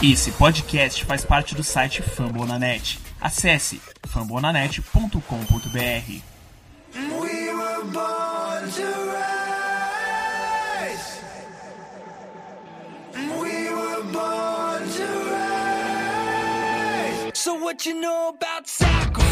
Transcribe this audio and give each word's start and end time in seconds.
Esse 0.00 0.30
podcast 0.30 1.04
faz 1.04 1.24
parte 1.24 1.56
do 1.56 1.64
site 1.64 2.02
Fambonanet. 2.02 3.00
Acesse 3.20 3.80
fambonanet.com.br. 4.06 6.22
We 6.94 7.52
were 7.52 7.82
born 7.82 8.70
to 8.76 9.10
rise. 9.10 11.18
We 13.12 13.70
were 13.70 14.04
born 14.04 14.88
to 14.88 15.06
rise. 15.32 17.32
So 17.34 17.54
what 17.54 17.84
you 17.84 17.94
know 18.00 18.28
about 18.28 18.68
sacrifice 18.68 19.27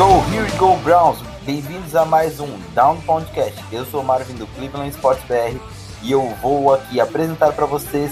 go, 0.00 0.20
here 0.30 0.44
we 0.44 0.50
go, 0.58 0.76
Browns. 0.78 1.18
Bem-vindos 1.44 1.94
a 1.94 2.06
mais 2.06 2.40
um 2.40 2.48
Down 2.74 3.00
Podcast. 3.02 3.54
Eu 3.70 3.84
sou 3.84 4.00
o 4.00 4.04
Marvin 4.04 4.34
do 4.34 4.46
Cleveland 4.46 4.88
Sports 4.90 5.22
BR 5.24 5.60
e 6.02 6.10
eu 6.10 6.34
vou 6.42 6.72
aqui 6.72 6.98
apresentar 6.98 7.52
para 7.52 7.66
vocês 7.66 8.10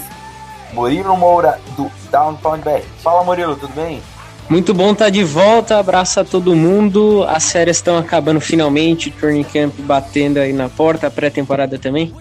Murilo 0.73 1.15
Moura 1.17 1.59
do 1.75 1.91
Downtown 2.11 2.57
BR. 2.59 2.83
Fala 3.01 3.23
Murilo, 3.23 3.55
tudo 3.55 3.73
bem? 3.73 4.01
Muito 4.49 4.73
bom 4.73 4.93
estar 4.93 5.09
de 5.09 5.23
volta, 5.23 5.77
abraço 5.77 6.19
a 6.19 6.25
todo 6.25 6.55
mundo. 6.55 7.23
As 7.27 7.51
férias 7.51 7.77
estão 7.77 7.97
acabando 7.97 8.41
finalmente, 8.41 9.09
o 9.09 9.11
training 9.11 9.43
camp 9.43 9.75
batendo 9.79 10.39
aí 10.39 10.51
na 10.51 10.67
porta, 10.67 11.05
a 11.05 11.11
pré-temporada 11.11 11.77
também. 11.77 12.13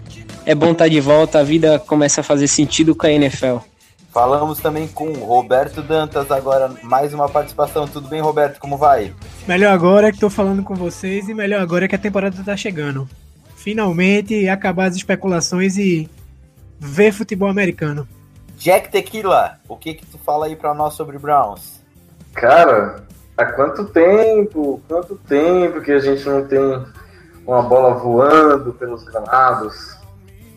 É 0.44 0.54
bom 0.54 0.72
estar 0.72 0.88
de 0.88 1.00
volta, 1.00 1.41
a 1.41 1.42
vida 1.42 1.78
começa 1.78 2.20
a 2.20 2.24
fazer 2.24 2.46
sentido 2.46 2.94
com 2.94 3.06
a 3.06 3.10
NFL. 3.10 3.58
Falamos 4.12 4.58
também 4.58 4.88
com 4.88 5.08
o 5.08 5.24
Roberto 5.24 5.80
Dantas 5.82 6.30
agora, 6.30 6.70
mais 6.82 7.14
uma 7.14 7.28
participação. 7.28 7.86
Tudo 7.86 8.08
bem, 8.08 8.20
Roberto? 8.20 8.58
Como 8.58 8.76
vai? 8.76 9.12
Melhor 9.46 9.72
agora 9.72 10.10
que 10.12 10.19
tô 10.19 10.28
falando 10.28 10.62
com 10.62 10.74
vocês 10.74 11.28
e 11.28 11.34
melhor 11.34 11.60
agora 11.60 11.86
que 11.86 11.94
a 11.94 11.98
temporada 11.98 12.42
tá 12.44 12.56
chegando. 12.56 13.08
Finalmente 13.56 14.48
acabar 14.48 14.86
as 14.86 14.96
especulações 14.96 15.76
e 15.76 16.08
ver 16.78 17.12
futebol 17.12 17.48
americano. 17.48 18.08
Jack 18.58 18.90
Tequila, 18.90 19.58
o 19.68 19.76
que 19.76 19.94
que 19.94 20.04
tu 20.04 20.18
fala 20.18 20.46
aí 20.46 20.56
para 20.56 20.74
nós 20.74 20.94
sobre 20.94 21.16
Browns? 21.16 21.80
Cara, 22.34 23.04
há 23.36 23.46
quanto 23.46 23.84
tempo, 23.86 24.82
quanto 24.88 25.16
tempo 25.16 25.80
que 25.80 25.92
a 25.92 26.00
gente 26.00 26.26
não 26.28 26.44
tem 26.46 26.84
uma 27.46 27.62
bola 27.62 27.94
voando 27.94 28.72
pelos 28.74 29.04
gramados? 29.04 29.96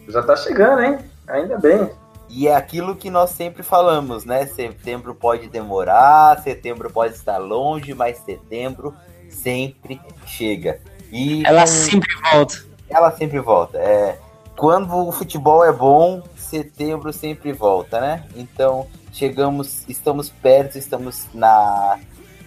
Já 0.07 0.23
tá 0.23 0.35
chegando, 0.35 0.81
hein? 0.81 0.97
Ainda 1.27 1.57
bem. 1.59 1.89
E 2.27 2.47
é 2.47 2.55
aquilo 2.55 2.95
que 2.95 3.09
nós 3.09 3.29
sempre 3.31 3.61
falamos, 3.61 4.25
né? 4.25 4.47
Setembro 4.47 5.13
pode 5.13 5.47
demorar, 5.47 6.41
setembro 6.41 6.89
pode 6.89 7.13
estar 7.13 7.38
longe, 7.38 7.94
mas 7.94 8.17
setembro 8.17 8.95
sempre 9.29 10.02
chega. 10.25 10.79
E 11.11 11.45
Ela 11.45 11.67
sempre 11.67 12.09
volta. 12.31 12.55
ela 12.89 13.11
sempre 13.11 13.39
volta. 13.39 13.77
É, 13.77 14.17
quando 14.57 14.95
o 15.07 15.11
futebol 15.11 15.63
é 15.63 15.72
bom, 15.72 16.23
setembro 16.52 17.13
sempre 17.13 17.53
volta, 17.53 18.02
né? 18.02 18.25
Então 18.35 18.85
chegamos, 19.13 19.88
estamos 19.88 20.30
perto, 20.30 20.77
estamos 20.77 21.27
na, 21.33 21.97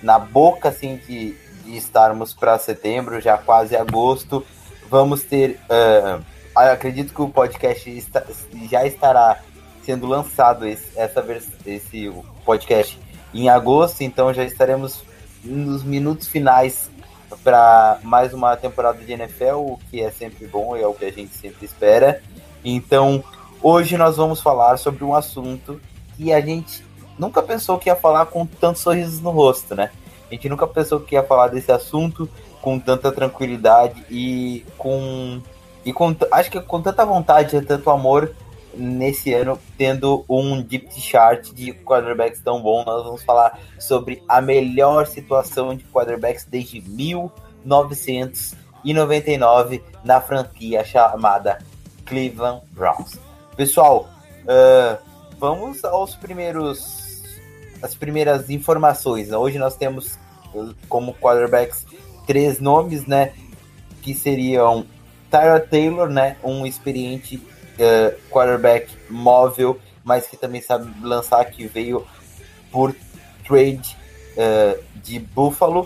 na 0.03 0.19
boca 0.19 0.69
assim 0.69 0.97
de, 0.97 1.35
de 1.65 1.77
estarmos 1.77 2.35
para 2.35 2.59
setembro, 2.59 3.19
já 3.21 3.39
quase 3.39 3.75
agosto. 3.75 4.45
Vamos 4.91 5.23
ter, 5.23 5.59
ah, 5.71 6.21
acredito 6.55 7.15
que 7.15 7.23
o 7.23 7.31
podcast 7.31 7.91
está- 7.91 8.25
já 8.71 8.87
estará 8.87 9.41
sendo 9.83 10.07
lançado 10.07 10.67
esse, 10.67 10.87
essa 10.97 11.25
esse 11.67 12.13
podcast 12.45 12.99
em 13.33 13.49
agosto, 13.49 14.03
então 14.03 14.33
já 14.33 14.45
estaremos 14.45 15.03
nos 15.43 15.83
minutos 15.83 16.29
finais 16.29 16.91
para 17.43 17.99
mais 18.03 18.33
uma 18.33 18.57
temporada 18.57 18.99
de 19.03 19.13
NFL, 19.13 19.57
o 19.57 19.81
que 19.91 20.01
é 20.01 20.11
sempre 20.11 20.47
bom 20.47 20.77
e 20.77 20.83
é 20.83 20.87
o 20.87 20.95
que 20.95 21.07
a 21.07 21.11
gente 21.13 21.35
sempre 21.35 21.65
espera. 21.65 22.23
Então, 22.65 23.23
hoje 23.65 23.97
nós 23.97 24.19
vamos 24.19 24.43
falar 24.43 24.77
sobre 24.77 25.03
um 25.03 25.15
assunto 25.15 25.81
que 26.15 26.31
a 26.35 26.41
gente 26.41 26.85
nunca 27.19 27.43
pensou 27.43 27.79
que 27.79 27.89
ia 27.89 27.97
falar 27.97 28.27
com 28.27 28.45
tantos 28.45 28.83
sorrisos 28.83 29.21
no 29.21 29.31
rosto, 29.31 29.75
né? 29.75 29.91
A 30.31 30.35
gente 30.35 30.51
nunca 30.51 30.67
pensou 30.67 31.01
que 31.01 31.15
ia 31.15 31.23
falar 31.23 31.49
desse 31.49 31.73
assunto 31.73 32.29
com 32.61 32.79
tanta 32.79 33.11
tranquilidade 33.11 34.05
e 34.11 34.67
com 34.77 35.41
e 35.83 35.95
com 35.95 36.15
acho 36.31 36.51
que 36.51 36.61
com 36.61 36.83
tanta 36.83 37.07
vontade 37.07 37.57
e 37.57 37.63
tanto 37.63 37.89
amor 37.89 38.37
nesse 38.75 39.33
ano 39.33 39.59
tendo 39.79 40.27
um 40.29 40.61
deep 40.61 41.01
chart 41.01 41.51
de 41.53 41.73
quarterbacks 41.73 42.43
tão 42.43 42.61
bom, 42.61 42.85
nós 42.85 43.03
vamos 43.03 43.25
falar 43.25 43.59
sobre 43.79 44.23
a 44.29 44.43
melhor 44.43 45.07
situação 45.07 45.75
de 45.75 45.85
quarterbacks 45.85 46.45
desde 46.45 46.83
1999 46.83 49.83
na 50.05 50.21
franquia 50.21 50.85
chamada 50.85 51.61
Cleveland 52.05 52.61
Browns. 52.73 53.24
Pessoal, 53.57 54.09
ah, 54.49 54.99
vamos 55.39 55.85
aos 55.85 56.15
primeiros 56.17 57.23
as 57.81 57.95
primeiras 57.95 58.49
informações. 58.49 59.31
Hoje 59.31 59.59
nós 59.59 59.77
temos 59.77 60.19
uh, 60.55 60.75
como 60.89 61.13
quarterbacks 61.13 61.87
três 62.27 62.59
nomes, 62.59 63.07
né, 63.07 63.35
que 64.01 64.15
seriam 64.15 64.87
Tyra 65.31 65.61
Taylor, 65.61 66.09
né, 66.09 66.39
um 66.43 66.67
experiente 66.67 67.37
uh, 67.37 68.19
quarterback 68.31 68.89
móvel, 69.11 69.79
mas 70.03 70.27
que 70.27 70.37
também 70.37 70.63
sabe 70.63 70.91
lançar, 71.03 71.45
que 71.45 71.67
veio 71.67 72.07
por 72.73 72.97
trade 73.47 73.97
uh, 74.33 74.83
de 75.03 75.19
Buffalo. 75.19 75.83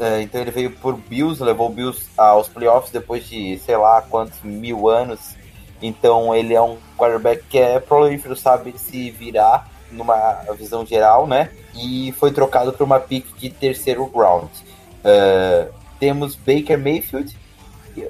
Uh, 0.00 0.22
então 0.22 0.40
ele 0.40 0.50
veio 0.50 0.70
por 0.70 0.96
Bills, 0.96 1.42
levou 1.44 1.68
o 1.68 1.72
Bills 1.72 2.08
aos 2.16 2.48
playoffs 2.48 2.90
depois 2.90 3.28
de 3.28 3.58
sei 3.58 3.76
lá 3.76 4.00
quantos 4.00 4.40
mil 4.42 4.88
anos. 4.88 5.36
Então 5.82 6.34
ele 6.34 6.54
é 6.54 6.62
um 6.62 6.78
quarterback 6.98 7.44
que 7.48 7.58
é 7.58 7.78
prolífero, 7.78 8.36
sabe 8.36 8.74
se 8.76 9.10
virar 9.10 9.68
numa 9.90 10.42
visão 10.58 10.84
geral, 10.84 11.26
né? 11.26 11.50
E 11.74 12.12
foi 12.18 12.32
trocado 12.32 12.72
por 12.72 12.84
uma 12.84 13.00
pick 13.00 13.26
de 13.38 13.48
terceiro 13.48 14.10
round. 14.14 14.50
Uh, 14.98 15.72
temos 15.98 16.34
Baker 16.34 16.78
Mayfield. 16.78 17.36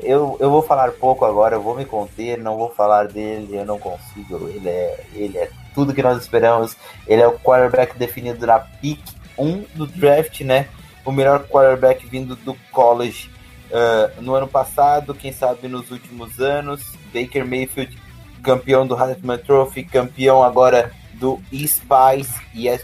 Eu, 0.02 0.36
eu 0.40 0.50
vou 0.50 0.62
falar 0.62 0.92
pouco 0.92 1.24
agora, 1.24 1.56
eu 1.56 1.62
vou 1.62 1.74
me 1.74 1.84
conter, 1.84 2.36
não 2.38 2.56
vou 2.56 2.68
falar 2.70 3.08
dele, 3.08 3.56
eu 3.56 3.64
não 3.64 3.78
consigo. 3.78 4.48
Ele 4.48 4.68
é, 4.68 5.04
ele 5.14 5.38
é 5.38 5.50
tudo 5.74 5.94
que 5.94 6.02
nós 6.02 6.20
esperamos. 6.20 6.76
Ele 7.06 7.22
é 7.22 7.26
o 7.26 7.38
quarterback 7.38 7.96
definido 7.96 8.46
na 8.46 8.58
pick 8.58 9.00
1 9.38 9.64
do 9.74 9.86
draft, 9.86 10.40
né? 10.40 10.68
O 11.04 11.12
melhor 11.12 11.44
quarterback 11.44 12.06
vindo 12.06 12.36
do 12.36 12.54
college 12.70 13.30
uh, 13.70 14.20
no 14.20 14.34
ano 14.34 14.48
passado, 14.48 15.14
quem 15.14 15.32
sabe 15.32 15.68
nos 15.68 15.90
últimos 15.90 16.38
anos. 16.40 16.82
Baker 17.14 17.46
Mayfield, 17.46 17.96
campeão 18.42 18.86
do 18.86 18.96
Heisman 18.96 19.38
Trophy, 19.38 19.84
campeão 19.84 20.42
agora 20.42 20.92
do 21.14 21.40
Spice, 21.52 22.40
e 22.54 22.68
uh, 22.68 22.78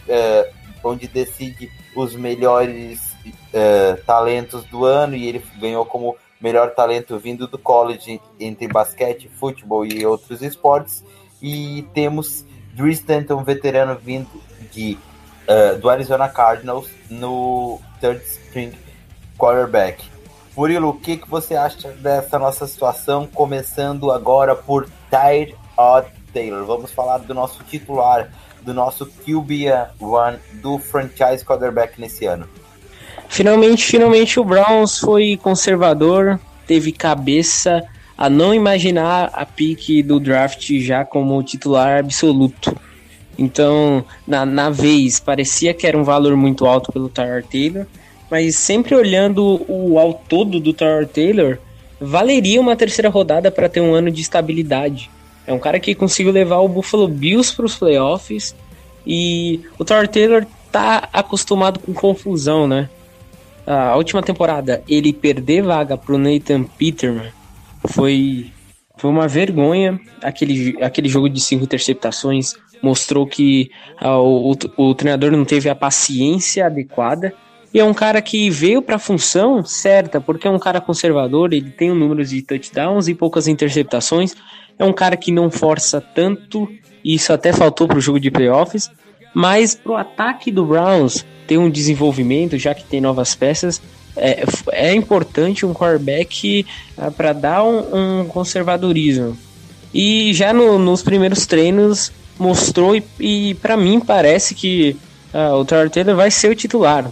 onde 0.82 1.06
decide 1.06 1.70
os 1.94 2.14
melhores 2.14 3.12
uh, 3.26 4.02
talentos 4.04 4.64
do 4.64 4.84
ano, 4.84 5.14
e 5.14 5.26
ele 5.26 5.44
ganhou 5.58 5.86
como 5.86 6.16
melhor 6.40 6.74
talento 6.74 7.18
vindo 7.18 7.46
do 7.46 7.56
college 7.56 8.20
entre 8.38 8.68
basquete, 8.68 9.28
futebol 9.28 9.86
e 9.86 10.04
outros 10.04 10.42
esportes. 10.42 11.02
E 11.40 11.86
temos 11.94 12.44
Drew 12.74 12.88
Stanton, 12.88 13.42
veterano 13.44 13.96
vindo 13.96 14.28
de, 14.72 14.98
uh, 15.48 15.78
do 15.78 15.88
Arizona 15.88 16.28
Cardinals, 16.28 16.88
no 17.08 17.80
third 18.00 18.22
string 18.24 18.72
quarterback. 19.38 20.13
Murilo, 20.56 20.90
o 20.90 20.94
que, 20.94 21.16
que 21.16 21.28
você 21.28 21.56
acha 21.56 21.88
dessa 21.90 22.38
nossa 22.38 22.66
situação? 22.66 23.26
Começando 23.26 24.12
agora 24.12 24.54
por 24.54 24.88
Tyre 25.10 25.56
Taylor. 26.32 26.64
Vamos 26.64 26.92
falar 26.92 27.18
do 27.18 27.34
nosso 27.34 27.64
titular, 27.64 28.30
do 28.62 28.72
nosso 28.72 29.04
QB1 29.04 30.38
do 30.62 30.78
franchise 30.78 31.44
quarterback 31.44 32.00
nesse 32.00 32.24
ano. 32.26 32.48
Finalmente, 33.28 33.84
finalmente 33.84 34.38
o 34.38 34.44
Browns 34.44 35.00
foi 35.00 35.36
conservador, 35.36 36.38
teve 36.68 36.92
cabeça 36.92 37.82
a 38.16 38.30
não 38.30 38.54
imaginar 38.54 39.30
a 39.32 39.44
pique 39.44 40.04
do 40.04 40.20
draft 40.20 40.70
já 40.78 41.04
como 41.04 41.42
titular 41.42 41.98
absoluto. 41.98 42.76
Então, 43.36 44.04
na, 44.24 44.46
na 44.46 44.70
vez, 44.70 45.18
parecia 45.18 45.74
que 45.74 45.84
era 45.84 45.98
um 45.98 46.04
valor 46.04 46.36
muito 46.36 46.64
alto 46.64 46.92
pelo 46.92 47.08
Tyler 47.08 47.44
Taylor, 47.44 47.86
mas 48.30 48.56
sempre 48.56 48.94
olhando 48.94 49.64
o 49.68 49.98
ao 49.98 50.14
todo 50.14 50.58
do 50.58 50.72
Tyler 50.72 51.06
Taylor, 51.06 51.58
valeria 52.00 52.60
uma 52.60 52.76
terceira 52.76 53.08
rodada 53.08 53.50
para 53.50 53.68
ter 53.68 53.80
um 53.80 53.94
ano 53.94 54.10
de 54.10 54.20
estabilidade. 54.20 55.10
É 55.46 55.52
um 55.52 55.58
cara 55.58 55.78
que 55.78 55.94
conseguiu 55.94 56.32
levar 56.32 56.58
o 56.58 56.68
Buffalo 56.68 57.06
Bills 57.08 57.54
para 57.54 57.66
os 57.66 57.76
playoffs, 57.76 58.54
E 59.06 59.60
o 59.78 59.84
Tyler 59.84 60.08
Taylor 60.08 60.46
tá 60.72 61.08
acostumado 61.12 61.78
com 61.78 61.92
confusão, 61.92 62.66
né? 62.66 62.88
A 63.66 63.96
última 63.96 64.22
temporada, 64.22 64.82
ele 64.88 65.12
perder 65.12 65.62
vaga 65.62 65.96
pro 65.96 66.18
Nathan 66.18 66.64
Peterman 66.64 67.30
foi, 67.86 68.50
foi 68.96 69.10
uma 69.10 69.28
vergonha. 69.28 70.00
Aquele, 70.22 70.82
aquele 70.82 71.08
jogo 71.08 71.28
de 71.28 71.40
cinco 71.40 71.64
interceptações 71.64 72.54
mostrou 72.82 73.26
que 73.26 73.70
ah, 73.98 74.18
o, 74.18 74.52
o, 74.52 74.56
o 74.76 74.94
treinador 74.94 75.30
não 75.30 75.44
teve 75.44 75.68
a 75.68 75.74
paciência 75.74 76.66
adequada. 76.66 77.32
E 77.74 77.80
é 77.80 77.84
um 77.84 77.92
cara 77.92 78.22
que 78.22 78.48
veio 78.48 78.80
para 78.80 78.94
a 78.94 79.00
função 79.00 79.64
certa, 79.64 80.20
porque 80.20 80.46
é 80.46 80.50
um 80.50 80.60
cara 80.60 80.80
conservador, 80.80 81.52
ele 81.52 81.70
tem 81.70 81.90
um 81.90 81.96
número 81.96 82.24
de 82.24 82.40
touchdowns 82.40 83.08
e 83.08 83.14
poucas 83.16 83.48
interceptações. 83.48 84.32
É 84.78 84.84
um 84.84 84.92
cara 84.92 85.16
que 85.16 85.32
não 85.32 85.50
força 85.50 86.00
tanto, 86.00 86.68
e 87.02 87.16
isso 87.16 87.32
até 87.32 87.52
faltou 87.52 87.88
pro 87.88 88.00
jogo 88.00 88.20
de 88.20 88.30
playoffs. 88.30 88.88
Mas 89.34 89.74
pro 89.74 89.96
ataque 89.96 90.52
do 90.52 90.64
Browns 90.64 91.26
ter 91.48 91.58
um 91.58 91.68
desenvolvimento, 91.68 92.56
já 92.56 92.72
que 92.72 92.84
tem 92.84 93.00
novas 93.00 93.34
peças, 93.34 93.82
é, 94.16 94.44
é 94.70 94.94
importante 94.94 95.66
um 95.66 95.74
quarterback 95.74 96.64
uh, 96.96 97.10
para 97.10 97.32
dar 97.32 97.64
um, 97.64 98.20
um, 98.20 98.24
conservadorismo. 98.26 99.36
E 99.92 100.32
já 100.32 100.52
no, 100.52 100.78
nos 100.78 101.02
primeiros 101.02 101.44
treinos 101.44 102.12
mostrou, 102.38 102.94
e, 102.94 103.02
e 103.18 103.54
para 103.54 103.76
mim 103.76 103.98
parece 103.98 104.54
que 104.54 104.96
uh, 105.34 105.54
o 105.54 105.64
Tyler 105.64 105.90
Taylor 105.90 106.16
vai 106.16 106.30
ser 106.30 106.50
o 106.50 106.54
titular. 106.54 107.10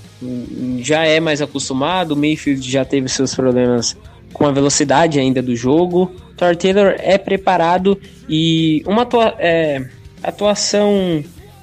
Já 0.78 1.04
é 1.04 1.20
mais 1.20 1.42
acostumado, 1.42 2.12
o 2.12 2.16
Mayfield 2.16 2.70
já 2.70 2.84
teve 2.84 3.08
seus 3.08 3.34
problemas 3.34 3.96
com 4.32 4.46
a 4.46 4.52
velocidade 4.52 5.19
ainda 5.19 5.42
do 5.42 5.54
jogo. 5.54 6.10
O 6.30 6.34
Tyler 6.34 6.56
Taylor 6.56 6.94
é 6.98 7.19
preparado 7.19 8.00
e 8.28 8.82
uma 8.86 9.02
atua 9.02 9.34
é, 9.38 9.84
atuação 10.22 11.22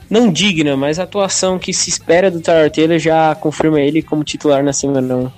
não 0.09 0.31
digna, 0.31 0.75
mas 0.75 1.00
a 1.00 1.03
atuação 1.03 1.59
que 1.59 1.73
se 1.73 1.89
espera 1.89 2.31
do 2.31 2.41
Tyler 2.41 2.71
Taylor 2.71 3.00
já 3.00 3.35
confirma 3.35 3.79
ele 3.79 4.01
como 4.01 4.23
titular 4.23 4.63
na 4.63 4.73
semana 4.73 5.15
1. 5.15 5.31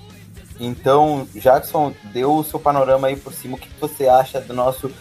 Então, 0.62 1.28
Jackson, 1.34 1.92
deu 2.14 2.36
o 2.36 2.44
seu 2.44 2.60
panorama 2.60 3.08
aí 3.08 3.16
por 3.16 3.34
cima. 3.34 3.56
O 3.56 3.60
que 3.60 3.68
você 3.80 4.08
acha 4.08 4.40
do 4.40 4.54
nosso 4.54 4.92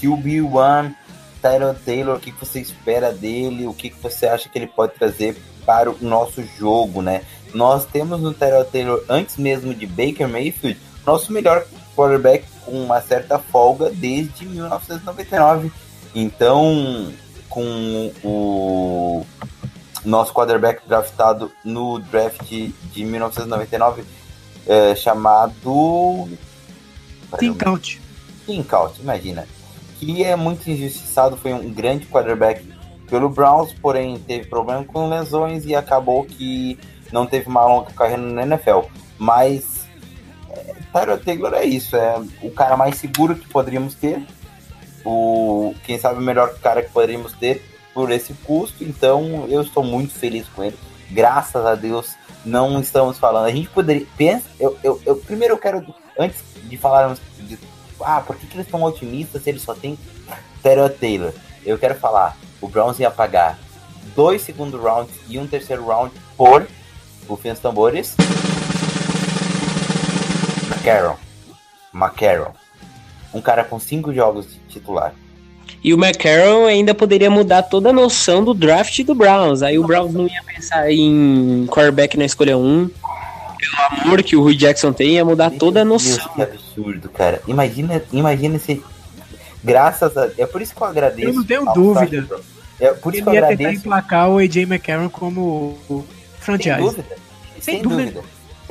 QB1, 0.00 0.94
Tyler 1.42 1.74
Taylor? 1.84 2.16
O 2.16 2.20
que 2.20 2.32
você 2.32 2.58
espera 2.58 3.12
dele? 3.12 3.66
O 3.66 3.74
que 3.74 3.92
você 4.02 4.26
acha 4.26 4.48
que 4.48 4.58
ele 4.58 4.66
pode 4.66 4.94
trazer 4.94 5.36
para 5.70 5.88
o 5.88 5.96
nosso 6.00 6.42
jogo, 6.58 7.00
né? 7.00 7.22
Nós 7.54 7.84
temos 7.84 8.20
no 8.20 8.34
Tyler 8.34 8.64
Taylor, 8.64 9.04
antes 9.08 9.36
mesmo 9.36 9.72
de 9.72 9.86
Baker 9.86 10.28
Mayfield, 10.28 10.76
nosso 11.06 11.32
melhor 11.32 11.64
quarterback 11.94 12.44
com 12.64 12.72
uma 12.72 13.00
certa 13.00 13.38
folga 13.38 13.88
desde 13.88 14.44
1999. 14.46 15.70
Então, 16.12 17.12
com 17.48 18.12
o 18.24 19.24
nosso 20.04 20.34
quarterback 20.34 20.82
draftado 20.88 21.52
no 21.64 22.00
draft 22.00 22.48
de 22.48 23.04
1999, 23.04 24.02
é, 24.66 24.96
chamado. 24.96 26.28
Tim 28.44 28.64
Couch, 28.64 29.00
imagina. 29.00 29.46
Que 30.00 30.24
é 30.24 30.34
muito 30.34 30.68
injustiçado, 30.68 31.36
foi 31.36 31.52
um 31.52 31.72
grande 31.72 32.06
quarterback 32.06 32.79
pelo 33.10 33.28
Browns, 33.28 33.72
porém 33.72 34.16
teve 34.18 34.46
problema 34.46 34.84
com 34.84 35.08
lesões 35.08 35.66
e 35.66 35.74
acabou 35.74 36.24
que 36.24 36.78
não 37.12 37.26
teve 37.26 37.48
uma 37.48 37.66
longa 37.66 37.90
carreira 37.90 38.22
na 38.22 38.42
NFL. 38.42 38.82
Mas 39.18 39.86
é, 40.48 40.74
Tyrod 40.92 41.24
Taylor 41.24 41.52
é 41.54 41.64
isso, 41.64 41.96
é 41.96 42.22
o 42.40 42.50
cara 42.50 42.76
mais 42.76 42.96
seguro 42.96 43.34
que 43.34 43.48
poderíamos 43.48 43.94
ter 43.94 44.24
o 45.04 45.74
quem 45.84 45.98
sabe 45.98 46.18
o 46.18 46.22
melhor 46.22 46.54
cara 46.58 46.82
que 46.82 46.90
poderíamos 46.90 47.32
ter 47.32 47.62
por 47.92 48.10
esse 48.10 48.32
custo. 48.44 48.84
Então 48.84 49.46
eu 49.48 49.60
estou 49.62 49.82
muito 49.82 50.14
feliz 50.14 50.46
com 50.48 50.62
ele. 50.62 50.78
Graças 51.10 51.66
a 51.66 51.74
Deus 51.74 52.14
não 52.44 52.80
estamos 52.80 53.18
falando. 53.18 53.46
A 53.46 53.50
gente 53.50 53.68
poderia 53.68 54.06
pensa, 54.16 54.44
eu, 54.58 54.78
eu, 54.82 55.00
eu 55.04 55.16
primeiro 55.16 55.54
eu 55.54 55.58
quero 55.58 55.84
antes 56.18 56.42
de 56.64 56.76
falarmos 56.76 57.20
de, 57.40 57.58
ah, 58.00 58.20
por 58.20 58.36
que, 58.36 58.46
que 58.46 58.56
eles 58.56 58.66
estão 58.66 58.82
otimistas 58.82 59.42
se 59.42 59.50
eles 59.50 59.62
só 59.62 59.74
tem 59.74 59.98
Terrell 60.62 60.90
Taylor? 60.90 61.32
Eu 61.64 61.78
quero 61.78 61.94
falar, 61.94 62.36
o 62.60 62.68
Browns 62.68 62.98
ia 62.98 63.10
pagar 63.10 63.58
dois 64.14 64.42
segundo 64.42 64.80
rounds 64.80 65.14
e 65.28 65.38
um 65.38 65.46
terceiro 65.46 65.86
round 65.86 66.12
por 66.36 66.66
o 67.28 67.36
Fins 67.36 67.58
Tambores. 67.58 68.16
McCarron. 70.68 71.16
McCarron 71.94 72.52
um 73.32 73.40
cara 73.40 73.64
com 73.64 73.78
cinco 73.78 74.12
jogos 74.12 74.46
de 74.46 74.58
titular. 74.68 75.14
E 75.82 75.94
o 75.94 75.96
McCarron 75.96 76.66
ainda 76.66 76.94
poderia 76.94 77.30
mudar 77.30 77.62
toda 77.62 77.90
a 77.90 77.92
noção 77.92 78.44
do 78.44 78.52
draft 78.52 79.02
do 79.04 79.14
Browns. 79.14 79.62
Aí 79.62 79.78
o 79.78 79.86
Browns 79.86 80.12
não 80.12 80.26
ia 80.26 80.42
pensar 80.44 80.90
em 80.90 81.66
quarterback 81.70 82.16
na 82.16 82.24
escolha 82.24 82.58
1. 82.58 82.90
Pelo 82.90 84.02
amor 84.02 84.22
que 84.22 84.36
o 84.36 84.42
Rui 84.42 84.56
Jackson 84.56 84.92
tem, 84.92 85.12
ia 85.12 85.24
mudar 85.24 85.50
toda 85.50 85.82
a 85.82 85.84
noção. 85.84 86.16
Deus, 86.16 86.34
que 86.34 86.42
absurdo, 86.42 87.08
cara. 87.08 87.40
Imagina, 87.46 88.02
imagina 88.12 88.58
se. 88.58 88.82
Graças 89.62 90.16
a. 90.16 90.30
É 90.38 90.46
por 90.46 90.62
isso 90.62 90.74
que 90.74 90.82
eu 90.82 90.86
agradeço. 90.86 91.28
Eu 91.28 91.34
não 91.34 91.44
tenho 91.44 91.64
dúvida. 91.72 92.40
É 92.78 92.92
por 92.92 93.14
isso 93.14 93.22
Ele 93.22 93.22
que 93.22 93.28
eu 93.28 93.34
ia 93.34 93.40
agradeço. 93.40 93.70
tentar 93.70 93.72
emplacar 93.72 94.30
o 94.30 94.38
AJ 94.38 94.56
McCarron 94.58 95.10
como 95.10 95.76
franchise. 96.38 96.76
Sem 96.76 96.80
dúvida. 96.86 97.16
Sem, 97.60 97.74
Sem 97.74 97.82
dúvida. 97.82 98.10
dúvida. 98.12 98.24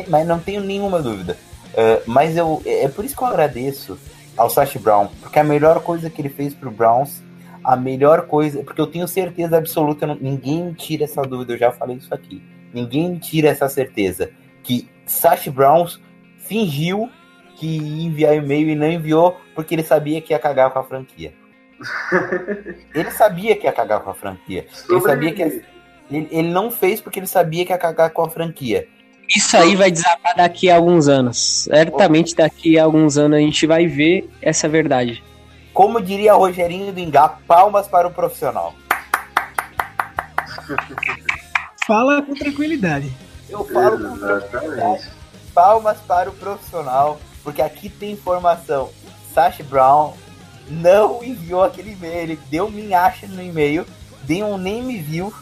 Mas 0.07 0.27
não 0.27 0.39
tenho 0.39 0.62
nenhuma 0.62 1.01
dúvida. 1.01 1.38
Uh, 1.74 2.01
mas 2.07 2.36
eu, 2.36 2.62
é 2.65 2.88
por 2.88 3.06
isso 3.06 3.15
que 3.15 3.21
eu 3.21 3.27
agradeço 3.27 3.97
ao 4.36 4.50
Sash 4.50 4.77
Brown, 4.77 5.09
porque 5.21 5.38
a 5.38 5.44
melhor 5.44 5.81
coisa 5.81 6.09
que 6.09 6.21
ele 6.21 6.30
fez 6.30 6.53
pro 6.53 6.71
Browns, 6.71 7.21
a 7.63 7.75
melhor 7.75 8.21
coisa, 8.24 8.63
porque 8.63 8.80
eu 8.80 8.88
tenho 8.88 9.07
certeza 9.07 9.57
absoluta, 9.57 10.07
não, 10.07 10.15
ninguém 10.15 10.74
tira 10.74 11.03
essa 11.03 11.21
dúvida, 11.21 11.53
eu 11.53 11.57
já 11.57 11.71
falei 11.71 11.97
isso 11.97 12.12
aqui, 12.13 12.42
ninguém 12.74 13.18
tira 13.18 13.50
essa 13.50 13.68
certeza, 13.68 14.31
que 14.63 14.89
Sash 15.06 15.50
Brown 15.50 15.85
fingiu 16.38 17.09
que 17.59 17.67
ia 17.67 18.07
enviar 18.07 18.35
e-mail 18.35 18.69
e 18.69 18.75
não 18.75 18.89
enviou 18.89 19.38
porque 19.53 19.75
ele 19.75 19.83
sabia 19.83 20.21
que 20.21 20.31
ia 20.31 20.39
cagar 20.39 20.71
com 20.71 20.79
a 20.79 20.83
franquia. 20.83 21.33
ele 22.95 23.11
sabia 23.11 23.56
que 23.56 23.67
ia 23.67 23.73
cagar 23.73 24.00
com 24.00 24.09
a 24.09 24.13
franquia. 24.13 24.65
Ele 24.89 25.01
sabia 25.01 25.33
que 25.33 25.41
ia... 25.41 25.61
ele, 26.09 26.27
ele 26.31 26.50
não 26.50 26.71
fez 26.71 27.01
porque 27.01 27.19
ele 27.19 27.27
sabia 27.27 27.65
que 27.65 27.73
ia 27.73 27.77
cagar 27.77 28.11
com 28.11 28.23
a 28.23 28.29
franquia. 28.29 28.88
Isso 29.27 29.56
aí 29.57 29.75
vai 29.75 29.91
desabar 29.91 30.35
daqui 30.35 30.71
a 30.71 30.77
alguns 30.77 31.07
anos. 31.07 31.67
Certamente 31.71 32.33
daqui 32.33 32.79
a 32.79 32.85
alguns 32.85 33.17
anos 33.17 33.38
a 33.38 33.41
gente 33.41 33.67
vai 33.67 33.85
ver 33.85 34.27
essa 34.41 34.67
verdade. 34.67 35.21
Como 35.73 36.01
diria 36.01 36.33
Rogerinho 36.33 36.91
do 36.91 37.00
Engá, 37.00 37.38
palmas 37.45 37.88
para 37.88 38.07
o 38.07 38.11
profissional. 38.11 38.73
Fala 41.85 42.21
com 42.21 42.33
tranquilidade. 42.33 43.11
Eu 43.49 43.66
falo 43.66 44.09
com 44.09 44.18
tranquilidade. 44.18 45.09
Palmas 45.54 45.97
para 45.99 46.30
o 46.30 46.33
profissional, 46.33 47.19
porque 47.44 47.62
aqui 47.62 47.90
tem 47.90 48.12
informação. 48.12 48.90
Sash 49.34 49.62
Brown 49.62 50.14
não 50.69 51.24
enviou 51.24 51.64
aquele 51.64 51.92
e-mail, 51.94 52.18
ele 52.18 52.40
deu 52.50 52.69
minhacha 52.69 53.28
no 53.28 53.42
e-mail, 53.42 53.86
deu 54.24 54.48
um 54.48 54.58
nem 54.58 54.84
me 54.84 55.00
viu, 55.00 55.34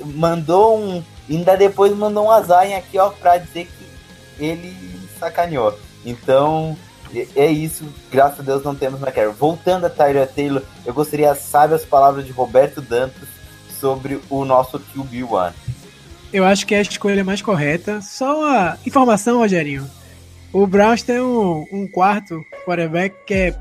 mandou 0.00 0.78
um 0.78 1.02
ainda 1.28 1.56
depois 1.56 1.94
mandou 1.96 2.26
um 2.26 2.30
azar 2.30 2.66
aqui, 2.72 2.98
ó, 2.98 3.10
pra 3.10 3.38
dizer 3.38 3.66
que 3.66 4.44
ele 4.44 4.74
sacaneou. 5.18 5.78
Então, 6.04 6.76
é 7.36 7.46
isso. 7.46 7.84
Graças 8.10 8.40
a 8.40 8.42
Deus 8.42 8.62
não 8.62 8.74
temos 8.74 9.00
McCarron. 9.00 9.32
Voltando 9.32 9.86
a 9.86 9.90
Tyler 9.90 10.26
Taylor, 10.28 10.62
eu 10.84 10.94
gostaria, 10.94 11.34
sabe 11.34 11.74
as 11.74 11.84
palavras 11.84 12.24
de 12.24 12.32
Roberto 12.32 12.80
Dantas 12.80 13.28
sobre 13.78 14.20
o 14.28 14.44
nosso 14.44 14.80
QB1. 14.80 15.52
Eu 16.32 16.44
acho 16.44 16.66
que 16.66 16.74
é 16.74 16.78
a 16.78 16.82
escolha 16.82 17.24
mais 17.24 17.40
correta. 17.40 18.00
Só 18.02 18.40
uma 18.40 18.78
informação, 18.84 19.38
Rogerinho. 19.38 19.88
O 20.52 20.66
Browns 20.66 21.02
tem 21.02 21.20
um, 21.20 21.66
um 21.70 21.86
quarto 21.86 22.42
quarterback 22.64 23.14
que 23.26 23.34
é 23.34 23.54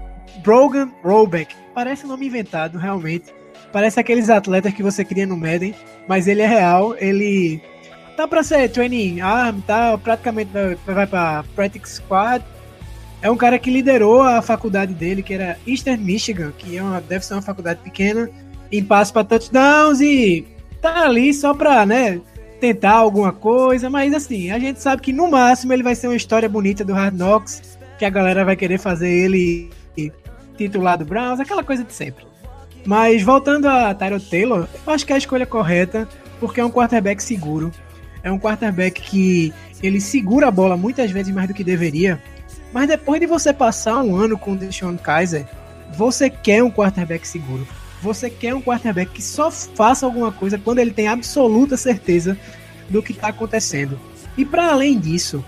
Brogan 0.44 0.89
Rollback. 1.03 1.53
Parece 1.74 2.06
um 2.06 2.10
nome 2.10 2.27
inventado, 2.27 2.77
realmente. 2.77 3.25
Parece 3.72 4.00
aqueles 4.00 4.29
atletas 4.29 4.74
que 4.74 4.82
você 4.82 5.03
cria 5.03 5.25
no 5.25 5.36
Madden, 5.36 5.75
mas 6.08 6.27
ele 6.27 6.41
é 6.41 6.48
real, 6.48 6.96
ele 6.98 7.62
tá 8.15 8.27
pra 8.27 8.41
ser 8.41 8.70
training 8.70 9.20
arm, 9.20 9.60
tá 9.62 9.98
praticamente 9.98 10.50
vai 10.86 11.06
pra 11.06 11.44
practice 11.53 11.96
squad. 11.96 12.44
É 13.22 13.29
um 13.29 13.36
cara 13.36 13.60
que 13.60 13.70
liderou 13.70 14.22
a 14.22 14.41
faculdade 14.41 14.94
dele, 14.94 15.22
que 15.22 15.34
era 15.34 15.58
Eastern 15.67 16.01
Michigan, 16.01 16.53
que 16.58 16.77
é 16.77 16.82
uma, 16.82 17.01
deve 17.01 17.25
ser 17.25 17.34
uma 17.34 17.41
faculdade 17.41 17.82
pequena, 17.84 18.29
em 18.72 18.84
passo 18.84 19.12
para 19.12 19.24
touchdowns 19.24 20.00
e 20.00 20.46
tá 20.82 21.03
ali 21.03 21.34
só 21.34 21.53
pra, 21.53 21.86
né, 21.86 22.22
tentar 22.60 22.94
alguma 22.94 23.32
coisa, 23.32 23.90
mas 23.90 24.14
assim, 24.14 24.52
a 24.52 24.60
gente 24.60 24.82
sabe 24.82 25.02
que 25.02 25.14
no 25.14 25.30
máximo 25.30 25.74
ele 25.74 25.84
vai 25.84 25.96
ser 25.96 26.08
uma 26.08 26.16
história 26.16 26.50
bonita 26.50 26.84
do 26.84 26.94
Hard 26.94 27.16
Knocks, 27.16 27.78
que 27.98 28.06
a 28.06 28.10
galera 28.10 28.44
vai 28.44 28.56
querer 28.56 28.78
fazer 28.78 29.10
ele 29.10 29.70
titular 30.58 30.98
do 30.98 31.06
Browns, 31.06 31.40
aquela 31.40 31.64
coisa 31.64 31.84
de 31.84 31.94
sempre. 31.94 32.26
Mas 32.86 33.22
voltando 33.22 33.68
a 33.68 33.94
Tyrod 33.94 34.26
Taylor, 34.30 34.68
eu 34.86 34.94
acho 34.94 35.06
que 35.06 35.12
é 35.12 35.16
a 35.16 35.20
escolha 35.20 35.46
correta, 35.46 36.08
porque 36.40 36.60
é 36.60 36.66
um 36.66 36.72
quarterback 36.72 37.22
seguro. 37.22 37.72
É 38.24 38.32
um 38.32 38.40
quarterback 38.40 39.02
que 39.02 39.54
ele 39.84 40.02
segura 40.02 40.48
a 40.48 40.52
bola 40.52 40.76
muitas 40.76 41.12
vezes 41.12 41.34
mais 41.34 41.48
do 41.48 41.54
que 41.54 41.64
deveria. 41.64 42.22
Mas 42.74 42.88
depois 42.88 43.20
de 43.20 43.28
você 43.28 43.54
passar 43.54 44.02
um 44.02 44.16
ano 44.16 44.38
com 44.38 44.54
o 44.54 44.56
Deshaun 44.56 44.98
Kaiser, 44.98 45.46
você 45.96 46.30
quer 46.30 46.64
um 46.64 46.72
quarterback 46.72 47.28
seguro. 47.28 47.68
Você 48.01 48.30
quer 48.30 48.54
um 48.54 48.62
quarterback 48.62 49.12
que 49.12 49.22
só 49.22 49.50
faça 49.50 50.06
alguma 50.06 50.32
coisa 50.32 50.58
quando 50.58 50.80
ele 50.80 50.92
tem 50.92 51.08
absoluta 51.08 51.75
certeza 51.75 52.38
do 52.89 53.01
que 53.01 53.12
está 53.12 53.30
acontecendo. 53.30 54.00
E 54.38 54.46
para 54.46 54.72
além 54.72 55.00
disso, 55.00 55.44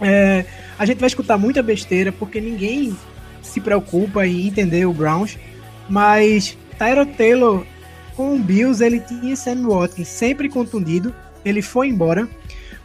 é, 0.00 0.44
a 0.78 0.84
gente 0.84 0.98
vai 0.98 1.06
escutar 1.06 1.38
muita 1.38 1.62
besteira 1.62 2.12
porque 2.12 2.40
ninguém 2.40 2.96
se 3.40 3.60
preocupa 3.60 4.26
em 4.26 4.46
entender 4.46 4.86
o 4.86 4.92
Browns, 4.92 5.38
mas 5.88 6.56
Tyro 6.78 7.06
Taylor 7.06 7.64
com 8.16 8.36
o 8.36 8.38
Bills 8.38 8.84
ele 8.84 9.00
tinha 9.00 9.34
Sam 9.34 9.66
Watkins 9.66 10.08
sempre 10.08 10.48
contundido, 10.48 11.14
ele 11.44 11.62
foi 11.62 11.88
embora, 11.88 12.28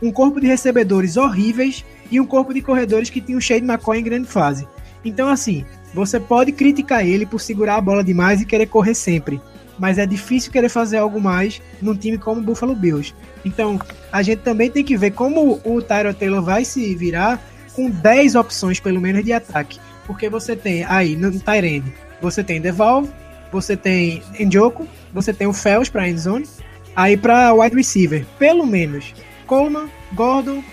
um 0.01 0.11
corpo 0.11 0.39
de 0.39 0.47
recebedores 0.47 1.17
horríveis 1.17 1.83
e 2.09 2.19
um 2.19 2.25
corpo 2.25 2.53
de 2.53 2.61
corredores 2.61 3.09
que 3.09 3.19
tinha 3.19 3.37
o 3.37 3.41
Shade 3.41 3.65
McCoy 3.65 3.99
em 3.99 4.03
grande 4.03 4.27
fase. 4.27 4.67
Então 5.03 5.27
assim, 5.27 5.65
você 5.93 6.19
pode 6.19 6.51
criticar 6.51 7.05
ele 7.05 7.25
por 7.25 7.39
segurar 7.39 7.75
a 7.75 7.81
bola 7.81 8.03
demais 8.03 8.41
e 8.41 8.45
querer 8.45 8.67
correr 8.67 8.93
sempre, 8.93 9.41
mas 9.79 9.97
é 9.97 10.05
difícil 10.05 10.51
querer 10.51 10.69
fazer 10.69 10.97
algo 10.97 11.19
mais 11.19 11.61
num 11.81 11.95
time 11.95 12.17
como 12.17 12.41
o 12.41 12.43
Buffalo 12.43 12.75
Bills. 12.75 13.13
Então, 13.45 13.79
a 14.11 14.21
gente 14.21 14.39
também 14.39 14.69
tem 14.69 14.83
que 14.83 14.97
ver 14.97 15.11
como 15.11 15.61
o 15.63 15.81
Tyro 15.81 16.13
Taylor 16.13 16.41
vai 16.41 16.65
se 16.65 16.95
virar 16.95 17.41
com 17.73 17.89
10 17.89 18.35
opções, 18.35 18.79
pelo 18.79 18.99
menos, 18.99 19.23
de 19.23 19.31
ataque. 19.31 19.79
Porque 20.05 20.29
você 20.29 20.55
tem 20.55 20.83
aí 20.85 21.15
no 21.15 21.31
Tyrande, 21.31 21.93
você 22.21 22.43
tem 22.43 22.59
Devolve, 22.59 23.09
você 23.51 23.77
tem 23.77 24.23
Njoku, 24.39 24.87
você 25.13 25.33
tem 25.33 25.47
o 25.47 25.53
Fells 25.53 25.91
para 25.91 26.07
endzone, 26.07 26.47
aí 26.95 27.15
para 27.15 27.53
wide 27.53 27.75
receiver, 27.75 28.25
pelo 28.39 28.65
menos 28.65 29.13
Coleman, 29.45 29.89
Gordon, 30.13 30.63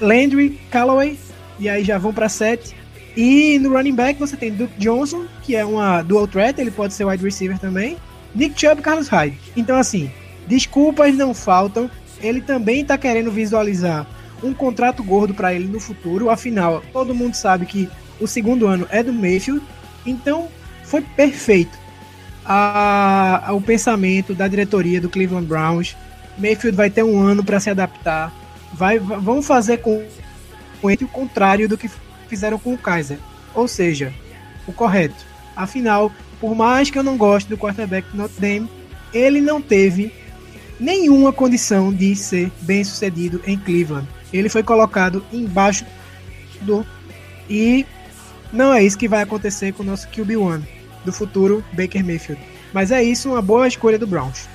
Landry, 0.00 0.60
Callaway, 0.70 1.18
e 1.58 1.68
aí 1.68 1.84
já 1.84 1.98
vão 1.98 2.12
para 2.12 2.28
7. 2.28 2.74
E 3.18 3.58
no 3.58 3.72
running 3.72 3.96
back 3.96 4.16
você 4.20 4.36
tem 4.36 4.52
Duke 4.52 4.78
Johnson, 4.78 5.26
que 5.42 5.56
é 5.56 5.64
uma 5.64 6.02
dual 6.02 6.28
threat, 6.28 6.60
ele 6.60 6.70
pode 6.70 6.94
ser 6.94 7.04
wide 7.04 7.24
receiver 7.24 7.58
também. 7.58 7.96
Nick 8.32 8.60
Chubb 8.60 8.80
e 8.80 8.84
Carlos 8.84 9.08
Hyde. 9.08 9.36
Então 9.56 9.76
assim, 9.76 10.08
desculpas 10.46 11.16
não 11.16 11.34
faltam. 11.34 11.90
Ele 12.22 12.40
também 12.40 12.82
está 12.82 12.96
querendo 12.96 13.32
visualizar 13.32 14.06
um 14.40 14.54
contrato 14.54 15.02
gordo 15.02 15.34
para 15.34 15.52
ele 15.52 15.66
no 15.66 15.80
futuro. 15.80 16.30
Afinal, 16.30 16.80
todo 16.92 17.12
mundo 17.12 17.34
sabe 17.34 17.66
que 17.66 17.88
o 18.20 18.28
segundo 18.28 18.68
ano 18.68 18.86
é 18.88 19.02
do 19.02 19.12
Mayfield. 19.12 19.66
Então, 20.06 20.46
foi 20.84 21.00
perfeito 21.00 21.76
a, 22.44 23.48
a, 23.48 23.52
o 23.52 23.60
pensamento 23.60 24.32
da 24.32 24.46
diretoria 24.46 25.00
do 25.00 25.08
Cleveland 25.08 25.46
Browns. 25.48 25.96
Mayfield 26.38 26.76
vai 26.76 26.88
ter 26.88 27.02
um 27.02 27.20
ano 27.20 27.42
para 27.42 27.58
se 27.58 27.68
adaptar. 27.68 28.32
Vai, 28.72 29.00
vão 29.00 29.42
fazer 29.42 29.78
com, 29.78 30.04
com 30.80 30.88
ele 30.88 31.02
o 31.02 31.08
contrário 31.08 31.68
do 31.68 31.76
que 31.76 31.90
fizeram 32.28 32.58
com 32.58 32.74
o 32.74 32.78
Kaiser. 32.78 33.18
Ou 33.54 33.66
seja, 33.66 34.12
o 34.66 34.72
correto. 34.72 35.26
Afinal, 35.56 36.12
por 36.40 36.54
mais 36.54 36.90
que 36.90 36.98
eu 36.98 37.02
não 37.02 37.16
goste 37.16 37.48
do 37.48 37.58
quarterback 37.58 38.08
do 38.10 38.16
Notre 38.16 38.40
Dame, 38.40 38.70
ele 39.12 39.40
não 39.40 39.60
teve 39.60 40.12
nenhuma 40.78 41.32
condição 41.32 41.92
de 41.92 42.14
ser 42.14 42.50
bem 42.60 42.84
sucedido 42.84 43.40
em 43.46 43.58
Cleveland. 43.58 44.06
Ele 44.32 44.48
foi 44.48 44.62
colocado 44.62 45.24
embaixo 45.32 45.84
do. 46.60 46.86
E 47.48 47.86
não 48.52 48.72
é 48.72 48.82
isso 48.82 48.98
que 48.98 49.08
vai 49.08 49.22
acontecer 49.22 49.72
com 49.72 49.82
o 49.82 49.86
nosso 49.86 50.08
QB1 50.08 50.62
do 51.04 51.12
futuro 51.12 51.64
Baker 51.72 52.04
Mayfield. 52.04 52.40
Mas 52.72 52.90
é 52.90 53.02
isso, 53.02 53.30
uma 53.30 53.42
boa 53.42 53.66
escolha 53.66 53.98
do 53.98 54.06
Browns. 54.06 54.46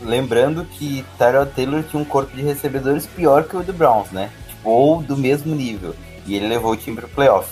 Lembrando 0.00 0.64
que 0.64 1.04
Tyrell 1.16 1.46
Taylor 1.46 1.82
tinha 1.84 2.00
um 2.00 2.04
corpo 2.04 2.36
de 2.36 2.42
recebedores 2.42 3.06
pior 3.06 3.44
que 3.44 3.56
o 3.56 3.62
do 3.62 3.72
Browns, 3.72 4.10
né? 4.10 4.30
Tipo, 4.48 4.68
ou 4.68 5.02
do 5.02 5.16
mesmo 5.16 5.54
nível. 5.54 5.94
E 6.26 6.34
ele 6.34 6.48
levou 6.48 6.72
o 6.72 6.76
time 6.76 6.96
para 6.96 7.06
o 7.06 7.08
playoff. 7.08 7.48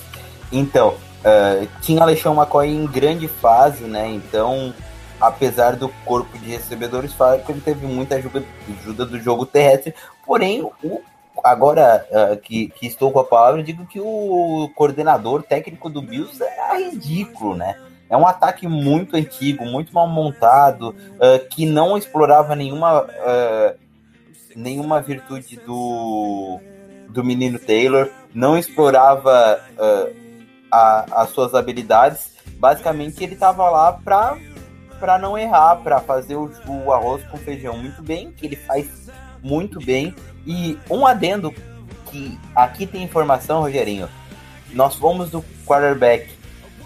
Então, 0.53 0.91
uh, 0.91 1.69
tinha 1.81 2.03
Alexandre 2.03 2.41
McCoy 2.41 2.69
em 2.69 2.87
grande 2.87 3.29
fase, 3.29 3.85
né? 3.85 4.09
Então, 4.09 4.75
apesar 5.21 5.77
do 5.77 5.89
corpo 6.05 6.39
de 6.39 6.51
recebedores 6.51 7.13
que 7.45 7.53
ele 7.53 7.61
teve 7.61 7.87
muita 7.87 8.17
ajuda, 8.17 8.43
ajuda 8.81 9.07
do 9.07 9.21
jogo 9.21 9.45
terrestre. 9.45 9.95
Porém, 10.25 10.63
o, 10.83 11.01
agora 11.45 12.07
uh, 12.11 12.37
que, 12.39 12.69
que, 12.69 12.87
estou 12.87 13.11
com 13.13 13.21
a 13.21 13.25
palavra, 13.25 13.63
digo 13.63 13.87
que 13.87 14.01
o 14.01 14.71
coordenador 14.75 15.43
técnico 15.43 15.91
do 15.91 16.03
Bills 16.03 16.43
é 16.43 16.91
ridículo, 16.91 17.57
né? 17.57 17.77
É 18.09 18.17
um 18.17 18.27
ataque 18.27 18.67
muito 18.67 19.17
antigo, 19.17 19.65
muito 19.65 19.95
mal 19.95 20.09
montado, 20.09 20.89
uh, 20.89 21.49
que 21.49 21.65
não 21.65 21.97
explorava 21.97 22.57
nenhuma, 22.57 23.03
uh, 23.03 23.79
nenhuma 24.57 25.01
virtude 25.01 25.57
do, 25.59 26.59
do 27.09 27.23
menino 27.23 27.57
Taylor, 27.59 28.11
não 28.35 28.57
explorava 28.57 29.61
uh, 29.79 30.15
a, 30.71 31.23
as 31.23 31.31
suas 31.31 31.55
habilidades. 31.55 32.35
Basicamente, 32.59 33.23
ele 33.23 33.35
estava 33.35 33.69
lá 33.69 33.93
para 33.93 35.19
não 35.19 35.37
errar, 35.37 35.77
para 35.77 36.01
fazer 36.01 36.37
o, 36.37 36.51
o, 36.67 36.93
arroz 36.93 37.25
com 37.25 37.37
feijão 37.37 37.77
muito 37.77 38.03
bem, 38.03 38.33
que 38.33 38.47
ele 38.47 38.57
faz 38.57 39.09
muito 39.43 39.81
bem. 39.85 40.15
E 40.47 40.79
um 40.89 41.07
adendo 41.07 41.53
que 42.07 42.39
aqui 42.55 42.87
tem 42.87 43.03
informação, 43.03 43.61
Rogerinho. 43.61 44.09
Nós 44.73 44.95
fomos 44.95 45.31
do 45.31 45.45
quarterback 45.67 46.31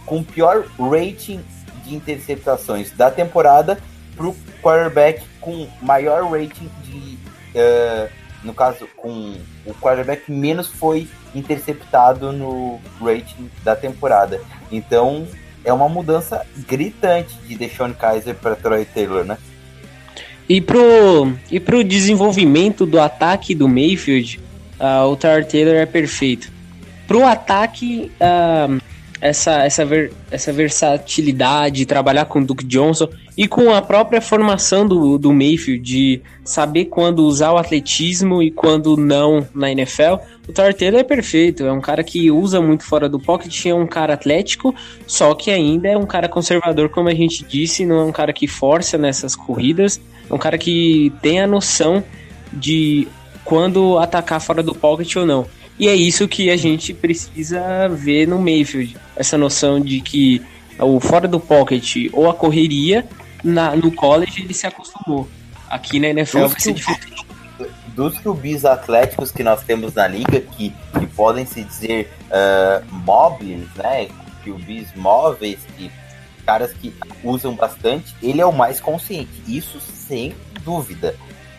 com 0.06 0.22
pior 0.22 0.64
rating 0.78 1.44
de 1.84 1.94
interceptações 1.94 2.90
da 2.92 3.10
temporada 3.10 3.78
para 4.16 4.26
o 4.26 4.36
quarterback 4.62 5.22
com 5.40 5.68
maior 5.82 6.30
rating 6.30 6.70
de. 6.82 7.18
Uh, 7.54 8.23
no 8.44 8.52
caso, 8.52 8.86
com 8.96 9.36
o 9.66 9.74
quarterback 9.74 10.30
menos 10.30 10.68
foi 10.68 11.08
interceptado 11.34 12.32
no 12.32 12.78
rating 13.00 13.50
da 13.64 13.74
temporada. 13.74 14.40
Então, 14.70 15.26
é 15.64 15.72
uma 15.72 15.88
mudança 15.88 16.46
gritante 16.68 17.34
de 17.46 17.56
Deshaun 17.56 17.94
Kaiser 17.94 18.34
para 18.34 18.54
Troy 18.54 18.84
Taylor, 18.84 19.24
né? 19.24 19.38
E 20.46 20.60
pro, 20.60 21.32
e 21.50 21.58
pro 21.58 21.82
desenvolvimento 21.82 22.84
do 22.84 23.00
ataque 23.00 23.54
do 23.54 23.66
Mayfield, 23.66 24.38
uh, 24.78 25.06
o 25.06 25.16
Troy 25.16 25.42
Taylor 25.44 25.76
é 25.76 25.86
perfeito. 25.86 26.52
Pro 27.06 27.24
ataque, 27.24 28.12
uh, 28.20 28.80
essa, 29.20 29.64
essa, 29.64 29.84
ver, 29.84 30.12
essa 30.30 30.52
versatilidade, 30.52 31.86
trabalhar 31.86 32.26
com 32.26 32.40
o 32.40 32.44
Duke 32.44 32.64
Johnson 32.64 33.08
e 33.36 33.48
com 33.48 33.72
a 33.72 33.80
própria 33.80 34.20
formação 34.20 34.86
do, 34.86 35.18
do 35.18 35.32
Mayfield, 35.32 35.82
de 35.82 36.22
saber 36.44 36.86
quando 36.86 37.24
usar 37.24 37.52
o 37.52 37.56
atletismo 37.56 38.42
e 38.42 38.50
quando 38.50 38.96
não 38.96 39.46
na 39.54 39.70
NFL. 39.70 40.16
O 40.46 40.52
Taylor 40.52 41.00
é 41.00 41.04
perfeito, 41.04 41.64
é 41.64 41.72
um 41.72 41.80
cara 41.80 42.04
que 42.04 42.30
usa 42.30 42.60
muito 42.60 42.84
fora 42.84 43.08
do 43.08 43.18
pocket, 43.18 43.66
é 43.66 43.74
um 43.74 43.86
cara 43.86 44.14
atlético, 44.14 44.74
só 45.06 45.34
que 45.34 45.50
ainda 45.50 45.88
é 45.88 45.96
um 45.96 46.06
cara 46.06 46.28
conservador, 46.28 46.90
como 46.90 47.08
a 47.08 47.14
gente 47.14 47.44
disse, 47.44 47.86
não 47.86 48.00
é 48.00 48.04
um 48.04 48.12
cara 48.12 48.32
que 48.32 48.46
força 48.46 48.98
nessas 48.98 49.34
corridas, 49.34 50.00
é 50.28 50.34
um 50.34 50.38
cara 50.38 50.58
que 50.58 51.12
tem 51.22 51.40
a 51.40 51.46
noção 51.46 52.04
de 52.52 53.08
quando 53.44 53.98
atacar 53.98 54.40
fora 54.40 54.62
do 54.62 54.74
pocket 54.74 55.16
ou 55.16 55.26
não. 55.26 55.46
E 55.78 55.88
é 55.88 55.94
isso 55.94 56.28
que 56.28 56.50
a 56.50 56.56
gente 56.56 56.94
precisa 56.94 57.88
ver 57.88 58.28
no 58.28 58.38
Mayfield. 58.38 58.96
Essa 59.16 59.38
noção 59.38 59.80
de 59.80 60.00
que 60.00 60.42
o 60.78 60.98
fora 61.00 61.28
do 61.28 61.38
pocket 61.38 62.08
ou 62.12 62.28
a 62.28 62.34
correria, 62.34 63.06
na, 63.42 63.76
no 63.76 63.92
college 63.92 64.42
ele 64.42 64.54
se 64.54 64.66
acostumou. 64.66 65.28
Aqui 65.68 65.98
na 65.98 66.08
NFL 66.08 66.40
dos 66.40 66.52
vai 66.52 66.60
ser 66.60 66.72
diferente. 66.72 67.26
Dos 67.88 68.18
QBs 68.18 68.64
atléticos 68.64 69.30
que 69.30 69.44
nós 69.44 69.62
temos 69.62 69.94
na 69.94 70.08
liga, 70.08 70.40
que, 70.40 70.72
que 70.98 71.06
podem 71.08 71.46
se 71.46 71.62
dizer 71.62 72.12
uh, 72.26 72.84
móveis, 72.92 73.68
né? 73.76 74.08
QBs 74.42 74.88
móveis, 74.96 75.58
que, 75.76 75.90
caras 76.44 76.72
que 76.72 76.92
usam 77.22 77.54
bastante, 77.54 78.14
ele 78.20 78.40
é 78.40 78.46
o 78.46 78.52
mais 78.52 78.80
consciente. 78.80 79.30
Isso 79.46 79.80
sem 79.80 80.34
dúvida. 80.64 81.14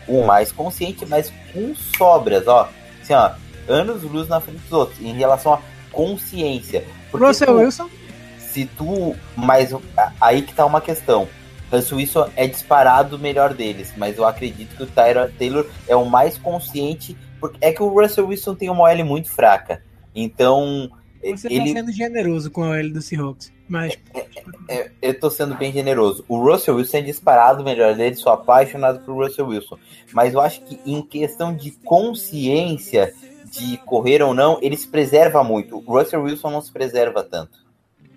O 0.06 0.24
mais 0.26 0.52
consciente, 0.52 1.06
mas 1.06 1.32
com 1.52 1.74
sobras, 1.74 2.46
ó. 2.46 2.68
Assim, 3.02 3.14
ó, 3.14 3.32
anos 3.66 4.02
luz 4.02 4.28
na 4.28 4.40
frente 4.40 4.58
dos 4.58 4.72
outros 4.72 5.00
em 5.00 5.14
relação 5.14 5.54
à 5.54 5.60
consciência. 5.96 6.84
Porque 7.10 7.26
Russell 7.26 7.46
tu, 7.46 7.54
Wilson? 7.54 7.90
Se 8.38 8.66
tu. 8.66 9.16
Mas 9.34 9.74
aí 10.20 10.42
que 10.42 10.54
tá 10.54 10.66
uma 10.66 10.80
questão. 10.80 11.26
Russell 11.72 11.96
Wilson 11.98 12.30
é 12.36 12.46
disparado 12.46 13.16
o 13.16 13.18
melhor 13.18 13.52
deles, 13.52 13.92
mas 13.96 14.16
eu 14.16 14.24
acredito 14.24 14.76
que 14.76 14.84
o 14.84 14.86
Tyler 14.86 15.32
Taylor 15.36 15.66
é 15.88 15.96
o 15.96 16.04
mais 16.04 16.38
consciente. 16.38 17.16
Porque 17.40 17.58
é 17.60 17.72
que 17.72 17.82
o 17.82 17.88
Russell 17.88 18.28
Wilson 18.28 18.54
tem 18.54 18.70
uma 18.70 18.84
OL 18.84 19.04
muito 19.04 19.30
fraca. 19.30 19.82
Então. 20.14 20.90
Você 21.22 21.48
tá 21.48 21.54
ele... 21.54 21.72
tá 21.74 21.80
sendo 21.80 21.92
generoso 21.92 22.50
com 22.50 22.62
a 22.62 22.68
OL 22.68 22.92
do 22.92 23.02
Seahawks. 23.02 23.52
Mas. 23.68 23.98
É, 24.14 24.20
é, 24.20 24.24
é, 24.68 24.90
eu 25.02 25.18
tô 25.18 25.28
sendo 25.28 25.56
bem 25.56 25.72
generoso. 25.72 26.24
O 26.28 26.38
Russell 26.38 26.76
Wilson 26.76 26.98
é 26.98 27.02
disparado 27.02 27.62
o 27.62 27.64
melhor 27.64 27.94
dele, 27.94 28.14
sou 28.14 28.32
apaixonado 28.32 29.04
por 29.04 29.14
Russell 29.14 29.48
Wilson. 29.48 29.78
Mas 30.12 30.34
eu 30.34 30.40
acho 30.40 30.62
que 30.62 30.78
em 30.86 31.02
questão 31.02 31.54
de 31.54 31.72
consciência, 31.72 33.12
de 33.58 33.76
correr 33.78 34.22
ou 34.22 34.34
não, 34.34 34.58
ele 34.60 34.76
se 34.76 34.88
preserva 34.88 35.42
muito. 35.42 35.82
O 35.86 35.98
Russell 35.98 36.22
Wilson 36.22 36.50
não 36.50 36.60
se 36.60 36.72
preserva 36.72 37.22
tanto. 37.22 37.58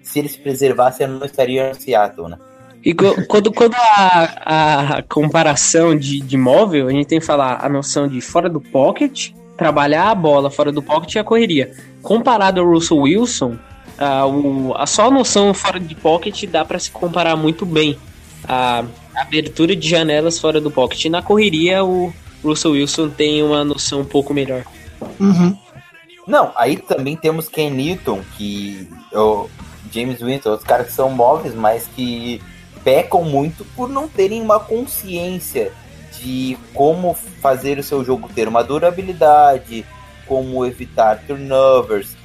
Se 0.02 0.20
ele 0.20 0.30
se 0.30 0.40
preservasse, 0.40 1.04
ele 1.04 1.14
não 1.14 1.26
estaria 1.26 1.70
no 1.70 1.76
Seattle, 1.76 2.30
né? 2.30 2.38
E 2.84 2.94
quando, 2.94 3.52
quando 3.52 3.76
a, 3.76 4.98
a 4.98 5.04
comparação 5.04 5.96
de, 5.98 6.22
de 6.22 6.38
móvel, 6.38 6.88
a 6.88 6.92
gente 6.92 7.08
tem 7.08 7.20
que 7.20 7.26
falar 7.26 7.64
a 7.64 7.68
noção 7.68 8.08
de 8.08 8.22
fora 8.22 8.50
do 8.50 8.62
pocket, 8.62 9.32
trabalhar 9.58 10.10
a 10.10 10.16
bola 10.16 10.50
fora 10.50 10.72
do 10.72 10.82
pocket 10.82 11.16
e 11.16 11.20
a 11.20 11.24
correria. 11.24 11.74
Comparado 12.02 12.62
ao 12.62 12.68
Russell 12.68 13.00
Wilson, 13.00 13.58
a, 13.98 14.26
o, 14.26 14.74
a 14.78 14.86
só 14.86 15.12
noção 15.12 15.54
fora 15.54 15.80
de 15.80 15.94
pocket 15.94 16.46
dá 16.46 16.64
para 16.64 16.80
se 16.80 16.90
comparar 16.90 17.36
muito 17.36 17.66
bem. 17.66 17.98
a 18.48 18.86
abertura 19.14 19.76
de 19.76 19.88
janelas 19.88 20.40
fora 20.40 20.62
do 20.62 20.72
pocket. 20.72 21.06
Na 21.06 21.22
correria, 21.22 21.84
o 21.84 22.14
Russell 22.42 22.72
Wilson 22.72 23.10
tem 23.10 23.44
uma 23.44 23.66
noção 23.66 24.02
um 24.02 24.06
pouco 24.06 24.34
melhor. 24.34 24.64
Uhum. 25.20 25.58
Não, 26.28 26.52
aí 26.56 26.78
também 26.78 27.16
temos 27.16 27.50
Ken 27.50 27.70
Newton, 27.72 28.22
que 28.38 28.88
o 29.14 29.50
James 29.92 30.22
Winston, 30.22 30.54
os 30.54 30.64
caras 30.64 30.88
que 30.88 30.94
são 30.94 31.10
móveis, 31.10 31.56
mas 31.56 31.88
que 31.96 32.42
pecam 32.84 33.24
muito 33.24 33.66
por 33.76 33.90
não 33.90 34.08
terem 34.08 34.42
uma 34.42 34.60
consciência 34.60 35.72
de 36.20 36.58
como 36.74 37.14
fazer 37.42 37.80
o 37.80 37.84
seu 37.84 38.04
jogo 38.04 38.30
ter 38.34 38.48
uma 38.48 38.64
durabilidade, 38.64 39.86
como 40.28 40.66
evitar 40.66 41.20
turnovers. 41.26 42.16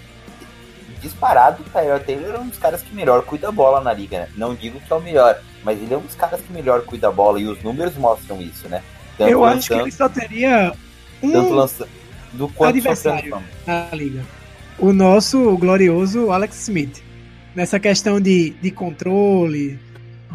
Disparado, 1.01 1.63
o 1.63 1.71
Tyrell 1.71 2.01
Taylor 2.01 2.35
é 2.35 2.39
um 2.39 2.49
dos 2.49 2.59
caras 2.59 2.83
que 2.83 2.95
melhor 2.95 3.23
cuida 3.23 3.49
da 3.49 3.53
bola 3.53 3.81
na 3.81 3.93
liga, 3.93 4.21
né? 4.21 4.29
Não 4.37 4.55
digo 4.55 4.81
que 4.81 4.93
é 4.93 4.97
o 4.97 5.01
melhor, 5.01 5.39
mas 5.63 5.79
ele 5.81 5.93
é 5.93 5.97
um 5.99 6.01
dos 6.01 6.15
caras 6.15 6.41
que 6.41 6.53
melhor 6.53 6.83
cuida 6.83 7.09
da 7.09 7.13
bola 7.13 7.39
e 7.39 7.47
os 7.47 7.63
números 7.63 7.95
mostram 7.97 8.41
isso, 8.41 8.69
né? 8.69 8.83
Tanto 9.19 9.31
Eu 9.31 9.45
acho 9.45 9.69
que 9.69 9.75
lançando- 9.75 9.81
ele 9.87 9.93
só 9.93 10.09
teria 10.09 10.73
tanto 11.21 11.39
um 11.39 11.55
lança... 11.55 11.89
do 12.35 12.49
quanto 12.49 12.71
adversário 12.71 13.39
na 13.67 13.89
liga. 13.93 14.23
O 14.79 14.93
nosso 14.93 15.57
glorioso 15.57 16.31
Alex 16.31 16.63
Smith. 16.63 17.03
Nessa 17.55 17.79
questão 17.79 18.21
de, 18.21 18.51
de 18.61 18.71
controle, 18.71 19.79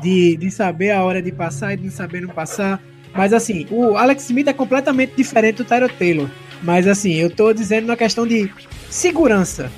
de, 0.02 0.38
de 0.38 0.50
saber 0.50 0.92
a 0.92 1.04
hora 1.04 1.22
de 1.22 1.32
passar 1.32 1.74
e 1.74 1.78
de 1.78 1.84
não 1.84 1.92
saber 1.92 2.22
não 2.22 2.30
passar. 2.30 2.82
Mas 3.14 3.34
assim, 3.34 3.68
o 3.70 3.98
Alex 3.98 4.24
Smith 4.24 4.48
é 4.48 4.54
completamente 4.54 5.14
diferente 5.16 5.58
do 5.58 5.66
Tyro 5.66 5.90
Taylor. 5.90 6.30
Mas 6.64 6.88
assim, 6.88 7.14
eu 7.14 7.30
tô 7.30 7.54
dizendo 7.54 7.88
na 7.88 7.98
questão 7.98 8.26
de 8.26 8.52
segurança. 8.90 9.72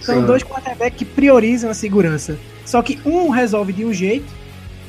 São 0.00 0.20
Sim. 0.20 0.26
dois 0.26 0.42
quarterbacks 0.42 0.98
que 0.98 1.04
priorizam 1.04 1.70
a 1.70 1.74
segurança. 1.74 2.38
Só 2.64 2.82
que 2.82 2.98
um 3.04 3.28
resolve 3.28 3.72
de 3.72 3.84
um 3.84 3.92
jeito 3.92 4.32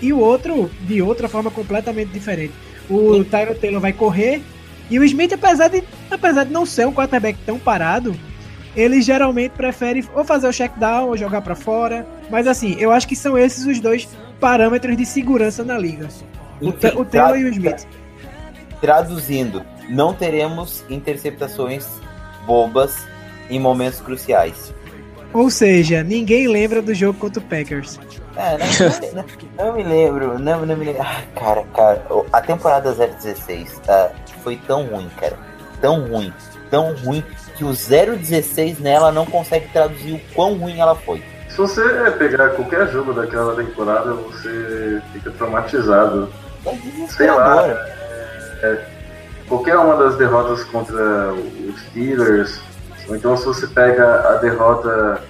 e 0.01 0.13
o 0.13 0.19
outro 0.19 0.69
de 0.81 1.01
outra 1.01 1.27
forma 1.27 1.51
completamente 1.51 2.10
diferente. 2.10 2.53
O 2.89 3.24
Tyro 3.24 3.55
Taylor 3.55 3.79
vai 3.79 3.93
correr 3.93 4.41
e 4.89 4.98
o 5.00 5.03
Smith, 5.03 5.34
apesar 5.34 5.67
de, 5.69 5.84
apesar 6.10 6.43
de 6.46 6.51
não 6.51 6.65
ser 6.65 6.88
um 6.88 6.93
quarterback 6.93 7.38
tão 7.46 7.60
parado, 7.60 8.15
ele 8.75 9.01
geralmente 9.01 9.51
prefere 9.51 10.08
ou 10.15 10.24
fazer 10.24 10.48
o 10.48 10.53
check 10.53 10.72
down 10.77 11.08
ou 11.10 11.17
jogar 11.17 11.41
pra 11.41 11.55
fora. 11.55 12.05
Mas 12.29 12.48
assim, 12.48 12.75
eu 12.79 12.91
acho 12.91 13.08
que 13.08 13.15
são 13.15 13.38
esses 13.38 13.65
os 13.65 13.79
dois 13.79 14.08
parâmetros 14.39 14.96
de 14.96 15.05
segurança 15.05 15.63
na 15.63 15.77
liga. 15.77 16.08
O, 16.62 16.69
o 16.69 17.05
Taylor 17.05 17.38
e 17.38 17.46
o 17.46 17.50
Smith. 17.50 17.86
Traduzindo, 18.81 19.63
não 19.89 20.13
teremos 20.13 20.84
interceptações 20.89 21.86
bobas 22.46 22.96
em 23.50 23.60
momentos 23.60 24.00
cruciais. 24.00 24.74
Ou 25.34 25.50
seja, 25.50 26.01
ninguém 26.03 26.48
lembra 26.48 26.81
do 26.81 26.93
jogo 26.93 27.19
contra 27.19 27.39
o 27.41 27.46
Packers. 27.46 28.00
É, 28.36 28.58
não, 28.58 29.24
não- 29.24 29.65
não 29.67 29.74
me 29.75 29.84
lembro, 29.84 30.39
não, 30.39 30.65
não 30.65 30.75
me 30.77 30.86
lembro. 30.86 31.01
Ah, 31.01 31.22
cara, 31.36 31.63
cara, 31.75 32.05
a 32.31 32.41
temporada 32.41 32.93
016 32.93 33.79
tá, 33.86 34.12
foi 34.43 34.60
tão 34.67 34.86
ruim, 34.86 35.10
cara. 35.19 35.38
Tão 35.81 36.08
ruim, 36.08 36.34
tão 36.69 36.96
ruim 36.96 37.24
que 37.55 37.63
o 37.63 37.74
016 37.74 38.79
nela 38.79 39.12
não 39.12 39.25
consegue 39.25 39.67
traduzir 39.72 40.13
o 40.13 40.22
quão 40.34 40.55
ruim 40.55 40.79
ela 40.79 40.96
foi. 40.96 41.24
Se 41.50 41.58
você 41.58 41.81
pegar 42.17 42.50
qualquer 42.50 42.88
jogo 42.89 43.13
daquela 43.13 43.55
temporada, 43.55 44.13
você 44.13 45.01
fica 45.13 45.31
traumatizado. 45.31 46.29
É 46.65 47.08
Sei 47.08 47.29
lá. 47.31 47.63
desesperador. 47.63 49.00
Qualquer 49.48 49.77
uma 49.77 49.98
das 49.98 50.15
derrotas 50.15 50.63
contra 50.65 51.34
os 51.34 51.81
Steelers, 51.88 52.62
ou 53.08 53.15
então 53.15 53.36
se 53.36 53.46
você 53.46 53.65
pega 53.65 54.29
a 54.29 54.36
derrota 54.36 55.24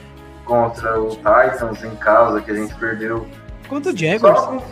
contra 0.44 1.00
o 1.00 1.10
Titans 1.12 1.84
em 1.84 1.96
casa, 1.96 2.42
que 2.42 2.51
a 2.51 2.56
gente 2.56 2.75
perdeu. 2.75 3.25
Contra 3.70 3.94
o 3.94 3.98
Jaguars. 3.98 4.39
Só. 4.39 4.63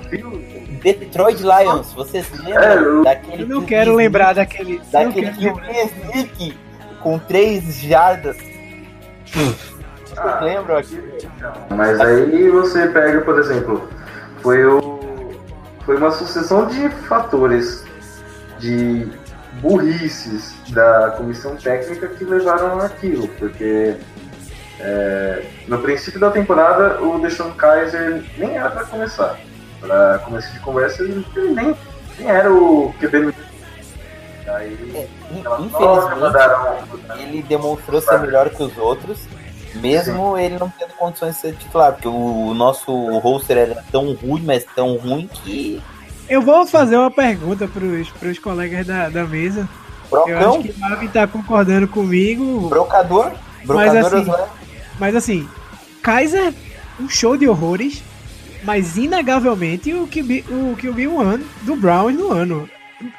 Detroit 0.81 1.41
Lions, 1.41 1.93
vocês 1.93 2.29
lembram 2.43 2.63
É, 2.63 2.77
eu- 2.77 3.03
daquele 3.03 3.43
Eu 3.43 3.47
não 3.47 3.61
quero 3.65 3.95
lembrar 3.95 4.33
daquele. 4.33 4.81
daquele 4.91 5.29
sneak 5.29 6.57
com 7.01 7.19
3 7.19 7.75
jardas? 7.81 8.37
Vocês 9.25 10.17
Ah, 10.17 10.39
lembram 10.41 10.77
aqui? 10.77 10.99
Mas 11.69 11.99
aí 11.99 12.49
você 12.49 12.87
pega, 12.87 13.21
por 13.21 13.37
exemplo, 13.39 13.87
foi 14.41 14.65
o 14.65 14.97
foi 15.85 15.95
uma 15.95 16.11
sucessão 16.11 16.65
de 16.67 16.89
fatores 17.07 17.85
de 18.59 19.07
burrices 19.61 20.53
da 20.69 21.11
comissão 21.17 21.55
técnica 21.55 22.07
que 22.09 22.25
levaram 22.25 22.79
aquilo, 22.81 23.27
porque 23.39 23.95
é, 24.79 25.43
no 25.67 25.77
princípio 25.79 26.19
da 26.19 26.29
temporada 26.29 27.01
o 27.01 27.19
Deshaun 27.19 27.51
Kaiser 27.53 28.21
nem 28.37 28.57
era 28.57 28.69
para 28.69 28.83
começar. 28.85 29.37
Para 29.79 30.19
começo 30.19 30.51
de 30.53 30.59
conversa 30.59 31.03
ele 31.03 31.25
nem, 31.35 31.75
nem 32.17 32.29
era 32.29 32.51
o 32.51 32.93
QB. 32.99 33.33
Aí 34.47 35.07
troca, 35.43 35.61
Infelizmente, 35.63 36.19
mandaram 36.19 36.77
ele 37.19 37.43
demonstrou 37.43 38.01
ser 38.01 38.19
melhor 38.19 38.49
que 38.49 38.63
os 38.63 38.77
outros, 38.77 39.19
mesmo 39.75 40.37
ele 40.37 40.57
não 40.57 40.69
tendo 40.69 40.93
condições 40.93 41.35
de 41.35 41.41
ser 41.41 41.55
titular, 41.55 41.93
porque 41.93 42.07
o 42.07 42.53
nosso 42.53 42.91
roster 43.19 43.57
era 43.57 43.83
tão 43.91 44.13
ruim, 44.13 44.43
mas 44.43 44.65
tão 44.75 44.95
ruim 44.95 45.27
que. 45.27 45.81
Eu 46.29 46.41
vou 46.41 46.65
fazer 46.65 46.97
uma 46.97 47.11
pergunta 47.11 47.67
pros, 47.67 48.09
pros 48.11 48.39
colegas 48.39 48.85
da, 48.85 49.09
da 49.09 49.25
mesa. 49.25 49.67
Eu 50.11 50.19
acho 50.19 50.27
Brocão, 50.27 50.63
que 50.63 50.71
o 50.71 50.79
Marvin 50.79 51.07
tá 51.07 51.27
concordando 51.27 51.87
comigo. 51.87 52.69
brocador, 52.69 53.31
brocador 53.65 54.05
assim, 54.05 54.15
Oswald. 54.21 54.51
Mas 54.99 55.15
assim, 55.15 55.49
Kaiser, 56.01 56.53
um 56.99 57.09
show 57.09 57.35
de 57.37 57.47
horrores, 57.47 58.01
mas 58.67 58.97
inegavelmente 58.97 59.93
o 59.93 60.05
QB, 60.07 60.43
o 60.49 60.75
QB 60.75 61.07
um 61.07 61.21
ano 61.21 61.45
do 61.61 61.75
Browns 61.77 62.13
no 62.15 62.33
ano. 62.33 62.69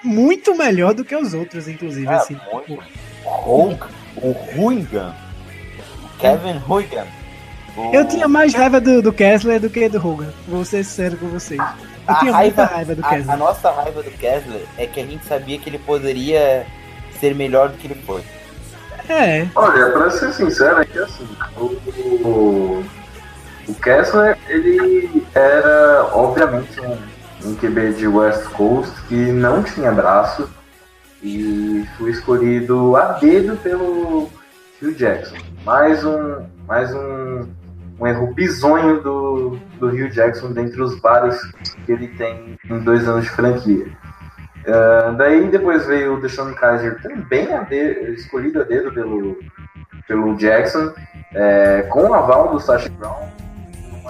Muito 0.05 0.55
melhor 0.55 0.93
do 0.93 1.05
que 1.05 1.17
os 1.17 1.33
outros, 1.33 1.67
inclusive. 1.67 2.07
Ah, 2.07 2.17
assim. 2.17 2.37
muito. 2.53 2.79
Hulk, 3.25 3.87
o 4.17 4.37
Huigan, 4.57 5.15
o 6.05 6.19
Kevin 6.19 6.61
Huigan. 6.69 7.07
o- 7.77 7.95
Eu 7.95 8.07
tinha 8.07 8.29
mais 8.29 8.53
raiva 8.53 8.79
do, 8.81 9.01
do 9.01 9.13
Kessler 9.13 9.59
do 9.61 9.71
que 9.71 9.89
do 9.89 9.97
Hogan. 10.07 10.33
Vou 10.47 10.65
ser 10.65 10.85
sincero 10.85 11.17
com 11.17 11.29
vocês. 11.29 11.59
Eu 11.61 12.15
A 12.15 12.19
tinha 12.19 12.33
raiva- 12.33 12.63
muita 12.63 12.65
raiva 12.75 12.95
do 12.95 13.05
a, 13.05 13.09
Kessler. 13.09 13.31
a 13.31 13.37
nossa 13.37 13.71
raiva 13.71 14.03
do 14.03 14.11
Kessler 14.11 14.63
é 14.77 14.87
que 14.87 15.01
a 15.01 15.07
gente 15.07 15.25
sabia 15.27 15.59
que 15.59 15.71
ele 15.71 15.79
poderia 15.79 16.67
ser 17.21 17.35
melhor 17.35 17.69
do 17.71 17.79
que 17.79 17.87
ele 17.87 18.03
foi. 18.07 18.23
É, 19.09 19.47
Olha, 19.55 19.91
pra 19.93 20.11
ser 20.11 20.33
sincero, 20.35 20.83
é 20.83 20.85
que 20.85 20.99
assim, 20.99 21.27
o, 21.57 22.85
o, 23.69 23.75
Kessler, 23.75 24.37
ele 24.49 25.25
era, 25.35 26.05
obviamente, 26.13 26.81
um, 26.81 27.49
um 27.49 27.55
QB 27.57 27.95
de 27.95 28.07
West 28.07 28.45
Coast 28.51 28.93
que 29.09 29.15
não 29.15 29.63
tinha 29.63 29.93
braço 29.93 30.49
e 31.23 31.87
foi 31.97 32.11
escolhido 32.11 32.97
a 32.97 33.13
dedo 33.13 33.57
pelo 33.57 34.29
Phil 34.79 34.95
Jackson. 34.95 35.37
Mais 35.65 36.05
um, 36.05 36.47
mais 36.67 36.95
um, 36.95 37.47
um 37.99 38.07
erro 38.07 38.33
bizonho 38.33 39.01
do, 39.03 39.59
do 39.79 39.89
Hugh 39.89 40.11
Jackson 40.11 40.53
dentre 40.53 40.81
os 40.81 41.01
vários 41.01 41.37
que 41.85 41.93
ele 41.93 42.09
tem 42.09 42.59
em 42.71 42.79
dois 42.81 43.09
anos 43.09 43.25
de 43.25 43.31
franquia. 43.31 43.87
Ah, 44.67 45.15
daí 45.17 45.49
depois 45.49 45.87
veio 45.87 46.15
o 46.15 46.21
Deshaun 46.21 46.53
Kaiser 46.55 47.01
também 47.03 47.53
a 47.53 47.63
de- 47.63 48.15
escolhido 48.15 48.61
a 48.61 48.65
dedo 48.65 48.93
pelo, 48.93 49.39
pelo 50.07 50.37
Jackson, 50.37 50.93
é, 51.35 51.83
com 51.91 52.09
o 52.09 52.15
aval 52.15 52.51
do 52.51 52.61
Sacha 52.61 52.89
Brown. 52.91 53.29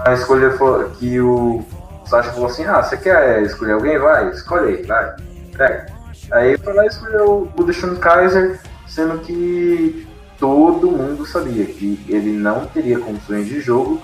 Uma 0.04 0.14
escolha 0.14 0.50
que 0.98 1.20
o 1.20 1.64
Sacha 2.06 2.32
falou 2.32 2.46
assim: 2.46 2.64
Ah, 2.64 2.82
você 2.82 2.96
quer 2.96 3.42
escolher 3.42 3.72
alguém? 3.72 3.98
Vai, 3.98 4.30
escolhe 4.30 4.76
aí, 4.76 4.82
vai. 4.84 5.16
Pega. 5.56 5.86
Aí 6.32 6.56
foi 6.58 6.72
lá 6.72 6.84
e 6.84 6.88
escolheu 6.88 7.50
o 7.56 7.64
Deshaun 7.64 7.96
Kaiser, 7.96 8.60
sendo 8.86 9.18
que 9.20 10.06
todo 10.38 10.90
mundo 10.90 11.26
sabia 11.26 11.64
que 11.64 12.00
ele 12.08 12.32
não 12.32 12.66
teria 12.66 12.98
condições 12.98 13.46
de 13.46 13.60
jogo 13.60 14.00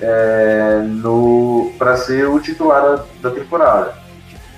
é, 0.00 0.80
no 0.84 1.72
para 1.78 1.96
ser 1.96 2.28
o 2.28 2.40
titular 2.40 2.82
da, 2.82 3.04
da 3.22 3.30
temporada. 3.30 3.94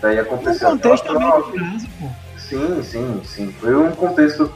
Daí 0.00 0.18
aconteceu 0.18 0.70
contexto 0.70 1.04
troca. 1.04 1.42
do 1.42 1.52
prazo, 1.52 1.88
pô. 1.98 2.06
Sim, 2.38 2.83
sim, 2.83 3.22
sim. 3.24 3.54
Foi 3.61 3.74
um 3.74 3.92
contexto 3.92 4.50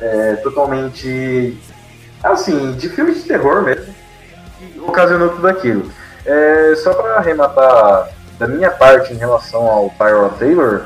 é, 0.00 0.36
totalmente 0.36 1.56
assim, 2.22 2.72
de 2.72 2.88
filme 2.88 3.14
de 3.14 3.22
terror 3.22 3.62
mesmo, 3.62 3.94
que 4.58 4.80
ocasionou 4.80 5.30
tudo 5.30 5.48
aquilo. 5.48 5.90
É, 6.26 6.74
só 6.76 6.92
para 6.92 7.16
arrematar 7.16 8.10
da 8.38 8.46
minha 8.46 8.70
parte 8.70 9.12
em 9.12 9.16
relação 9.16 9.66
ao 9.66 9.90
Tyrell 9.90 10.30
Taylor, 10.38 10.82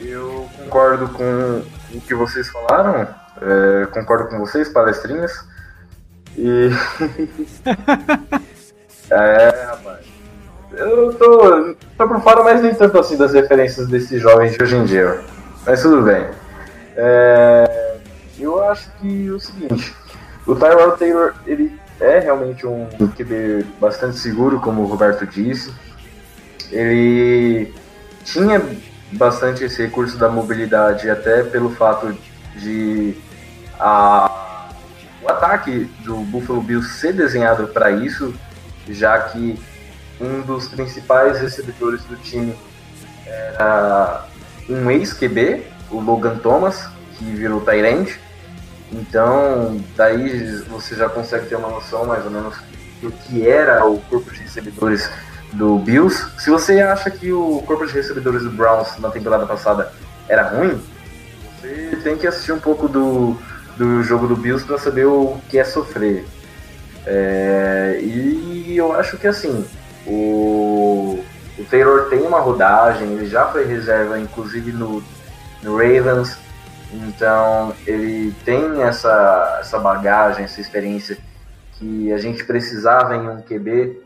eu 0.00 0.48
concordo 0.56 1.08
com 1.08 1.62
o 1.94 2.00
que 2.00 2.14
vocês 2.14 2.48
falaram, 2.48 3.06
é, 3.40 3.86
concordo 3.86 4.28
com 4.28 4.38
vocês, 4.38 4.68
palestrinhas. 4.68 5.32
E. 6.36 6.70
é, 9.10 9.66
rapaz. 9.66 10.06
Eu 10.72 11.12
tô, 11.14 11.74
tô 11.98 12.08
por 12.08 12.22
fora, 12.22 12.44
mas 12.44 12.62
nem 12.62 12.74
tanto 12.74 12.98
assim 12.98 13.16
das 13.16 13.32
referências 13.32 13.88
desses 13.88 14.22
jovens 14.22 14.52
de 14.52 14.62
hoje 14.62 14.76
em 14.76 14.84
dia. 14.84 15.20
Mas 15.66 15.82
tudo 15.82 16.02
bem. 16.02 16.28
É, 16.96 17.96
eu 18.38 18.62
acho 18.64 18.88
que 19.00 19.30
o 19.30 19.40
seguinte, 19.40 19.94
o 20.46 20.54
Tyrell 20.54 20.92
Taylor, 20.92 21.34
ele 21.46 21.79
é 22.00 22.18
realmente 22.18 22.66
um 22.66 22.86
QB 23.16 23.66
bastante 23.80 24.18
seguro, 24.18 24.60
como 24.60 24.82
o 24.82 24.86
Roberto 24.86 25.26
disse. 25.26 25.72
ele 26.72 27.72
tinha 28.24 28.62
bastante 29.12 29.64
esse 29.64 29.82
recurso 29.82 30.16
da 30.16 30.28
mobilidade, 30.28 31.10
até 31.10 31.42
pelo 31.42 31.70
fato 31.70 32.16
de 32.56 33.16
a, 33.78 34.72
o 35.22 35.28
ataque 35.28 35.90
do 36.00 36.16
Buffalo 36.16 36.60
Bills 36.60 36.88
ser 36.94 37.12
desenhado 37.12 37.68
para 37.68 37.90
isso, 37.90 38.34
já 38.88 39.18
que 39.18 39.58
um 40.20 40.40
dos 40.42 40.68
principais 40.68 41.40
recebedores 41.40 42.02
do 42.04 42.16
time 42.16 42.54
era 43.26 44.26
um 44.68 44.90
ex-QB, 44.90 45.66
o 45.90 46.00
Logan 46.00 46.36
Thomas, 46.38 46.88
que 47.16 47.24
virou 47.24 47.60
Tyrant. 47.60 48.10
Então, 48.92 49.80
daí 49.96 50.62
você 50.68 50.94
já 50.96 51.08
consegue 51.08 51.46
ter 51.46 51.56
uma 51.56 51.68
noção 51.68 52.04
mais 52.06 52.24
ou 52.24 52.30
menos 52.30 52.56
do 53.00 53.10
que 53.10 53.46
era 53.46 53.84
o 53.86 53.98
corpo 54.02 54.30
de 54.30 54.40
recebedores 54.40 55.08
do 55.52 55.78
Bills. 55.78 56.26
Se 56.38 56.50
você 56.50 56.80
acha 56.80 57.10
que 57.10 57.32
o 57.32 57.62
corpo 57.66 57.86
de 57.86 57.92
recebedores 57.92 58.42
do 58.42 58.50
Browns 58.50 58.98
na 58.98 59.10
temporada 59.10 59.46
passada 59.46 59.92
era 60.28 60.42
ruim, 60.48 60.80
você 61.60 61.98
tem 62.02 62.16
que 62.16 62.26
assistir 62.26 62.52
um 62.52 62.60
pouco 62.60 62.88
do, 62.88 63.36
do 63.76 64.02
jogo 64.02 64.26
do 64.26 64.36
Bills 64.36 64.64
para 64.66 64.78
saber 64.78 65.06
o 65.06 65.38
que 65.48 65.58
é 65.58 65.64
sofrer. 65.64 66.26
É, 67.06 67.98
e 68.02 68.76
eu 68.76 68.92
acho 68.92 69.16
que 69.16 69.26
assim, 69.26 69.64
o, 70.06 71.22
o 71.58 71.64
Taylor 71.70 72.08
tem 72.08 72.20
uma 72.20 72.40
rodagem, 72.40 73.12
ele 73.12 73.26
já 73.26 73.46
foi 73.46 73.64
reserva, 73.64 74.18
inclusive 74.18 74.72
no, 74.72 75.02
no 75.62 75.76
Ravens, 75.76 76.36
então 76.92 77.74
ele 77.86 78.34
tem 78.44 78.82
essa, 78.82 79.58
essa 79.60 79.78
bagagem, 79.78 80.44
essa 80.44 80.60
experiência 80.60 81.16
que 81.72 82.12
a 82.12 82.18
gente 82.18 82.44
precisava 82.44 83.16
em 83.16 83.28
um 83.28 83.40
QB 83.42 84.00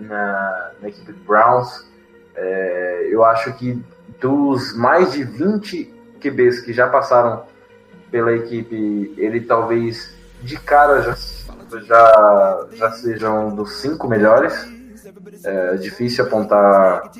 na, 0.00 0.70
na 0.80 0.88
equipe 0.88 1.12
Browns. 1.12 1.86
É, 2.34 3.08
eu 3.10 3.24
acho 3.24 3.52
que 3.54 3.82
dos 4.20 4.76
mais 4.76 5.12
de 5.12 5.24
20 5.24 5.92
QBs 6.20 6.60
que 6.60 6.72
já 6.72 6.88
passaram 6.88 7.44
pela 8.10 8.32
equipe, 8.32 9.14
ele 9.16 9.40
talvez 9.40 10.14
de 10.42 10.58
cara 10.58 11.02
já, 11.02 11.16
já, 11.80 12.66
já 12.72 12.90
sejam 12.92 13.54
dos 13.54 13.80
cinco 13.80 14.08
melhores. 14.08 14.54
É 15.42 15.76
difícil 15.76 16.24
apontar 16.24 17.10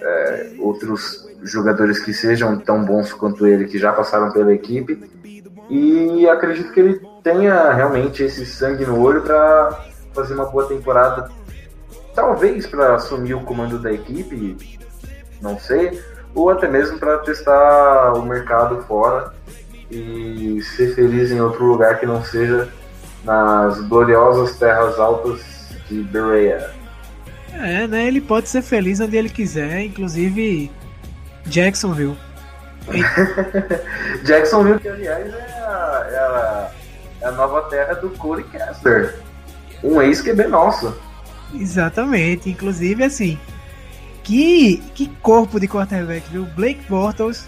é, 0.00 0.52
outros 0.58 1.26
jogadores 1.42 1.98
que 1.98 2.12
sejam 2.12 2.58
tão 2.58 2.84
bons 2.84 3.12
quanto 3.12 3.46
ele, 3.46 3.66
que 3.66 3.78
já 3.78 3.92
passaram 3.92 4.32
pela 4.32 4.52
equipe. 4.52 4.98
E 5.68 6.28
acredito 6.28 6.72
que 6.72 6.80
ele 6.80 7.00
tenha 7.22 7.72
realmente 7.72 8.22
esse 8.22 8.46
sangue 8.46 8.84
no 8.84 9.00
olho 9.00 9.22
para 9.22 9.84
fazer 10.14 10.34
uma 10.34 10.46
boa 10.46 10.66
temporada. 10.66 11.30
Talvez 12.14 12.66
para 12.66 12.94
assumir 12.94 13.34
o 13.34 13.42
comando 13.42 13.78
da 13.78 13.92
equipe, 13.92 14.78
não 15.40 15.58
sei, 15.58 16.00
ou 16.34 16.50
até 16.50 16.68
mesmo 16.68 16.98
para 16.98 17.18
testar 17.18 18.12
o 18.14 18.22
mercado 18.22 18.82
fora 18.82 19.34
e 19.90 20.60
ser 20.62 20.94
feliz 20.94 21.30
em 21.30 21.40
outro 21.40 21.64
lugar 21.64 21.98
que 21.98 22.06
não 22.06 22.22
seja 22.22 22.68
nas 23.24 23.80
gloriosas 23.88 24.56
terras 24.56 24.98
altas 24.98 25.40
de 25.88 26.02
Berea. 26.02 26.75
É, 27.58 27.86
né? 27.86 28.06
Ele 28.06 28.20
pode 28.20 28.48
ser 28.48 28.62
feliz 28.62 29.00
onde 29.00 29.16
ele 29.16 29.28
quiser, 29.28 29.80
inclusive 29.82 30.70
Jacksonville. 31.46 32.16
Jacksonville, 34.24 34.78
que 34.78 34.88
aliás 34.88 35.26
é 35.26 35.32
a, 35.32 36.06
é 36.10 36.18
a, 36.18 36.70
é 37.22 37.26
a 37.26 37.32
nova 37.32 37.62
terra 37.62 37.94
do 37.94 38.10
Corey 38.10 38.44
Kessler, 38.44 39.18
um 39.82 40.00
ex-QB 40.00 40.46
nosso. 40.48 40.96
Exatamente, 41.54 42.50
inclusive 42.50 43.02
assim, 43.02 43.38
que, 44.22 44.78
que 44.94 45.08
corpo 45.22 45.58
de 45.58 45.66
quarterback, 45.66 46.28
viu? 46.30 46.44
Blake 46.56 46.80
Bortles 46.88 47.46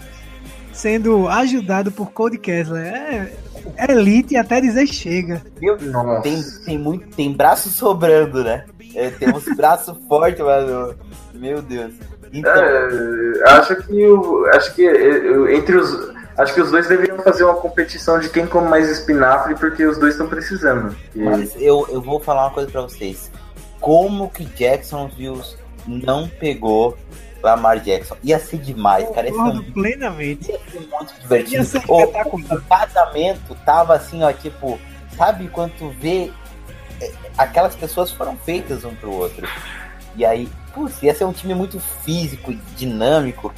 sendo 0.79 1.27
ajudado 1.27 1.91
por 1.91 2.11
Cody 2.11 2.37
Kessler. 2.37 2.85
É, 2.85 3.31
é 3.75 3.91
elite 3.91 4.35
até 4.37 4.61
dizer 4.61 4.87
chega. 4.87 5.41
Meu, 5.61 5.77
tem, 6.21 6.41
tem, 6.65 6.77
muito, 6.77 7.07
tem 7.15 7.33
braço 7.33 7.69
sobrando, 7.69 8.43
né? 8.43 8.63
É, 8.95 9.09
temos 9.09 9.43
braço 9.55 9.93
forte, 10.07 10.41
mano. 10.41 10.95
Meu 11.33 11.61
Deus. 11.61 11.93
Então, 12.31 12.51
É, 12.53 13.43
acho 13.49 13.75
que 13.75 14.07
o, 14.07 14.45
acho 14.53 14.73
que 14.75 14.87
é, 14.87 15.55
entre 15.55 15.75
os 15.77 16.13
acho 16.37 16.53
que 16.53 16.61
os 16.61 16.71
dois 16.71 16.87
deveriam 16.87 17.17
fazer 17.19 17.43
uma 17.43 17.55
competição 17.55 18.17
de 18.19 18.29
quem 18.29 18.45
come 18.47 18.69
mais 18.69 18.89
espinafre 18.89 19.55
porque 19.55 19.83
os 19.85 19.97
dois 19.97 20.13
estão 20.13 20.27
precisando. 20.29 20.95
E- 21.13 21.19
mas 21.23 21.53
eu, 21.59 21.85
eu 21.89 21.99
vou 22.01 22.19
falar 22.19 22.45
uma 22.45 22.51
coisa 22.53 22.69
pra 22.71 22.81
vocês. 22.81 23.29
Como 23.81 24.29
que 24.29 24.45
Jacksonville 24.45 25.41
não 25.87 26.27
pegou 26.27 26.95
Lamar 27.41 27.79
Jackson? 27.79 28.15
Ia 28.23 28.39
ser 28.39 28.57
demais, 28.57 29.07
cara. 29.09 29.27
Ia 29.27 29.33
ser, 29.33 29.39
um- 29.41 29.71
plenamente. 29.71 30.51
ia 30.51 30.59
ser 30.71 30.79
muito 30.91 31.13
divertido. 31.21 31.55
Ia 31.55 31.63
ser 31.63 31.81
O- 31.87 32.61
casamento 32.67 33.55
tava 33.65 33.95
assim, 33.95 34.23
ó, 34.23 34.31
tipo, 34.33 34.79
sabe 35.17 35.47
quando 35.49 35.73
tu 35.77 35.89
vê 35.99 36.31
é, 37.01 37.11
aquelas 37.37 37.75
pessoas 37.75 38.11
foram 38.11 38.35
feitas 38.37 38.83
um 38.83 38.93
pro 38.95 39.11
outro. 39.11 39.47
E 40.15 40.25
aí, 40.25 40.49
putz, 40.73 41.01
ia 41.01 41.13
ser 41.15 41.23
um 41.25 41.31
time 41.31 41.53
muito 41.53 41.79
físico, 41.79 42.53
dinâmico. 42.75 43.53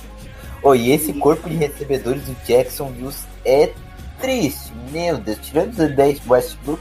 Oh, 0.62 0.76
e 0.76 0.92
esse 0.92 1.12
corpo 1.14 1.50
de 1.50 1.56
recebedores 1.56 2.22
do 2.24 2.36
Jacksonville 2.46 3.12
é 3.44 3.72
triste. 4.20 4.72
Meu 4.92 5.18
Deus, 5.18 5.40
tirando 5.42 5.72
os 5.72 5.96
10 5.96 6.22
Westbrook, 6.28 6.80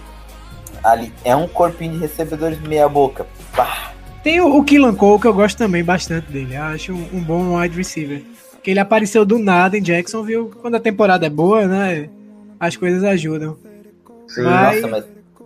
ali 0.84 1.14
é 1.24 1.34
um 1.34 1.48
corpinho 1.48 1.92
de 1.94 1.98
recebedores 1.98 2.60
meia 2.60 2.88
boca. 2.90 3.26
Pá. 3.56 3.92
Tem 4.22 4.40
o, 4.40 4.56
o 4.59 4.64
Killan 4.64 4.94
Cole, 4.94 5.20
que 5.20 5.26
eu 5.26 5.35
gosto 5.35 5.56
também 5.56 5.83
bastante 5.83 6.30
dele. 6.30 6.54
Eu 6.54 6.62
acho 6.62 6.92
um, 6.92 7.09
um 7.14 7.20
bom 7.22 7.56
wide 7.59 7.76
receiver. 7.76 8.22
Que 8.62 8.70
ele 8.70 8.80
apareceu 8.80 9.24
do 9.24 9.38
nada 9.38 9.78
em 9.78 9.83
Jacksonville. 9.83 10.50
Quando 10.61 10.74
a 10.74 10.80
temporada 10.80 11.26
é 11.26 11.30
boa, 11.30 11.66
né? 11.66 12.11
As 12.59 12.76
coisas 12.76 13.02
ajudam. 13.02 13.56
Sim, 14.28 14.42
Mas- 14.42 14.83
Nossa, 14.83 14.88
mas, 14.88 15.04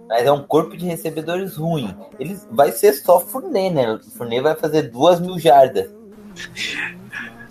mas 0.08 0.26
é 0.26 0.32
um 0.32 0.42
corpo 0.42 0.76
de 0.76 0.84
recebedores 0.86 1.54
ruim. 1.56 1.94
Eles 2.18 2.46
vai 2.50 2.72
ser 2.72 2.92
só 2.94 3.20
Fournet, 3.20 3.72
né? 3.72 3.98
Fournet 4.16 4.42
vai 4.42 4.56
fazer 4.56 4.82
duas 4.90 5.20
mil 5.20 5.38
jardas. 5.38 5.88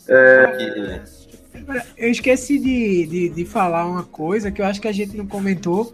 É, 0.06 0.46
Porque- 0.46 1.82
Eu 1.98 2.12
esqueci 2.12 2.60
de, 2.60 3.06
de, 3.08 3.30
de 3.30 3.46
falar 3.46 3.86
uma 3.88 4.04
coisa 4.04 4.52
que 4.52 4.62
eu 4.62 4.66
acho 4.66 4.82
que 4.82 4.88
a 4.90 4.92
gente 4.92 5.16
não 5.16 5.26
comentou. 5.26 5.94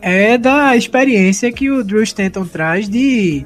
É 0.00 0.38
da 0.38 0.76
experiência 0.76 1.50
que 1.50 1.68
o 1.68 1.82
Drew 1.82 2.04
Stanton 2.04 2.46
traz 2.46 2.88
de, 2.88 3.44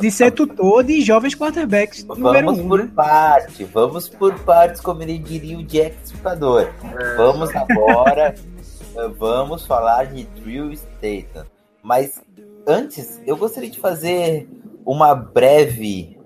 de 0.00 0.10
ser 0.10 0.32
tutor 0.32 0.82
de 0.82 1.00
jovens 1.02 1.34
quarterbacks 1.34 2.04
número 2.04 2.46
Vamos 2.46 2.58
um. 2.58 2.68
por 2.68 2.78
né? 2.80 2.90
parte, 2.94 3.64
vamos 3.64 4.08
por 4.08 4.38
partes, 4.40 4.80
como 4.80 5.02
ele 5.02 5.18
diria 5.18 5.58
o 5.58 5.62
Jack 5.62 5.96
Stripador. 6.04 6.70
Vamos 7.16 7.54
agora, 7.54 8.34
eh, 8.96 9.08
vamos 9.18 9.66
falar 9.66 10.06
de 10.06 10.24
Drew 10.24 10.72
Staten. 10.72 11.44
Mas 11.82 12.22
antes, 12.66 13.20
eu 13.26 13.36
gostaria 13.36 13.70
de 13.70 13.78
fazer 13.78 14.48
uma 14.84 15.14
breve, 15.14 16.18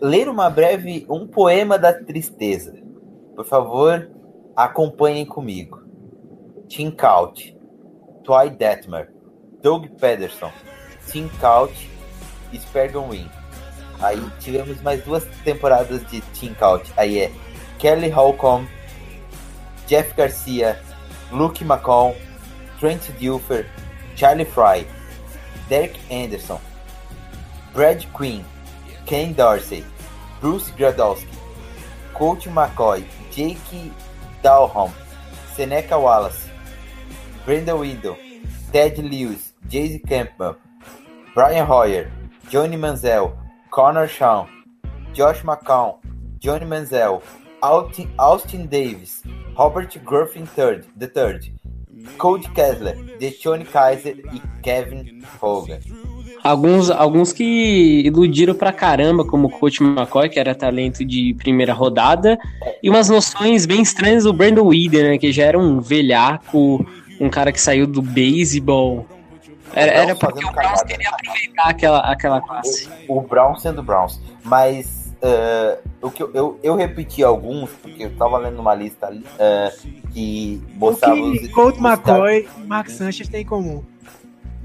ler 0.00 0.28
uma 0.28 0.48
breve, 0.48 1.06
um 1.08 1.26
poema 1.26 1.78
da 1.78 1.92
tristeza. 1.92 2.74
Por 3.34 3.44
favor, 3.44 4.10
acompanhem 4.54 5.26
comigo. 5.26 5.84
Tim 6.68 6.90
Couch, 6.90 7.56
Twy 8.24 8.50
Detmer, 8.50 9.12
Doug 9.62 9.86
Pederson, 10.00 10.50
Tim 11.10 11.28
Couch, 11.40 11.88
Spergon 12.58 13.08
Wing. 13.08 13.30
Aí 14.00 14.20
tivemos 14.40 14.80
mais 14.82 15.02
duas 15.04 15.24
temporadas 15.44 16.04
de 16.10 16.20
Team 16.20 16.54
Couch. 16.54 16.92
Aí 16.96 17.20
é 17.20 17.32
Kelly 17.78 18.10
Holcomb, 18.10 18.66
Jeff 19.86 20.14
Garcia, 20.14 20.80
Luke 21.30 21.64
McCall, 21.64 22.14
Trent 22.78 23.02
Dilfer, 23.18 23.66
Charlie 24.14 24.44
Fry, 24.44 24.86
Derek 25.68 25.98
Anderson, 26.10 26.60
Brad 27.72 28.06
Quinn, 28.12 28.44
Ken 29.06 29.32
Dorsey, 29.32 29.84
Bruce 30.40 30.70
Gradowski, 30.76 31.26
Coach 32.14 32.48
McCoy, 32.48 33.04
Jake 33.30 33.92
Dalhom, 34.42 34.90
Seneca 35.54 35.98
Wallace, 35.98 36.48
Brandon 37.44 37.78
Window, 37.78 38.16
Ted 38.72 38.98
Lewis, 38.98 39.52
Jayce 39.68 40.00
Campbell, 40.06 40.56
Brian 41.34 41.66
Hoyer, 41.66 42.10
Johnny 42.48 42.76
Manziel, 42.76 43.36
Connor 43.70 44.06
Shaw, 44.06 44.46
Josh 45.12 45.42
McCown, 45.42 45.96
Johnny 46.38 46.64
Manziel, 46.64 47.20
Austin, 47.60 48.08
Austin 48.18 48.66
Davis, 48.66 49.22
Robert 49.56 49.88
Griffin 50.04 50.46
III, 50.56 50.84
III, 51.00 51.54
Cody 52.16 52.48
Kessler, 52.50 52.96
Deshaun 53.18 53.64
Kaiser 53.64 54.18
e 54.32 54.40
Kevin 54.62 55.22
Hogan. 55.40 55.80
Alguns, 56.44 56.88
alguns 56.88 57.32
que 57.32 58.02
iludiram 58.04 58.54
pra 58.54 58.72
caramba, 58.72 59.24
como 59.24 59.48
o 59.48 59.50
Coach 59.50 59.82
McCoy, 59.82 60.28
que 60.28 60.38
era 60.38 60.54
talento 60.54 61.04
de 61.04 61.34
primeira 61.34 61.72
rodada, 61.72 62.38
e 62.80 62.88
umas 62.88 63.08
noções 63.08 63.66
bem 63.66 63.82
estranhas 63.82 64.22
do 64.22 64.32
Brandon 64.32 64.68
Whedon, 64.68 65.02
né, 65.02 65.18
que 65.18 65.32
já 65.32 65.46
era 65.46 65.58
um 65.58 65.80
velhaco, 65.80 66.86
um 67.20 67.28
cara 67.28 67.50
que 67.50 67.60
saiu 67.60 67.88
do 67.88 68.00
beisebol. 68.00 69.04
Era, 69.74 69.92
era 69.92 70.16
porque 70.16 70.44
o 70.44 70.52
Browns 70.52 70.82
queria 70.82 71.10
aproveitar 71.10 71.68
aquela, 71.68 72.00
aquela 72.00 72.40
classe. 72.40 72.88
O 73.08 73.20
Browns 73.20 73.62
sendo 73.62 73.82
Browns. 73.82 74.20
Mas 74.42 75.14
eh, 75.20 75.78
o 76.00 76.10
que 76.10 76.22
eu, 76.22 76.30
eu, 76.32 76.60
eu 76.62 76.74
repeti 76.76 77.22
alguns, 77.22 77.70
porque 77.70 78.04
eu 78.04 78.16
tava 78.16 78.38
lendo 78.38 78.60
uma 78.60 78.74
lista 78.74 79.10
eh, 79.38 79.72
que 80.12 80.62
O 80.76 80.78
mostrava 80.78 81.14
que 81.14 81.20
os, 81.20 81.48
Colt 81.48 81.78
McCoy 81.78 82.48
e 82.56 82.66
Mark 82.66 82.88
Sanchez 82.88 83.28
têm 83.28 83.42
em 83.42 83.46
comum? 83.46 83.82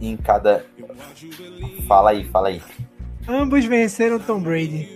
em 0.02 0.18
cada. 0.18 0.66
Fala 1.88 2.10
aí, 2.10 2.26
fala 2.26 2.50
aí. 2.50 2.62
Ambos 3.28 3.66
venceram 3.66 4.20
Tom 4.20 4.42
Brady. 4.42 4.90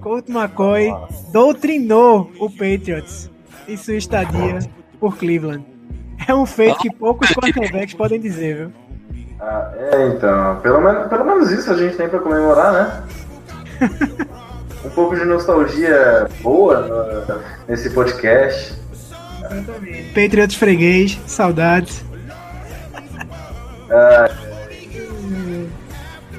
Colt 0.00 0.28
McCoy 0.28 0.88
Nossa. 0.88 1.32
doutrinou 1.32 2.30
o 2.38 2.50
Patriots 2.50 3.30
em 3.66 3.76
sua 3.76 3.94
estadia 3.94 4.58
por 5.00 5.16
Cleveland. 5.16 5.64
É 6.28 6.34
um 6.34 6.44
feito 6.44 6.78
que 6.78 6.90
poucos 6.90 7.30
quarterbacks 7.30 7.94
podem 7.94 8.20
dizer, 8.20 8.56
viu? 8.56 8.72
Ah, 9.44 9.72
é, 9.76 10.06
então. 10.06 10.60
Pelo 10.60 10.80
menos, 10.80 11.08
pelo 11.08 11.24
menos 11.24 11.50
isso 11.50 11.68
a 11.72 11.76
gente 11.76 11.96
tem 11.96 12.08
pra 12.08 12.20
comemorar, 12.20 12.72
né? 12.72 13.02
um 14.86 14.90
pouco 14.90 15.16
de 15.16 15.24
nostalgia 15.24 16.28
boa 16.40 16.80
no- 16.80 17.42
nesse 17.66 17.90
podcast. 17.90 18.80
Patriots 20.14 20.54
freguês, 20.56 21.18
saudades. 21.26 22.04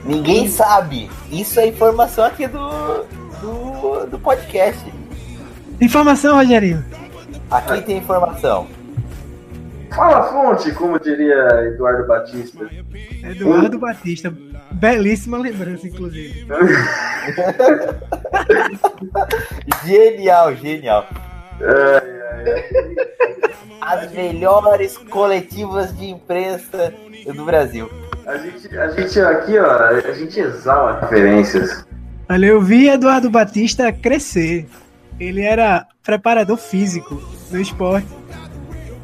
Ninguém 0.06 0.50
sabe. 0.50 1.10
Isso 1.30 1.60
é 1.60 1.68
informação 1.68 2.24
aqui 2.26 2.48
do, 2.48 3.04
do, 3.42 4.08
do 4.08 4.20
podcast. 4.20 4.82
Informação, 5.82 6.36
Rogerinho. 6.36 6.84
Aqui 7.52 7.82
tem 7.82 7.98
informação. 7.98 8.68
Fala 9.96 10.24
fonte, 10.24 10.72
como 10.72 11.00
diria 11.00 11.48
Eduardo 11.66 12.08
Batista. 12.08 12.66
Eduardo 13.24 13.78
Batista. 13.80 14.34
Belíssima 14.72 15.38
lembrança, 15.38 15.88
inclusive. 15.88 16.48
Genial, 19.86 20.56
genial. 20.56 21.08
As 23.82 24.12
melhores 24.12 24.98
coletivas 24.98 25.96
de 25.98 26.06
imprensa 26.10 26.94
do 27.36 27.46
Brasil. 27.46 27.90
A 28.26 28.38
gente, 28.38 28.78
a 28.78 28.90
gente 28.90 29.20
aqui, 29.20 29.60
ó, 29.60 29.70
a 29.70 30.14
gente 30.14 30.40
exala 30.40 31.02
referências. 31.02 31.86
Olha, 32.30 32.46
eu 32.46 32.62
vi 32.62 32.90
Eduardo 32.90 33.30
Batista 33.30 33.92
crescer. 33.92 34.66
Ele 35.20 35.42
era 35.42 35.86
preparador 36.04 36.58
físico 36.58 37.22
no 37.52 37.60
esporte. 37.60 38.08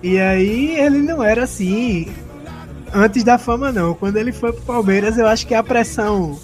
E 0.01 0.19
aí 0.19 0.79
ele 0.79 0.99
não 0.99 1.23
era 1.23 1.43
assim 1.43 2.13
antes 2.93 3.23
da 3.23 3.37
fama, 3.37 3.71
não. 3.71 3.93
Quando 3.93 4.17
ele 4.17 4.31
foi 4.31 4.51
pro 4.53 4.61
Palmeiras, 4.61 5.17
eu 5.17 5.27
acho 5.27 5.45
que 5.45 5.53
a 5.53 5.63
pressão 5.63 6.39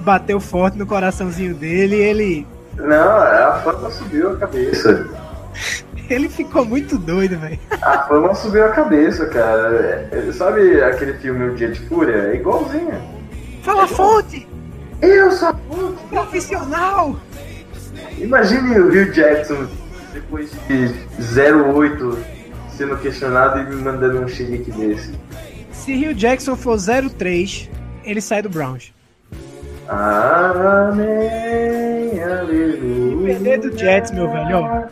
bateu 0.00 0.38
forte 0.40 0.78
no 0.78 0.86
coraçãozinho 0.86 1.54
dele 1.54 1.96
e 1.96 2.00
ele, 2.00 2.46
Não, 2.76 3.18
a 3.18 3.60
fama 3.64 3.90
subiu 3.90 4.32
a 4.32 4.36
cabeça. 4.36 5.08
ele 6.10 6.28
ficou 6.28 6.64
muito 6.64 6.98
doido, 6.98 7.38
velho. 7.38 7.58
A 7.82 7.98
fama 8.00 8.34
subiu 8.34 8.64
a 8.66 8.70
cabeça, 8.70 9.26
cara. 9.26 10.08
É, 10.12 10.32
Sabe 10.32 10.82
aquele 10.82 11.14
filme 11.14 11.48
O 11.48 11.54
Dia 11.54 11.70
de 11.70 11.80
Fúria? 11.88 12.16
É 12.16 12.34
igualzinho. 12.36 13.00
Fala 13.62 13.86
fonte! 13.88 14.46
Eu 15.00 15.30
sou. 15.32 15.54
Profissional! 16.10 17.16
Imagine 18.18 18.78
o 18.78 18.90
Rio 18.90 19.10
Jackson 19.12 19.66
depois 20.12 20.50
de 20.68 20.94
08 21.50 22.33
sendo 22.76 22.96
questionado 22.98 23.60
e 23.60 23.64
me 23.64 23.76
mandando 23.76 24.20
um 24.20 24.28
xerique 24.28 24.70
desse. 24.72 25.12
Se 25.72 25.94
Rio 25.94 26.14
Jackson 26.14 26.56
for 26.56 26.78
03, 26.78 27.70
ele 28.04 28.20
sai 28.20 28.42
do 28.42 28.48
Browns. 28.48 28.92
Amém, 30.84 32.22
aleluia. 32.22 33.34
Perder 33.34 33.58
do 33.60 33.76
Jets, 33.78 34.10
meu 34.12 34.30
velho, 34.30 34.58
ó. 34.58 34.82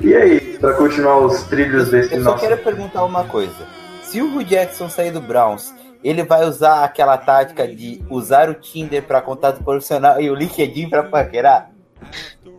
E 0.00 0.14
aí, 0.14 0.58
pra 0.58 0.74
continuar 0.74 1.18
os 1.18 1.44
trilhos 1.44 1.90
desse 1.90 2.14
Eu 2.14 2.24
só 2.24 2.32
nosso. 2.32 2.42
quero 2.46 2.60
perguntar 2.62 3.04
uma 3.04 3.24
coisa. 3.24 3.66
Se 4.02 4.20
o 4.20 4.26
Hugh 4.36 4.44
Jackson 4.44 4.88
sair 4.88 5.12
do 5.12 5.20
Browns, 5.20 5.72
ele 6.02 6.24
vai 6.24 6.44
usar 6.44 6.84
aquela 6.84 7.16
tática 7.16 7.66
de 7.66 8.02
usar 8.10 8.50
o 8.50 8.54
Tinder 8.54 9.02
para 9.02 9.22
contato 9.22 9.62
profissional 9.62 10.20
e 10.20 10.28
o 10.28 10.34
LinkedIn 10.34 10.90
para 10.90 11.04
paquerar? 11.04 11.70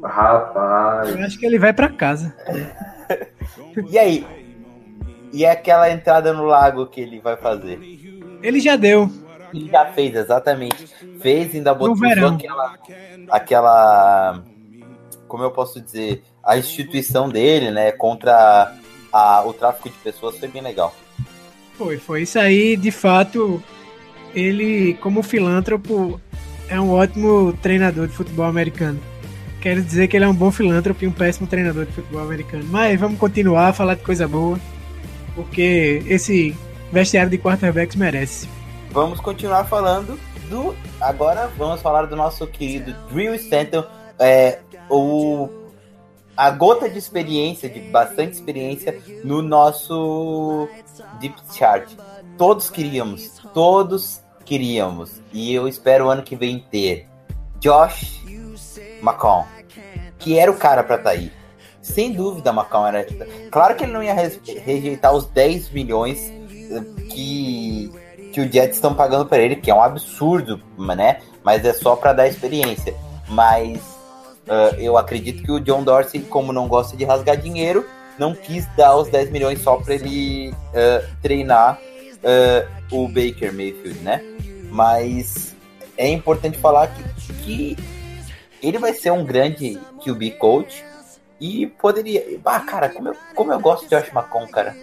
Rapaz. 0.03 1.09
Eu 1.15 1.25
acho 1.25 1.39
que 1.39 1.45
ele 1.45 1.57
vai 1.57 1.73
pra 1.73 1.89
casa. 1.89 2.35
E 3.89 3.97
aí? 3.97 4.25
E 5.31 5.45
aquela 5.45 5.89
entrada 5.89 6.33
no 6.33 6.43
lago 6.45 6.85
que 6.87 7.01
ele 7.01 7.19
vai 7.19 7.35
fazer? 7.37 7.79
Ele 8.41 8.59
já 8.59 8.75
deu. 8.75 9.09
Ele 9.53 9.69
já 9.69 9.85
fez, 9.93 10.15
exatamente. 10.15 10.87
Fez, 11.21 11.53
ainda 11.55 11.73
botou 11.73 11.95
verão. 11.95 12.35
aquela, 12.35 12.73
aquela. 13.29 14.43
Como 15.27 15.43
eu 15.43 15.51
posso 15.51 15.79
dizer? 15.81 16.23
A 16.43 16.57
instituição 16.57 17.29
dele, 17.29 17.71
né? 17.71 17.91
Contra 17.91 18.73
a- 19.11 19.43
o 19.45 19.53
tráfico 19.53 19.89
de 19.89 19.95
pessoas 19.97 20.37
foi 20.37 20.47
bem 20.47 20.61
legal. 20.61 20.93
Foi, 21.77 21.97
foi. 21.97 22.23
Isso 22.23 22.37
aí, 22.37 22.75
de 22.75 22.91
fato, 22.91 23.63
ele, 24.35 24.95
como 24.95 25.23
filântropo, 25.23 26.19
é 26.67 26.79
um 26.79 26.91
ótimo 26.91 27.53
treinador 27.61 28.07
de 28.07 28.13
futebol 28.13 28.45
americano. 28.45 28.99
Quero 29.63 29.81
dizer 29.81 30.09
que 30.09 30.17
ele 30.17 30.25
é 30.25 30.27
um 30.27 30.33
bom 30.33 30.51
filântropo 30.51 31.05
e 31.05 31.07
um 31.07 31.11
péssimo 31.13 31.47
treinador 31.47 31.85
de 31.85 31.93
futebol 31.93 32.21
americano. 32.21 32.65
Mas 32.67 32.99
vamos 32.99 33.17
continuar 33.17 33.69
a 33.69 33.73
falar 33.73 33.95
de 33.95 34.03
coisa 34.03 34.27
boa, 34.27 34.59
porque 35.35 36.03
esse 36.05 36.53
vestiário 36.91 37.31
de 37.31 37.37
quarterbacks 37.37 37.95
merece. 37.95 38.45
Vamos 38.91 39.21
continuar 39.21 39.63
falando 39.63 40.19
do. 40.49 40.75
Agora 40.99 41.49
vamos 41.57 41.81
falar 41.81 42.07
do 42.07 42.15
nosso 42.17 42.45
querido 42.45 42.93
Drew 43.09 43.33
Stanton. 43.35 43.85
É, 44.19 44.59
o, 44.89 45.47
a 46.35 46.51
gota 46.51 46.89
de 46.89 46.99
experiência, 46.99 47.69
de 47.69 47.79
bastante 47.89 48.33
experiência, 48.33 48.99
no 49.23 49.41
nosso 49.41 50.67
Deep 51.21 51.37
Chart. 51.53 51.89
Todos 52.37 52.69
queríamos, 52.69 53.41
todos 53.53 54.19
queríamos. 54.43 55.21
E 55.31 55.53
eu 55.53 55.69
espero 55.69 56.07
o 56.07 56.09
ano 56.09 56.21
que 56.21 56.35
vem 56.35 56.59
ter 56.69 57.07
Josh 57.61 58.21
McCown, 59.03 59.45
que 60.17 60.39
era 60.39 60.49
o 60.49 60.57
cara 60.57 60.83
pra 60.83 60.95
estar 60.95 61.09
aí. 61.09 61.31
Sem 61.81 62.13
dúvida, 62.13 62.51
McCown 62.51 62.87
era. 62.87 63.05
Claro 63.51 63.75
que 63.75 63.83
ele 63.83 63.91
não 63.91 64.01
ia 64.01 64.13
rejeitar 64.13 65.13
os 65.13 65.25
10 65.25 65.71
milhões 65.71 66.31
eh, 66.71 66.81
que, 67.09 67.91
que 68.31 68.39
o 68.39 68.49
Jets 68.49 68.77
estão 68.77 68.93
pagando 68.95 69.25
para 69.25 69.39
ele, 69.39 69.57
que 69.57 69.69
é 69.69 69.75
um 69.75 69.81
absurdo, 69.81 70.61
né? 70.77 71.19
Mas 71.43 71.65
é 71.65 71.73
só 71.73 71.97
para 71.97 72.13
dar 72.13 72.27
experiência. 72.27 72.95
Mas 73.27 73.81
ah, 74.47 74.75
eu 74.77 74.97
acredito 74.97 75.43
que 75.43 75.51
o 75.51 75.59
John 75.59 75.83
Dorsey, 75.83 76.21
como 76.21 76.53
não 76.53 76.67
gosta 76.67 76.95
de 76.95 77.05
rasgar 77.05 77.37
dinheiro, 77.37 77.85
não 78.17 78.33
quis 78.33 78.65
dar 78.75 78.95
os 78.95 79.09
10 79.09 79.31
milhões 79.31 79.61
só 79.61 79.77
para 79.77 79.95
ele 79.95 80.53
ah, 80.73 81.03
treinar 81.21 81.79
ah, 82.23 82.67
o 82.91 83.07
Baker 83.07 83.53
Mayfield, 83.53 83.99
né? 83.99 84.21
Mas 84.69 85.55
é 85.97 86.07
importante 86.07 86.57
falar 86.57 86.87
que, 86.87 87.33
que 87.43 87.77
ele 88.63 88.79
vai 88.79 88.93
ser 88.93 89.11
um 89.11 89.25
grande 89.25 89.77
QB 90.03 90.31
coach 90.31 90.83
e 91.39 91.67
poderia. 91.67 92.39
Ah, 92.45 92.61
cara, 92.61 92.87
como 92.87 93.09
eu, 93.09 93.15
como 93.35 93.51
eu 93.51 93.59
gosto 93.59 93.83
de 93.83 93.89
Josh 93.89 94.09
McCown, 94.13 94.47
cara. 94.47 94.75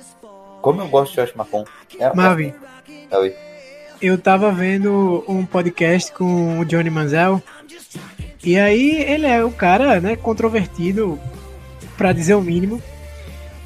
Como 0.60 0.82
eu 0.82 0.88
gosto 0.88 1.12
de 1.12 1.22
Josh 1.22 1.34
McCown. 1.34 1.64
É, 1.98 2.14
Marvin, 2.14 2.52
é, 3.10 3.16
oi. 3.16 3.34
eu 4.02 4.18
tava 4.18 4.52
vendo 4.52 5.24
um 5.26 5.46
podcast 5.46 6.12
com 6.12 6.60
o 6.60 6.64
Johnny 6.66 6.90
Manziel. 6.90 7.42
E 8.44 8.58
aí 8.58 9.02
ele 9.02 9.26
é 9.26 9.44
um 9.44 9.50
cara, 9.50 10.00
né, 10.00 10.16
controvertido, 10.16 11.18
pra 11.96 12.12
dizer 12.12 12.34
o 12.34 12.42
mínimo. 12.42 12.82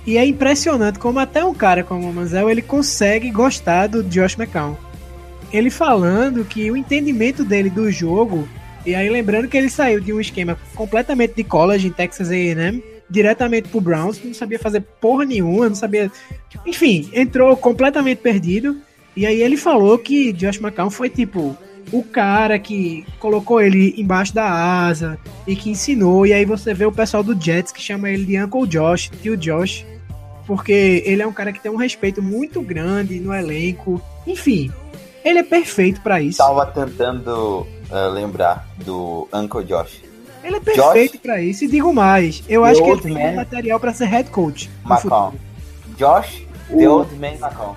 E 0.07 0.16
é 0.16 0.24
impressionante 0.24 0.98
como 0.98 1.18
até 1.18 1.44
um 1.44 1.55
cara 1.55 1.83
como 1.83 2.09
o 2.09 2.12
Manziel, 2.12 2.48
ele 2.48 2.62
consegue 2.62 3.31
gostar 3.31 3.88
do 3.88 4.05
Josh 4.05 4.38
McCown. 4.38 4.77
Ele 5.53 5.70
falando 5.70 6.44
que 6.44 6.70
o 6.70 6.77
entendimento 6.77 7.44
dele 7.44 7.70
do 7.70 7.90
jogo, 7.90 8.48
e 8.85 8.94
aí 8.94 9.09
lembrando 9.09 9.49
que 9.49 9.57
ele 9.57 9.68
saiu 9.68 10.01
de 10.01 10.12
um 10.12 10.20
esquema 10.20 10.59
completamente 10.75 11.35
de 11.35 11.44
college 11.44 11.87
em 11.88 11.92
Texas 11.92 12.31
A&M, 12.31 12.83
diretamente 13.09 13.68
pro 13.68 13.81
Browns, 13.81 14.20
não 14.23 14.35
sabia 14.35 14.59
fazer 14.59 14.81
porra 14.81 15.25
nenhuma, 15.25 15.68
não 15.68 15.77
sabia... 15.77 16.11
Enfim, 16.66 17.09
entrou 17.12 17.57
completamente 17.57 18.18
perdido. 18.18 18.77
E 19.16 19.27
aí 19.27 19.42
ele 19.42 19.57
falou 19.57 19.99
que 19.99 20.33
Josh 20.33 20.61
McCown 20.61 20.90
foi 20.90 21.09
tipo 21.09 21.57
o 21.92 22.03
cara 22.03 22.59
que 22.59 23.05
colocou 23.18 23.61
ele 23.61 23.94
embaixo 23.97 24.35
da 24.35 24.51
asa 24.87 25.18
e 25.47 25.55
que 25.55 25.70
ensinou. 25.70 26.27
E 26.27 26.33
aí 26.33 26.44
você 26.44 26.75
vê 26.75 26.85
o 26.85 26.92
pessoal 26.92 27.23
do 27.23 27.40
Jets 27.40 27.73
que 27.73 27.81
chama 27.81 28.11
ele 28.11 28.25
de 28.25 28.42
Uncle 28.42 28.66
Josh, 28.66 29.11
tio 29.23 29.37
Josh, 29.37 29.87
porque 30.47 31.03
ele 31.07 31.23
é 31.23 31.27
um 31.27 31.33
cara 31.33 31.53
que 31.53 31.61
tem 31.61 31.70
um 31.70 31.77
respeito 31.77 32.23
muito 32.23 32.61
grande 32.61 33.20
no 33.20 33.33
elenco. 33.33 34.03
Enfim, 34.27 34.73
ele 35.25 35.38
é 35.38 35.42
perfeito 35.42 36.01
pra 36.01 36.20
isso. 36.20 36.38
Tava 36.38 36.66
tentando 36.66 37.66
ah, 37.94 38.09
lembrar 38.09 38.66
do 38.85 39.28
Uncle 39.33 39.64
Josh. 39.64 40.02
Ele 40.42 40.57
é 40.57 40.61
perfeito 40.61 41.18
pra 41.20 41.40
isso. 41.40 41.64
E 41.64 41.68
digo 41.68 41.92
mais, 41.94 42.42
eu 42.48 42.62
The 42.62 42.68
acho 42.70 42.80
que 42.83 42.87
ele 42.88 42.92
old 42.92 43.02
tem 43.02 43.14
man. 43.14 43.37
material 43.37 43.80
pra 43.80 43.92
ser 43.94 44.04
head 44.07 44.28
coach. 44.30 44.70
futuro. 45.00 45.33
Josh, 45.96 46.44
The 46.68 46.88
O- 46.88 46.92
Old 46.98 47.14
Man 47.14 47.28
McCown. 47.40 47.74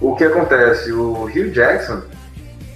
O 0.00 0.14
que 0.14 0.24
acontece? 0.24 0.92
O 0.92 1.24
Hugh 1.24 1.50
Jackson, 1.50 2.02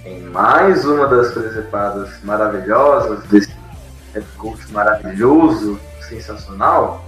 em 0.03 0.19
mais 0.21 0.83
uma 0.83 1.05
das 1.07 1.31
presepadas 1.31 2.09
maravilhosas 2.23 3.23
desse 3.27 3.53
head 4.13 4.25
coach 4.37 4.69
maravilhoso, 4.71 5.79
sensacional, 6.09 7.05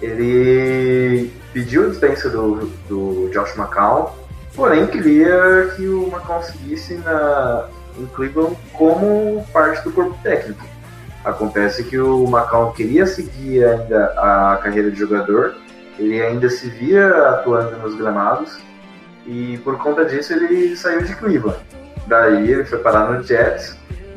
ele 0.00 1.32
pediu 1.52 1.86
a 1.86 1.88
dispensa 1.88 2.28
do, 2.28 2.66
do 2.88 3.30
Josh 3.32 3.56
McCown, 3.56 4.10
porém 4.54 4.86
queria 4.86 5.72
que 5.76 5.86
o 5.88 6.08
McCown 6.08 6.42
seguisse 6.42 6.94
na, 6.98 7.68
em 7.98 8.06
Cleveland 8.06 8.56
como 8.72 9.44
parte 9.52 9.82
do 9.84 9.92
corpo 9.92 10.16
técnico. 10.22 10.64
Acontece 11.24 11.84
que 11.84 11.98
o 11.98 12.24
McCown 12.24 12.72
queria 12.72 13.06
seguir 13.06 13.64
ainda 13.64 14.06
a 14.16 14.58
carreira 14.62 14.90
de 14.90 14.98
jogador, 14.98 15.54
ele 15.98 16.20
ainda 16.20 16.50
se 16.50 16.68
via 16.68 17.08
atuando 17.28 17.76
nos 17.76 17.94
gramados, 17.94 18.58
e 19.26 19.58
por 19.58 19.78
conta 19.78 20.04
disso 20.04 20.32
ele 20.32 20.76
saiu 20.76 21.02
de 21.02 21.14
Cleveland. 21.14 21.58
Daí 22.06 22.50
ele 22.50 22.64
foi 22.64 22.78
parar 22.78 23.10
no 23.10 23.22
Jets. 23.22 23.76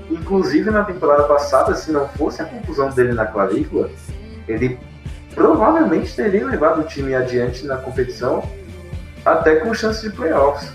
Inclusive 0.10 0.70
na 0.72 0.84
temporada 0.84 1.24
passada, 1.24 1.76
se 1.76 1.92
não 1.92 2.08
fosse 2.10 2.42
a 2.42 2.46
conclusão 2.46 2.90
dele 2.90 3.14
na 3.14 3.26
clavícula, 3.26 3.90
ele 4.48 4.80
provavelmente 5.34 6.16
teria 6.16 6.46
levado 6.46 6.82
o 6.82 6.84
time 6.84 7.14
adiante 7.14 7.66
na 7.66 7.78
competição, 7.78 8.44
até 9.24 9.58
com 9.58 9.74
chance 9.74 10.02
de 10.02 10.16
playoffs. 10.16 10.72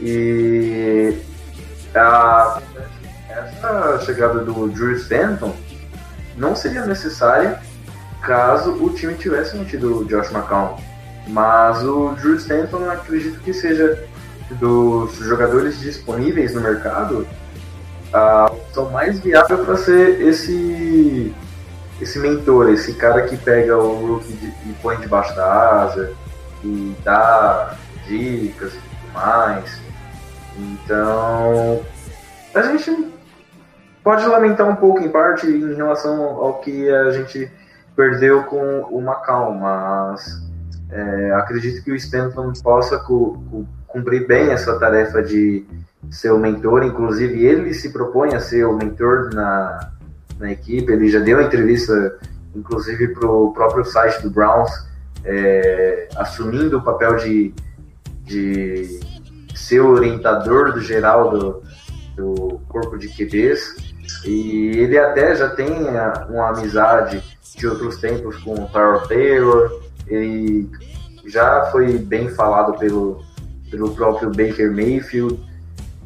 E 0.00 1.14
a, 1.94 2.60
essa 3.28 4.00
chegada 4.04 4.40
do 4.40 4.68
Drew 4.68 4.92
Stanton 4.92 5.54
não 6.36 6.54
seria 6.56 6.84
necessária 6.86 7.60
caso 8.20 8.72
o 8.82 8.90
time 8.90 9.14
tivesse 9.14 9.56
mantido 9.56 9.98
o 9.98 10.04
Josh 10.04 10.30
McCown. 10.30 10.78
Mas 11.28 11.82
o 11.82 12.14
Drew 12.20 12.36
Stanton 12.36 12.90
acredito 12.90 13.40
que 13.40 13.52
seja 13.52 14.06
dos 14.52 15.16
jogadores 15.18 15.80
disponíveis 15.80 16.54
no 16.54 16.60
mercado 16.60 17.26
a 18.12 18.46
opção 18.46 18.90
mais 18.90 19.18
viável 19.20 19.64
para 19.64 19.76
ser 19.76 20.20
esse 20.20 21.34
esse 22.00 22.18
mentor, 22.18 22.70
esse 22.70 22.92
cara 22.94 23.22
que 23.22 23.36
pega 23.36 23.78
o 23.78 24.06
rookie 24.06 24.32
e 24.66 24.72
põe 24.82 24.96
debaixo 24.96 25.34
da 25.36 25.82
asa 25.82 26.12
e 26.62 26.94
dá 27.04 27.76
dicas 28.06 28.72
e 28.74 28.76
tudo 28.76 29.12
mais. 29.14 29.83
Então, 30.58 31.80
a 32.54 32.62
gente 32.62 33.12
pode 34.02 34.26
lamentar 34.26 34.68
um 34.68 34.76
pouco 34.76 35.00
em 35.00 35.08
parte 35.08 35.46
em 35.46 35.74
relação 35.74 36.22
ao 36.22 36.60
que 36.60 36.88
a 36.90 37.10
gente 37.10 37.50
perdeu 37.96 38.44
com 38.44 38.80
o 38.90 39.00
Macau, 39.00 39.54
mas 39.54 40.42
é, 40.90 41.32
acredito 41.32 41.82
que 41.82 41.90
o 41.90 41.96
Stanton 41.96 42.52
possa 42.62 42.98
cumprir 43.86 44.26
bem 44.26 44.50
essa 44.50 44.78
tarefa 44.78 45.22
de 45.22 45.64
ser 46.10 46.32
o 46.32 46.38
mentor, 46.38 46.84
inclusive 46.84 47.44
ele 47.44 47.72
se 47.72 47.92
propõe 47.92 48.34
a 48.34 48.40
ser 48.40 48.64
o 48.64 48.76
mentor 48.76 49.30
na, 49.32 49.92
na 50.38 50.52
equipe, 50.52 50.92
ele 50.92 51.08
já 51.08 51.20
deu 51.20 51.40
entrevista, 51.40 52.16
inclusive 52.54 53.08
para 53.08 53.28
o 53.28 53.52
próprio 53.52 53.84
site 53.84 54.22
do 54.22 54.30
Browns, 54.30 54.70
é, 55.24 56.08
assumindo 56.16 56.78
o 56.78 56.82
papel 56.82 57.16
de, 57.16 57.54
de 58.22 59.00
ser 59.54 59.80
o 59.80 59.90
orientador 59.90 60.72
do 60.72 60.80
geral 60.80 61.30
do, 61.30 61.62
do 62.16 62.60
corpo 62.68 62.98
de 62.98 63.08
QBs, 63.08 63.76
e 64.24 64.70
ele 64.76 64.98
até 64.98 65.34
já 65.34 65.50
tem 65.50 65.70
uma 66.28 66.48
amizade 66.50 67.22
de 67.56 67.66
outros 67.66 67.98
tempos 67.98 68.36
com 68.38 68.54
o 68.54 68.68
Tyrell 68.68 69.00
Taylor, 69.08 69.80
ele 70.06 70.68
já 71.26 71.66
foi 71.70 71.98
bem 71.98 72.28
falado 72.28 72.78
pelo, 72.78 73.24
pelo 73.70 73.94
próprio 73.94 74.28
Baker 74.30 74.70
Mayfield, 74.70 75.40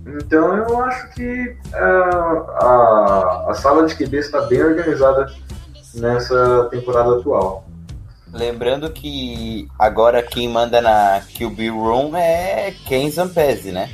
então 0.07 0.57
eu 0.57 0.83
acho 0.85 1.11
que 1.11 1.57
uh, 1.75 2.51
a, 2.63 3.47
a 3.49 3.55
sala 3.55 3.87
de 3.87 3.95
QB 3.95 4.17
está 4.17 4.41
bem 4.43 4.63
organizada 4.63 5.31
nessa 5.95 6.69
temporada 6.71 7.19
atual. 7.19 7.68
Lembrando 8.33 8.91
que 8.91 9.69
agora 9.79 10.23
quem 10.23 10.49
manda 10.49 10.81
na 10.81 11.23
QB 11.35 11.71
Room 11.71 12.17
é 12.17 12.75
Ken 12.87 13.11
Zampese, 13.11 13.73
né? 13.73 13.91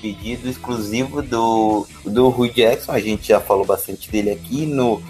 Pedido 0.00 0.48
exclusivo 0.48 1.20
do, 1.20 1.86
do 2.04 2.30
Rui 2.30 2.50
Jackson, 2.50 2.92
a 2.92 3.00
gente 3.00 3.28
já 3.28 3.38
falou 3.38 3.66
bastante 3.66 4.10
dele 4.10 4.30
aqui 4.30 4.64
no, 4.64 5.02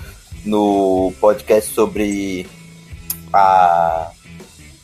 no 0.45 1.13
podcast 1.21 1.73
sobre 1.73 2.49
a, 3.33 4.11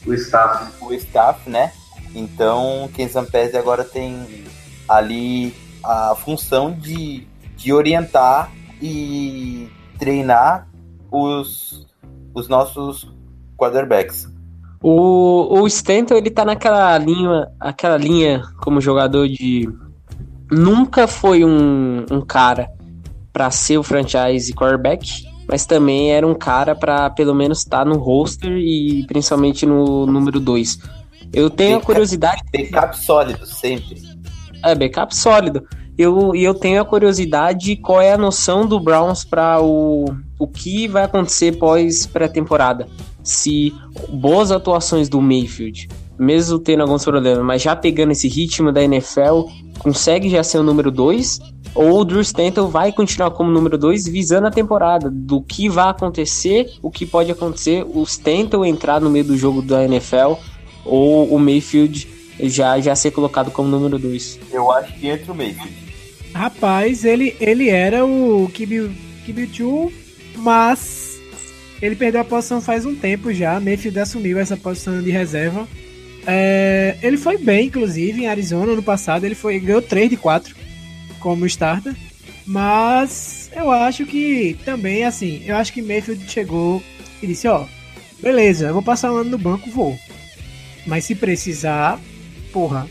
o 0.07 0.14
staff. 0.14 0.72
O 0.81 0.92
staff, 0.94 1.50
né? 1.50 1.72
Então, 2.14 2.88
Ken 2.94 3.09
Zampese 3.09 3.57
agora 3.57 3.83
tem 3.83 4.44
ali 4.88 5.52
a 5.83 6.14
função 6.14 6.72
de, 6.72 7.26
de 7.57 7.72
orientar 7.72 8.52
e 8.81 9.68
treinar 9.98 10.68
os, 11.11 11.85
os 12.33 12.48
nossos 12.48 13.15
quarterbacks. 13.57 14.29
O, 14.83 15.61
o 15.61 15.66
Stanton, 15.66 16.14
ele 16.14 16.31
tá 16.31 16.45
naquela 16.45 16.97
linha, 16.99 17.49
aquela 17.59 17.97
linha 17.97 18.42
como 18.61 18.81
jogador 18.81 19.27
de 19.27 19.69
nunca 20.51 21.09
foi 21.09 21.45
um, 21.45 22.05
um 22.11 22.21
cara 22.21 22.71
para 23.33 23.51
ser 23.51 23.79
o 23.79 23.83
franchise 23.83 24.53
quarterback, 24.53 25.25
mas 25.49 25.66
também 25.66 26.12
era 26.12 26.27
um 26.27 26.35
cara 26.35 26.75
para 26.75 27.11
pelo 27.11 27.35
menos 27.35 27.59
estar 27.59 27.79
tá 27.79 27.85
no 27.85 27.99
roster 27.99 28.53
e 28.53 29.05
principalmente 29.07 29.66
no 29.66 30.07
número 30.07 30.38
2. 30.40 30.79
Eu 31.33 31.51
tenho 31.51 31.79
a 31.79 31.81
curiosidade. 31.81 32.42
Backup 32.53 32.99
sólido, 32.99 33.47
sempre. 33.47 34.01
É, 34.64 34.75
backup 34.75 35.14
sólido. 35.14 35.66
Eu, 35.99 36.35
e 36.35 36.45
eu 36.45 36.55
tenho 36.55 36.81
a 36.81 36.85
curiosidade 36.85 37.77
qual 37.77 38.01
é 38.01 38.12
a 38.12 38.19
noção 38.19 38.66
do 38.66 38.79
Browns 38.79 39.25
para 39.25 39.61
o, 39.62 40.14
o 40.38 40.47
que 40.47 40.87
vai 40.87 41.05
acontecer 41.05 41.57
pós 41.59 42.07
pré-temporada. 42.07 42.87
Se 43.27 43.75
boas 44.09 44.53
atuações 44.53 45.09
do 45.09 45.21
Mayfield, 45.21 45.89
mesmo 46.17 46.61
tendo 46.61 46.83
alguns 46.83 47.05
problemas, 47.05 47.45
mas 47.45 47.61
já 47.61 47.75
pegando 47.75 48.12
esse 48.12 48.29
ritmo 48.29 48.71
da 48.71 48.83
NFL, 48.85 49.49
consegue 49.81 50.31
já 50.31 50.45
ser 50.45 50.59
o 50.59 50.62
número 50.62 50.93
2? 50.93 51.41
Ou 51.75 52.01
o 52.01 52.05
Drew 52.05 52.21
Stanton 52.21 52.69
vai 52.69 52.93
continuar 52.93 53.33
como 53.33 53.51
número 53.51 53.77
2 53.77 54.07
visando 54.07 54.47
a 54.47 54.51
temporada, 54.51 55.11
do 55.11 55.43
que 55.43 55.69
vai 55.69 55.89
acontecer, 55.91 56.73
o 56.81 56.91
que 56.91 57.05
pode 57.05 57.31
acontecer, 57.31 57.85
o 57.87 58.03
Stanton 58.05 58.65
entrar 58.65 59.01
no 59.01 59.11
meio 59.11 59.25
do 59.25 59.37
jogo 59.37 59.61
da 59.61 59.85
NFL, 59.85 60.35
ou 60.85 61.35
o 61.35 61.39
Mayfield 61.39 62.09
já, 62.41 62.79
já 62.81 62.95
ser 62.95 63.11
colocado 63.11 63.51
como 63.51 63.69
número 63.69 63.99
2. 63.99 64.39
Eu 64.53 64.71
acho 64.71 64.95
que 64.95 65.09
entra 65.09 65.33
o 65.33 65.35
Mayfield. 65.35 65.75
Rapaz, 66.33 67.05
ele, 67.05 67.37
ele 67.41 67.69
era 67.71 68.07
o 68.07 68.49
QB2, 68.55 69.91
mas 70.37 71.15
ele 71.81 71.97
perdeu 71.97 72.21
a 72.21 72.25
posição 72.25 72.61
faz 72.61 72.87
um 72.87 72.95
tempo 72.95 73.33
já. 73.33 73.61
Mayfield 73.61 73.99
assumiu 73.99 74.39
essa 74.39 74.57
posição 74.57 75.03
de 75.03 75.11
reserva. 75.11 75.67
É, 76.27 76.97
ele 77.03 77.17
foi 77.17 77.39
bem, 77.39 77.67
inclusive, 77.67 78.23
em 78.23 78.27
Arizona 78.27 78.73
ano 78.73 78.83
passado. 78.83 79.25
Ele 79.25 79.35
foi 79.35 79.61
ganhou 79.61 79.83
3 79.83 80.11
de 80.11 80.17
4 80.17 80.57
como 81.21 81.47
starter. 81.47 81.95
Mas 82.47 83.51
eu 83.55 83.71
acho 83.71 84.07
que 84.07 84.57
também, 84.65 85.05
assim, 85.05 85.43
eu 85.45 85.57
acho 85.57 85.73
que 85.73 85.83
Mayfield 85.83 86.31
chegou 86.31 86.83
e 87.23 87.27
disse: 87.27 87.49
Ó, 87.49 87.67
beleza, 88.23 88.67
eu 88.67 88.75
vou 88.75 88.83
passar 88.83 89.12
um 89.12 89.17
ano 89.17 89.31
no 89.31 89.39
banco, 89.39 89.71
vou. 89.71 89.99
Mas 90.87 91.05
se 91.05 91.15
precisar, 91.15 92.01
porra, 92.53 92.87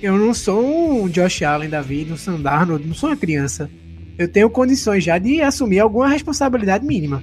eu 0.00 0.16
não 0.16 0.32
sou 0.32 1.04
um 1.04 1.08
Josh 1.08 1.42
Allen 1.42 1.68
da 1.68 1.82
vida, 1.82 2.14
um 2.14 2.16
Sandarno, 2.16 2.78
não 2.78 2.94
sou 2.94 3.10
uma 3.10 3.16
criança. 3.16 3.68
Eu 4.16 4.28
tenho 4.28 4.48
condições 4.48 5.02
já 5.02 5.18
de 5.18 5.42
assumir 5.42 5.80
alguma 5.80 6.08
responsabilidade 6.08 6.86
mínima. 6.86 7.20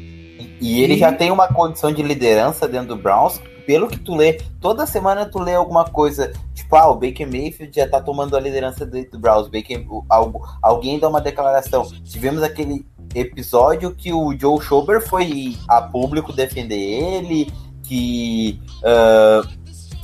E 0.60 0.82
ele 0.82 0.98
já 0.98 1.12
tem 1.12 1.32
uma 1.32 1.48
condição 1.48 1.92
de 1.92 2.02
liderança 2.02 2.68
dentro 2.68 2.90
do 2.90 2.98
Browns. 2.98 3.42
Pelo 3.66 3.88
que 3.88 4.00
tu 4.00 4.16
lê, 4.16 4.42
toda 4.60 4.86
semana 4.86 5.26
tu 5.26 5.40
lê 5.40 5.54
alguma 5.54 5.86
coisa, 5.86 6.34
tipo, 6.54 6.76
ah, 6.76 6.90
o 6.90 6.96
Baker 6.96 7.28
Mayfield 7.28 7.72
já 7.76 7.88
tá 7.88 8.02
tomando 8.02 8.36
a 8.36 8.40
liderança 8.40 8.86
dentro 8.86 9.12
do 9.12 9.20
Browns. 9.20 9.48
Baker, 9.48 9.86
algo, 10.10 10.42
alguém 10.62 11.00
dá 11.00 11.08
uma 11.08 11.22
declaração. 11.22 11.90
Tivemos 12.04 12.42
aquele 12.44 12.86
episódio 13.14 13.94
que 13.94 14.12
o 14.12 14.38
Joe 14.38 14.62
Schober 14.62 15.02
foi 15.02 15.56
a 15.68 15.82
público 15.82 16.34
defender 16.34 16.76
ele, 16.76 17.52
que 17.84 18.60
uh, 18.84 19.48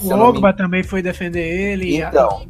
o 0.02 0.14
Ogba 0.14 0.50
me... 0.50 0.54
também 0.56 0.84
foi 0.84 1.02
defender 1.02 1.44
ele. 1.44 1.98
Então, 1.98 2.46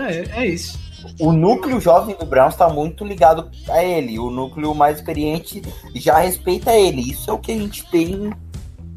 é, 0.00 0.42
é 0.42 0.46
isso. 0.46 0.78
O 1.18 1.32
núcleo 1.32 1.80
jovem 1.80 2.16
do 2.16 2.26
Browns 2.26 2.54
está 2.54 2.68
muito 2.68 3.04
ligado 3.04 3.50
a 3.68 3.82
ele. 3.82 4.18
O 4.18 4.30
núcleo 4.30 4.74
mais 4.74 4.98
experiente 4.98 5.62
já 5.94 6.18
respeita 6.18 6.72
ele. 6.72 7.10
Isso 7.10 7.30
é 7.30 7.32
o 7.32 7.38
que 7.38 7.52
a 7.52 7.56
gente 7.56 7.88
tem. 7.90 8.32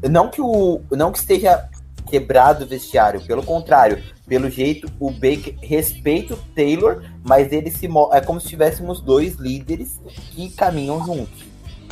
Não 0.08 0.30
que 0.30 0.40
o, 0.40 0.80
não 0.90 1.12
que 1.12 1.18
esteja 1.18 1.68
quebrado 2.08 2.64
o 2.64 2.66
vestiário, 2.66 3.20
pelo 3.20 3.42
contrário, 3.42 4.02
pelo 4.26 4.50
jeito 4.50 4.90
o 4.98 5.10
Baker 5.10 5.54
respeita 5.60 6.34
o 6.34 6.38
Taylor, 6.54 7.02
mas 7.22 7.52
ele 7.52 7.70
se 7.70 7.86
é 8.12 8.20
como 8.20 8.40
se 8.40 8.48
tivéssemos 8.48 9.00
dois 9.00 9.34
líderes 9.34 10.00
que 10.30 10.50
caminham 10.50 11.04
juntos. 11.04 11.44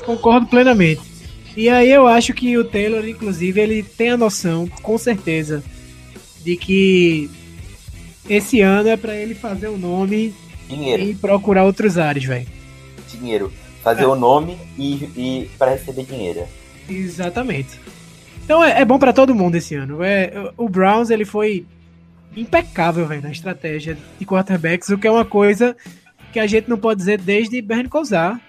Concordo 0.05 0.47
plenamente. 0.47 1.03
E 1.57 1.71
aí 1.71 1.91
eu 1.91 2.07
acho 2.07 2.35
que 2.35 2.57
o 2.59 2.65
Taylor, 2.65 3.07
inclusive, 3.09 3.61
ele 3.61 3.83
tem 3.83 4.11
a 4.11 4.17
noção, 4.17 4.69
com 4.83 4.99
certeza, 4.99 5.63
de 6.45 6.57
que 6.57 7.31
esse 8.29 8.61
ano 8.61 8.89
é 8.89 8.97
para 8.97 9.15
ele 9.15 9.35
fazer 9.35 9.69
o 9.69 9.77
nome 9.79 10.35
Dinheiro, 10.69 11.03
e 11.03 11.15
procurar 11.15 11.65
outros 11.65 11.97
ares, 11.99 12.25
velho. 12.25 12.47
dinheiro. 13.11 13.53
Fazer 13.83 14.05
o 14.07 14.17
nome 14.17 14.59
e, 14.77 14.95
e 15.17 15.51
para 15.57 15.71
receber 15.71 16.03
dinheiro. 16.05 16.45
Exatamente. 16.89 17.79
Então 18.45 18.63
é, 18.63 18.81
é 18.81 18.85
bom 18.85 18.99
pra 18.99 19.13
todo 19.13 19.35
mundo 19.35 19.55
esse 19.57 19.75
ano. 19.77 20.03
É, 20.03 20.33
o 20.57 20.69
Browns 20.69 21.11
ele 21.11 21.25
foi 21.25 21.65
impecável, 22.37 23.07
velho, 23.07 23.23
na 23.23 23.31
estratégia 23.31 23.97
de 24.19 24.27
quarterbacks, 24.27 24.89
o 24.89 24.99
que 24.99 25.07
é 25.07 25.11
uma 25.11 25.25
coisa 25.25 25.77
que 26.33 26.41
a 26.41 26.47
gente 26.47 26.69
não 26.69 26.77
pode 26.77 26.99
dizer 26.99 27.21
desde 27.21 27.63
Bernie 27.63 27.89
Kosar 27.89 28.41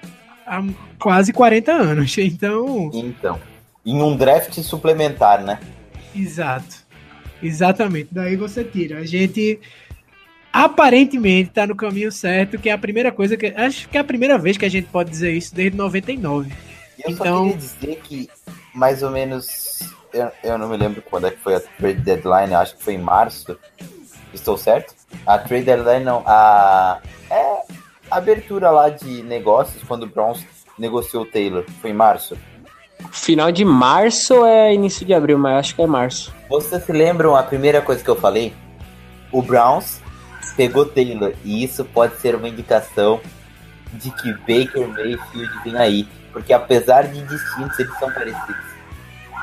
há 0.46 0.64
quase 1.00 1.32
40 1.32 1.72
anos. 1.72 2.16
Então, 2.20 2.90
Então, 2.94 3.40
em 3.86 4.02
um 4.02 4.16
draft 4.18 4.54
suplementar, 4.62 5.44
né? 5.44 5.60
exato. 6.16 6.87
Exatamente. 7.42 8.10
Daí 8.12 8.36
você 8.36 8.64
tira. 8.64 9.00
A 9.00 9.06
gente 9.06 9.60
aparentemente 10.52 11.52
tá 11.52 11.68
no 11.68 11.76
caminho 11.76 12.12
certo, 12.12 12.58
que 12.58 12.70
é 12.70 12.74
a 12.74 12.78
primeira 12.78 13.12
coisa 13.12 13.38
que 13.38 13.48
acho 13.48 13.88
que 13.90 13.98
é 13.98 14.02
a 14.02 14.04
primeira 14.04 14.38
vez 14.38 14.58
que 14.58 14.66
a 14.66 14.70
gente 14.70 14.88
pode 14.88 15.10
dizer 15.10 15.32
isso 15.32 15.54
desde 15.54 15.78
99. 15.78 16.52
Eu 17.06 17.16
só 17.16 17.24
Então- 17.24 17.44
queria 17.44 17.58
dizer 17.58 18.00
que 18.04 18.30
mais 18.74 19.04
ou 19.04 19.12
menos. 19.12 19.80
Eu, 20.14 20.32
eu 20.44 20.58
não 20.58 20.70
me 20.70 20.78
lembro 20.78 21.02
quando 21.02 21.28
é 21.28 21.32
que 21.32 21.38
foi 21.40 21.56
a 21.56 21.60
trade 21.60 22.00
deadline, 22.02 22.54
acho 22.56 22.76
que 22.78 22.84
foi 22.84 22.94
em 22.94 23.00
março. 23.00 23.58
Estou 24.34 24.58
certo? 24.58 24.96
A 25.26 25.38
trade 25.38 25.66
deadline 25.66 26.04
não. 26.06 26.24
A. 26.26 27.00
É. 27.30 27.58
A 28.10 28.18
abertura 28.18 28.70
lá 28.72 28.90
de 28.90 29.22
negócios 29.24 29.84
quando 29.84 30.04
o 30.04 30.08
Browns 30.08 30.44
negociou 30.80 31.24
o 31.24 31.26
Taylor. 31.26 31.66
Foi 31.82 31.90
em 31.90 31.94
março. 31.94 32.38
Final 33.12 33.52
de 33.52 33.64
março 33.64 34.36
ou 34.36 34.46
é 34.46 34.74
início 34.74 35.06
de 35.06 35.14
abril, 35.14 35.38
mas 35.38 35.60
acho 35.60 35.76
que 35.76 35.82
é 35.82 35.88
março. 35.88 36.34
Vocês 36.50 36.84
se 36.84 36.92
lembram 36.92 37.36
a 37.36 37.44
primeira 37.44 37.82
coisa 37.82 38.04
que 38.04 38.10
eu 38.10 38.16
falei? 38.16 38.54
O 39.32 39.42
Browns 39.42 40.02
pegou 40.56 40.86
Taylor. 40.86 41.34
E 41.44 41.64
isso 41.64 41.86
pode 41.86 42.20
ser 42.20 42.36
uma 42.36 42.50
indicação 42.50 43.22
de 43.94 44.12
que 44.12 44.34
Baker 44.34 44.88
Mayfield 44.88 45.64
vem 45.64 45.78
aí. 45.78 46.08
Porque 46.32 46.52
apesar 46.52 47.04
de 47.04 47.22
distintos, 47.22 47.80
eles 47.80 47.98
são 48.00 48.12
parecidos. 48.12 48.66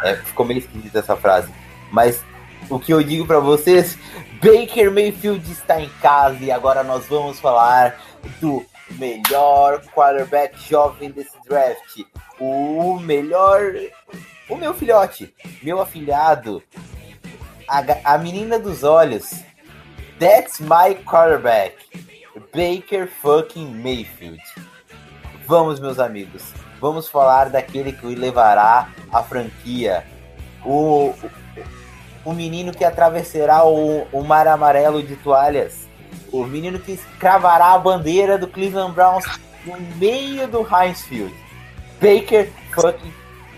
É, 0.03 0.17
ficou 0.17 0.45
meio 0.45 0.59
esquisita 0.59 0.99
essa 0.99 1.17
frase. 1.17 1.49
Mas 1.91 2.23
o 2.69 2.79
que 2.79 2.93
eu 2.93 3.03
digo 3.03 3.27
pra 3.27 3.39
vocês, 3.39 3.99
Baker 4.43 4.91
Mayfield 4.91 5.51
está 5.51 5.81
em 5.81 5.89
casa 6.01 6.39
e 6.43 6.51
agora 6.51 6.83
nós 6.83 7.07
vamos 7.07 7.39
falar 7.41 8.01
do 8.41 8.65
melhor 8.93 9.83
quarterback 9.95 10.59
jovem 10.69 11.11
desse 11.11 11.37
draft. 11.49 12.05
O 12.39 12.99
melhor. 12.99 13.61
O 14.49 14.57
meu 14.57 14.75
filhote, 14.75 15.35
meu 15.63 15.81
afilhado, 15.81 16.63
a, 17.67 18.15
a 18.15 18.19
menina 18.19 18.59
dos 18.59 18.83
olhos. 18.85 19.43
That's 20.19 20.61
my 20.61 20.95
quarterback. 21.05 21.77
Baker 22.53 23.09
fucking 23.09 23.67
Mayfield. 23.83 24.43
Vamos, 25.47 25.81
meus 25.81 25.99
amigos. 25.99 26.53
Vamos 26.81 27.09
falar 27.09 27.51
daquele 27.51 27.93
que 27.93 28.07
levará 28.15 28.91
a 29.13 29.23
franquia. 29.23 30.05
O, 30.65 31.15
o 32.25 32.33
menino 32.33 32.73
que 32.73 32.85
atravessará 32.85 33.65
o, 33.65 34.07
o 34.13 34.23
mar 34.23 34.47
amarelo 34.47 35.03
de 35.03 35.17
toalhas. 35.17 35.84
O 36.35 36.45
menino 36.45 36.81
que 36.81 36.99
cravará 37.21 37.75
a 37.75 37.79
bandeira 37.79 38.37
do 38.37 38.49
Cleveland 38.49 38.93
Browns 38.93 39.25
no 39.65 39.77
meio 39.97 40.49
do 40.49 40.67
Heinz 40.67 41.03
Field. 41.03 41.33
Baker 42.01 42.51
fucking 42.75 43.13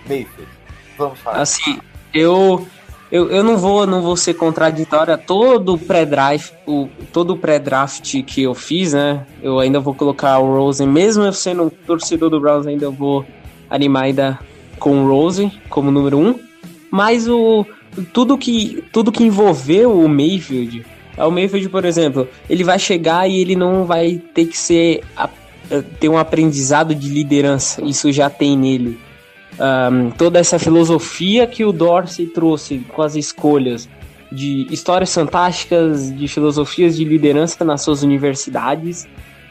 Mayfield. 0.06 0.50
Vamos 0.98 1.18
falar. 1.20 1.40
Assim, 1.40 1.78
eu 2.12 2.66
eu, 3.10 3.30
eu 3.30 3.42
não 3.42 3.56
vou 3.56 3.86
não 3.86 4.02
vou 4.02 4.14
ser 4.14 4.34
contraditória 4.34 5.16
todo 5.16 5.72
o 5.72 5.78
pré-draft, 5.78 6.52
o 6.66 6.86
todo 7.14 7.38
pré-draft 7.38 8.22
que 8.24 8.42
eu 8.42 8.54
fiz, 8.54 8.92
né? 8.92 9.26
Eu 9.42 9.58
ainda 9.58 9.80
vou 9.80 9.94
colocar 9.94 10.38
o 10.38 10.54
Rosen, 10.54 10.86
mesmo 10.86 11.24
eu 11.24 11.32
sendo 11.32 11.62
um 11.62 11.70
torcedor 11.70 12.28
do 12.28 12.38
Browns, 12.38 12.66
ainda 12.66 12.90
vou 12.90 13.24
animar 13.70 14.02
ainda 14.02 14.38
com 14.78 15.02
o 15.02 15.08
Rosen 15.08 15.50
como 15.70 15.90
número 15.90 16.18
um. 16.18 16.38
Mas 16.90 17.26
o 17.26 17.64
tudo 18.12 18.36
que 18.36 18.84
tudo 18.92 19.10
que 19.10 19.24
envolveu 19.24 19.98
o 19.98 20.06
Mayfield, 20.06 20.84
o 21.24 21.30
Mayfield, 21.30 21.68
por 21.68 21.84
exemplo, 21.84 22.28
ele 22.48 22.64
vai 22.64 22.78
chegar 22.78 23.28
e 23.28 23.40
ele 23.40 23.56
não 23.56 23.84
vai 23.84 24.20
ter 24.34 24.46
que 24.46 24.58
ser 24.58 25.02
a- 25.16 25.28
ter 25.98 26.08
um 26.08 26.18
aprendizado 26.18 26.94
de 26.94 27.08
liderança. 27.08 27.82
Isso 27.84 28.12
já 28.12 28.30
tem 28.30 28.56
nele 28.56 28.98
um, 29.58 30.10
toda 30.10 30.38
essa 30.38 30.58
filosofia 30.58 31.46
que 31.46 31.64
o 31.64 31.72
Dorsey 31.72 32.26
trouxe 32.26 32.78
com 32.88 33.02
as 33.02 33.16
escolhas 33.16 33.88
de 34.30 34.66
histórias 34.70 35.12
fantásticas, 35.14 36.14
de 36.14 36.28
filosofias 36.28 36.96
de 36.96 37.04
liderança 37.04 37.64
nas 37.64 37.82
suas 37.82 38.02
universidades. 38.02 39.06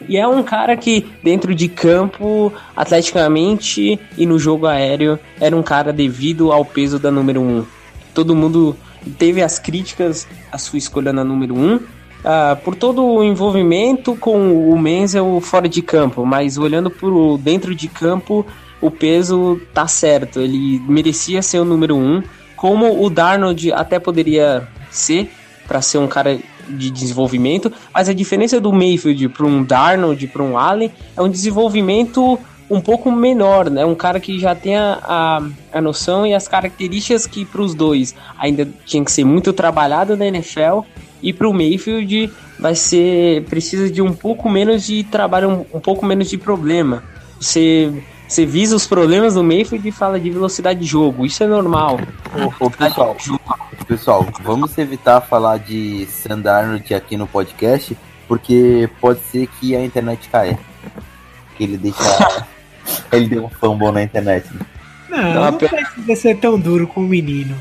E 0.07 0.17
é 0.17 0.27
um 0.27 0.43
cara 0.43 0.75
que, 0.75 1.05
dentro 1.23 1.55
de 1.55 1.67
campo, 1.67 2.51
atleticamente 2.75 3.99
e 4.17 4.25
no 4.25 4.37
jogo 4.37 4.67
aéreo, 4.67 5.17
era 5.39 5.55
um 5.55 5.63
cara 5.63 5.91
devido 5.91 6.51
ao 6.51 6.65
peso 6.65 6.99
da 6.99 7.09
número 7.09 7.41
1. 7.41 7.43
Um. 7.43 7.65
Todo 8.13 8.35
mundo 8.35 8.75
teve 9.17 9.41
as 9.41 9.59
críticas 9.59 10.27
à 10.51 10.57
sua 10.57 10.77
escolha 10.77 11.13
na 11.13 11.23
número 11.23 11.55
1, 11.55 11.57
um, 11.57 11.79
ah, 12.23 12.57
por 12.63 12.75
todo 12.75 13.05
o 13.05 13.23
envolvimento 13.23 14.15
com 14.15 14.69
o 14.69 14.77
Menzel 14.79 15.39
fora 15.41 15.69
de 15.69 15.81
campo, 15.81 16.25
mas 16.25 16.57
olhando 16.57 16.89
por 16.89 17.37
dentro 17.37 17.75
de 17.75 17.87
campo, 17.87 18.45
o 18.81 18.89
peso 18.89 19.61
tá 19.73 19.87
certo, 19.87 20.39
ele 20.39 20.81
merecia 20.87 21.41
ser 21.41 21.59
o 21.59 21.65
número 21.65 21.95
um, 21.95 22.23
como 22.55 23.03
o 23.03 23.09
Darnold 23.09 23.71
até 23.71 23.99
poderia 23.99 24.67
ser 24.89 25.29
para 25.67 25.81
ser 25.81 25.97
um 25.97 26.07
cara 26.07 26.39
de 26.67 26.89
desenvolvimento, 26.89 27.71
mas 27.93 28.09
a 28.09 28.13
diferença 28.13 28.59
do 28.59 28.73
Mayfield 28.73 29.29
para 29.29 29.45
um 29.45 29.63
Darnold, 29.63 30.27
para 30.27 30.43
um 30.43 30.57
Allen, 30.57 30.91
é 31.15 31.21
um 31.21 31.29
desenvolvimento 31.29 32.39
um 32.69 32.81
pouco 32.81 33.11
menor, 33.11 33.69
né? 33.69 33.85
Um 33.85 33.95
cara 33.95 34.19
que 34.19 34.39
já 34.39 34.55
tem 34.55 34.75
a, 34.75 34.99
a, 35.03 35.41
a 35.73 35.81
noção 35.81 36.25
e 36.25 36.33
as 36.33 36.47
características 36.47 37.27
que 37.27 37.45
para 37.45 37.61
os 37.61 37.75
dois 37.75 38.15
ainda 38.37 38.67
tinha 38.85 39.03
que 39.03 39.11
ser 39.11 39.23
muito 39.23 39.53
trabalhado 39.53 40.17
na 40.17 40.25
NFL 40.25 40.81
e 41.21 41.31
para 41.31 41.47
o 41.47 41.53
Mayfield 41.53 42.31
vai 42.59 42.75
ser 42.75 43.43
precisa 43.45 43.89
de 43.89 44.01
um 44.01 44.13
pouco 44.13 44.49
menos 44.49 44.85
de 44.85 45.03
trabalho, 45.03 45.49
um, 45.49 45.77
um 45.77 45.79
pouco 45.79 46.05
menos 46.05 46.29
de 46.29 46.37
problema. 46.37 47.03
Você 47.39 47.91
você 48.27 48.45
visa 48.45 48.75
os 48.75 48.87
problemas 48.87 49.35
do 49.35 49.43
Mayfield 49.43 49.87
e 49.87 49.91
fala 49.91 50.19
de 50.19 50.31
velocidade 50.31 50.79
de 50.79 50.85
jogo. 50.85 51.25
Isso 51.25 51.43
é 51.43 51.47
normal. 51.47 51.99
Ô, 52.33 52.65
ô, 52.65 52.71
pessoal, 52.71 53.15
pessoal, 53.87 54.27
vamos 54.41 54.75
evitar 54.79 55.21
falar 55.21 55.59
de 55.59 56.07
Sandarnold 56.07 56.91
aqui 56.93 57.17
no 57.17 57.27
podcast, 57.27 57.95
porque 58.27 58.89
pode 58.99 59.19
ser 59.31 59.47
que 59.59 59.75
a 59.75 59.85
internet 59.85 60.27
caia. 60.29 60.57
Que 61.55 61.65
ele 61.65 61.77
deixa. 61.77 62.45
ele 63.11 63.27
deu 63.29 63.45
um 63.45 63.49
fumble 63.49 63.91
na 63.91 64.03
internet. 64.03 64.47
né? 64.53 64.65
Não, 65.09 65.33
não 65.51 65.57
pe- 65.57 65.67
precisa 65.69 66.15
ser 66.15 66.37
tão 66.39 66.59
duro 66.59 66.87
com 66.87 67.01
o 67.01 67.03
menino. 67.03 67.55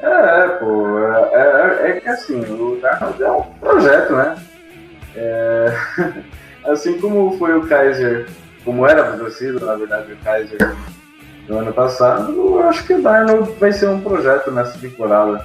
É, 0.00 0.48
pô, 0.60 0.98
é, 1.00 1.80
é- 1.86 1.90
é 1.90 2.00
que 2.00 2.08
assim, 2.08 2.38
o 2.40 2.78
Darnold 2.80 3.22
é 3.22 3.30
um 3.32 3.42
projeto, 3.60 4.14
né? 4.14 4.36
É, 5.16 5.76
assim 6.70 7.00
como 7.00 7.36
foi 7.38 7.56
o 7.58 7.66
Kaiser, 7.66 8.28
como 8.64 8.86
era 8.86 9.02
produzido, 9.04 9.64
na 9.66 9.74
verdade, 9.74 10.12
o 10.12 10.16
Kaiser 10.18 10.76
no 11.48 11.58
ano 11.58 11.72
passado, 11.72 12.30
eu 12.32 12.68
acho 12.68 12.84
que 12.86 12.94
o 12.94 13.02
Darnold 13.02 13.50
vai 13.58 13.72
ser 13.72 13.88
um 13.88 14.00
projeto 14.00 14.50
nessa 14.52 14.78
temporada. 14.78 15.44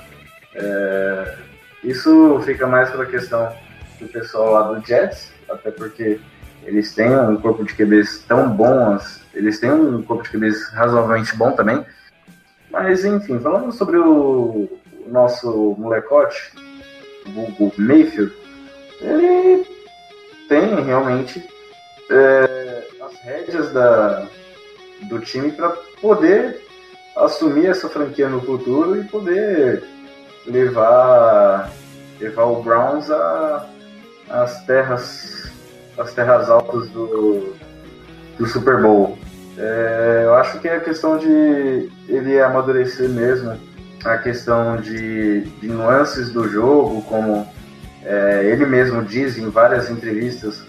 É, 0.54 1.36
isso 1.84 2.40
fica 2.46 2.68
mais 2.68 2.90
para 2.92 3.04
a 3.04 3.08
questão 3.08 3.52
do 4.00 4.08
pessoal 4.08 4.52
lá 4.54 4.62
do 4.74 4.86
Jets, 4.86 5.32
até 5.50 5.72
porque 5.72 6.20
eles 6.66 6.94
têm 6.94 7.10
um 7.16 7.38
corpo 7.38 7.64
de 7.64 7.74
QBs 7.74 8.24
tão 8.28 8.50
bons, 8.50 9.22
eles 9.34 9.60
têm 9.60 9.72
um 9.72 10.02
corpo 10.02 10.24
de 10.24 10.30
QBs 10.30 10.70
razoavelmente 10.70 11.36
bom 11.36 11.52
também, 11.52 11.86
mas 12.72 13.06
enfim, 13.06 13.40
falando 13.40 13.72
sobre 13.72 13.98
o, 13.98 14.70
nosso 15.08 15.76
molecote, 15.78 16.52
o 17.28 17.72
Mayfield, 17.78 18.34
ele 19.02 19.66
tem 20.48 20.84
realmente 20.84 21.48
é, 22.10 22.88
as 23.02 23.20
rédeas 23.22 23.72
da, 23.74 24.28
do 25.04 25.20
time 25.20 25.52
para 25.52 25.70
poder 26.02 26.62
assumir 27.16 27.68
essa 27.68 27.88
franquia 27.90 28.28
no 28.28 28.42
futuro 28.42 29.00
e 29.00 29.04
poder 29.06 29.84
levar, 30.46 31.72
levar 32.20 32.46
o 32.46 32.62
Browns 32.62 33.10
a, 33.12 33.70
as 34.30 34.66
terras 34.66 35.52
as 35.98 36.14
terras 36.14 36.50
altas 36.50 36.90
do, 36.90 37.54
do 38.38 38.46
Super 38.48 38.82
Bowl. 38.82 39.18
É, 39.58 40.22
eu 40.26 40.36
acho 40.36 40.60
que 40.60 40.68
é 40.68 40.78
a 40.78 40.80
questão 40.80 41.18
de 41.18 41.90
ele 42.08 42.40
amadurecer 42.42 43.08
mesmo, 43.10 43.58
a 44.04 44.18
questão 44.18 44.78
de, 44.78 45.42
de 45.42 45.68
nuances 45.68 46.32
do 46.32 46.50
jogo, 46.50 47.02
como 47.04 47.48
é, 48.04 48.46
ele 48.46 48.66
mesmo 48.66 49.04
diz 49.04 49.38
em 49.38 49.50
várias 49.50 49.90
entrevistas, 49.90 50.64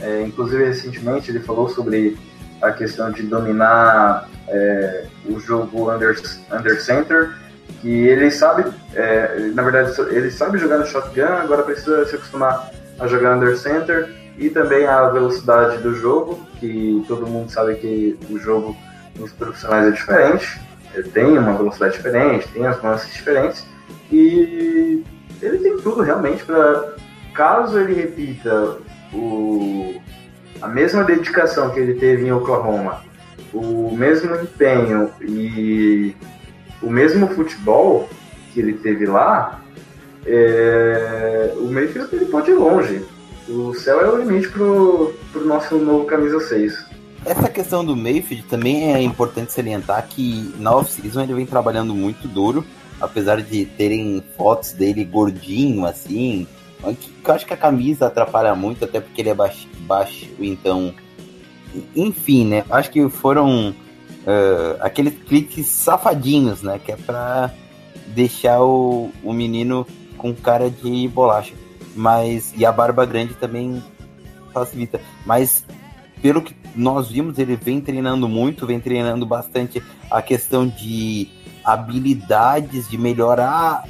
é, 0.00 0.22
inclusive 0.22 0.64
recentemente 0.64 1.30
ele 1.30 1.40
falou 1.40 1.68
sobre 1.68 2.16
a 2.60 2.70
questão 2.70 3.10
de 3.10 3.22
dominar 3.22 4.28
é, 4.48 5.06
o 5.24 5.40
jogo 5.40 5.90
under, 5.90 6.14
under 6.52 6.80
center, 6.80 7.34
que 7.80 7.88
ele 7.88 8.30
sabe, 8.30 8.70
é, 8.94 9.50
na 9.54 9.62
verdade, 9.62 9.98
ele 10.14 10.30
sabe 10.30 10.58
jogar 10.58 10.78
no 10.78 10.86
shotgun, 10.86 11.24
agora 11.24 11.62
precisa 11.62 12.04
se 12.06 12.14
acostumar 12.14 12.70
a 12.98 13.06
jogar 13.06 13.36
under 13.36 13.56
center 13.56 14.25
e 14.38 14.50
também 14.50 14.86
a 14.86 15.08
velocidade 15.08 15.78
do 15.78 15.94
jogo, 15.94 16.38
que 16.60 17.04
todo 17.08 17.26
mundo 17.26 17.50
sabe 17.50 17.76
que 17.76 18.18
o 18.30 18.38
jogo 18.38 18.76
nos 19.18 19.32
profissionais 19.32 19.88
é 19.88 19.90
diferente, 19.90 20.60
ele 20.94 21.08
tem 21.08 21.38
uma 21.38 21.54
velocidade 21.54 21.96
diferente, 21.96 22.48
tem 22.48 22.66
as 22.66 22.82
nuances 22.82 23.12
diferentes, 23.12 23.66
e 24.10 25.04
ele 25.42 25.58
tem 25.58 25.76
tudo 25.78 26.02
realmente 26.02 26.44
para, 26.44 26.94
caso 27.34 27.78
ele 27.78 27.94
repita 27.94 28.78
o, 29.12 30.00
a 30.60 30.68
mesma 30.68 31.04
dedicação 31.04 31.70
que 31.70 31.80
ele 31.80 31.94
teve 31.94 32.26
em 32.26 32.32
Oklahoma, 32.32 33.02
o 33.52 33.94
mesmo 33.96 34.34
empenho 34.34 35.10
e 35.20 36.14
o 36.82 36.90
mesmo 36.90 37.28
futebol 37.28 38.08
que 38.52 38.60
ele 38.60 38.74
teve 38.74 39.06
lá, 39.06 39.60
é, 40.26 41.52
o 41.56 41.70
Mayfield 41.70 42.14
ele 42.14 42.26
pode 42.26 42.50
ir 42.50 42.54
longe. 42.54 43.04
O 43.48 43.74
céu 43.74 44.00
é 44.00 44.08
o 44.10 44.18
limite 44.18 44.48
pro, 44.48 45.14
pro 45.32 45.46
nosso 45.46 45.76
novo 45.76 46.04
camisa 46.04 46.40
6. 46.40 46.86
Essa 47.24 47.48
questão 47.48 47.84
do 47.84 47.96
Mayfield 47.96 48.44
também 48.44 48.92
é 48.92 49.00
importante 49.00 49.52
salientar 49.52 50.06
que 50.08 50.54
na 50.58 50.74
off-season 50.74 51.22
ele 51.22 51.34
vem 51.34 51.46
trabalhando 51.46 51.94
muito 51.94 52.28
duro, 52.28 52.64
apesar 53.00 53.42
de 53.42 53.64
terem 53.64 54.22
fotos 54.36 54.72
dele 54.72 55.04
gordinho 55.04 55.84
assim. 55.84 56.46
Que 57.00 57.10
eu 57.28 57.34
acho 57.34 57.46
que 57.46 57.52
a 57.52 57.56
camisa 57.56 58.06
atrapalha 58.06 58.54
muito, 58.54 58.84
até 58.84 59.00
porque 59.00 59.22
ele 59.22 59.30
é 59.30 59.34
baixo, 59.34 59.68
baixo 59.80 60.28
então. 60.38 60.94
Enfim, 61.94 62.46
né? 62.46 62.64
Acho 62.70 62.90
que 62.90 63.08
foram 63.08 63.70
uh, 63.70 64.76
aqueles 64.80 65.14
cliques 65.24 65.66
safadinhos, 65.66 66.62
né? 66.62 66.80
Que 66.84 66.92
é 66.92 66.96
pra 66.96 67.50
deixar 68.08 68.62
o, 68.62 69.10
o 69.22 69.32
menino 69.32 69.86
com 70.16 70.34
cara 70.34 70.70
de 70.70 71.08
bolacha. 71.08 71.54
Mas. 71.96 72.52
E 72.56 72.64
a 72.64 72.70
barba 72.70 73.04
grande 73.04 73.34
também 73.34 73.82
facilita. 74.52 75.00
Mas 75.24 75.64
pelo 76.22 76.42
que 76.42 76.54
nós 76.74 77.08
vimos, 77.10 77.38
ele 77.38 77.56
vem 77.56 77.80
treinando 77.80 78.28
muito, 78.28 78.66
vem 78.66 78.80
treinando 78.80 79.26
bastante 79.26 79.82
a 80.10 80.22
questão 80.22 80.66
de 80.66 81.28
habilidades, 81.64 82.88
de 82.88 82.96
melhorar 82.96 83.84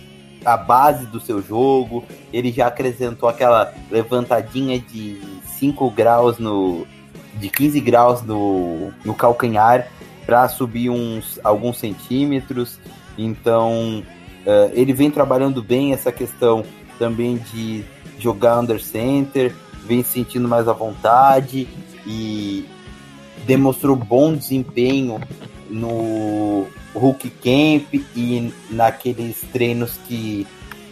a 0.45 0.57
base 0.57 1.07
do 1.07 1.21
seu 1.21 1.43
jogo. 1.43 2.05
Ele 2.33 2.53
já 2.53 2.69
acrescentou 2.69 3.29
aquela 3.29 3.73
levantadinha 3.91 4.79
de 4.79 5.21
5 5.59 5.91
graus 5.91 6.39
no. 6.39 6.87
de 7.35 7.49
15 7.49 7.81
graus 7.81 8.23
no, 8.23 8.93
no 9.05 9.15
calcanhar 9.15 9.89
para 10.25 10.49
subir 10.49 10.91
uns 10.91 11.39
alguns 11.45 11.79
centímetros. 11.79 12.79
Então 13.17 14.03
uh, 14.47 14.71
ele 14.73 14.93
vem 14.93 15.11
trabalhando 15.11 15.63
bem 15.63 15.93
essa 15.93 16.13
questão 16.13 16.65
também 16.99 17.37
de 17.37 17.85
jogar 18.19 18.61
under 18.61 18.81
center, 18.81 19.55
vem 19.85 20.03
se 20.03 20.11
sentindo 20.11 20.49
mais 20.49 20.69
à 20.69 20.73
vontade 20.73 21.69
e 22.07 22.67
demonstrou 23.47 23.95
bom 23.97 24.35
desempenho 24.35 25.21
no 25.69 26.67
Hulk 26.95 27.31
Camp 27.31 27.95
e 28.17 28.53
naqueles 28.71 29.41
treinos 29.53 29.99
que 30.07 30.47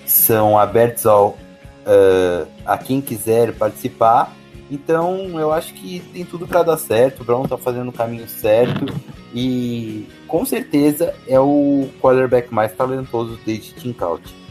são 0.06 0.58
abertos 0.58 1.06
ao, 1.06 1.28
uh, 1.28 2.46
a 2.64 2.76
quem 2.78 3.00
quiser 3.00 3.52
participar. 3.54 4.34
Então 4.70 5.38
eu 5.38 5.52
acho 5.52 5.74
que 5.74 6.00
tem 6.12 6.24
tudo 6.24 6.46
para 6.46 6.62
dar 6.62 6.76
certo. 6.76 7.20
O 7.20 7.24
Brown 7.24 7.46
tá 7.46 7.56
fazendo 7.56 7.88
o 7.88 7.92
caminho 7.92 8.28
certo 8.28 8.86
e 9.34 10.06
com 10.26 10.44
certeza 10.44 11.14
é 11.26 11.38
o 11.38 11.88
quarterback 12.00 12.52
mais 12.52 12.72
talentoso 12.72 13.38
desde 13.44 13.72
Tim 13.74 13.92
Couch. 13.92 14.43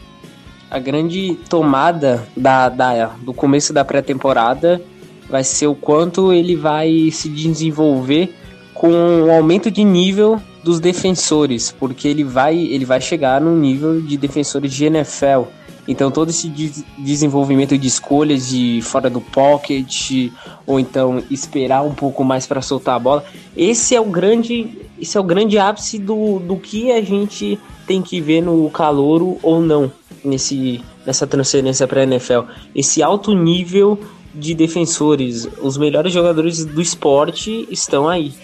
A 0.74 0.80
grande 0.80 1.38
tomada 1.48 2.26
da, 2.36 2.68
da, 2.68 3.06
do 3.22 3.32
começo 3.32 3.72
da 3.72 3.84
pré-temporada 3.84 4.82
vai 5.30 5.44
ser 5.44 5.68
o 5.68 5.74
quanto 5.76 6.32
ele 6.32 6.56
vai 6.56 7.12
se 7.12 7.28
desenvolver 7.28 8.34
com 8.74 9.22
o 9.22 9.30
aumento 9.30 9.70
de 9.70 9.84
nível 9.84 10.42
dos 10.64 10.80
defensores, 10.80 11.70
porque 11.70 12.08
ele 12.08 12.24
vai, 12.24 12.58
ele 12.58 12.84
vai 12.84 13.00
chegar 13.00 13.40
no 13.40 13.56
nível 13.56 14.00
de 14.00 14.16
defensores 14.16 14.72
de 14.74 14.86
NFL. 14.86 15.42
Então 15.86 16.10
todo 16.10 16.30
esse 16.30 16.48
de 16.48 16.84
desenvolvimento 16.98 17.78
de 17.78 17.86
escolhas 17.86 18.48
de 18.48 18.80
fora 18.82 19.08
do 19.08 19.20
pocket 19.20 20.32
ou 20.66 20.80
então 20.80 21.22
esperar 21.30 21.84
um 21.84 21.94
pouco 21.94 22.24
mais 22.24 22.48
para 22.48 22.60
soltar 22.60 22.96
a 22.96 22.98
bola, 22.98 23.24
esse 23.56 23.94
é 23.94 24.00
o 24.00 24.06
grande, 24.06 24.76
esse 25.00 25.16
é 25.16 25.20
o 25.20 25.24
grande 25.24 25.56
ápice 25.56 26.00
do, 26.00 26.40
do 26.40 26.56
que 26.56 26.90
a 26.90 27.00
gente 27.00 27.60
tem 27.86 28.02
que 28.02 28.20
ver 28.20 28.40
no 28.40 28.68
calouro 28.70 29.38
ou 29.40 29.60
não 29.60 29.92
nesse 30.24 30.82
nessa 31.06 31.26
transferência 31.26 31.86
para 31.86 32.00
a 32.00 32.04
NFL. 32.04 32.40
Esse 32.74 33.02
alto 33.02 33.34
nível 33.34 33.98
de 34.34 34.54
defensores, 34.54 35.48
os 35.62 35.76
melhores 35.76 36.12
jogadores 36.12 36.64
do 36.64 36.80
esporte 36.80 37.68
estão 37.70 38.08
aí. 38.08 38.34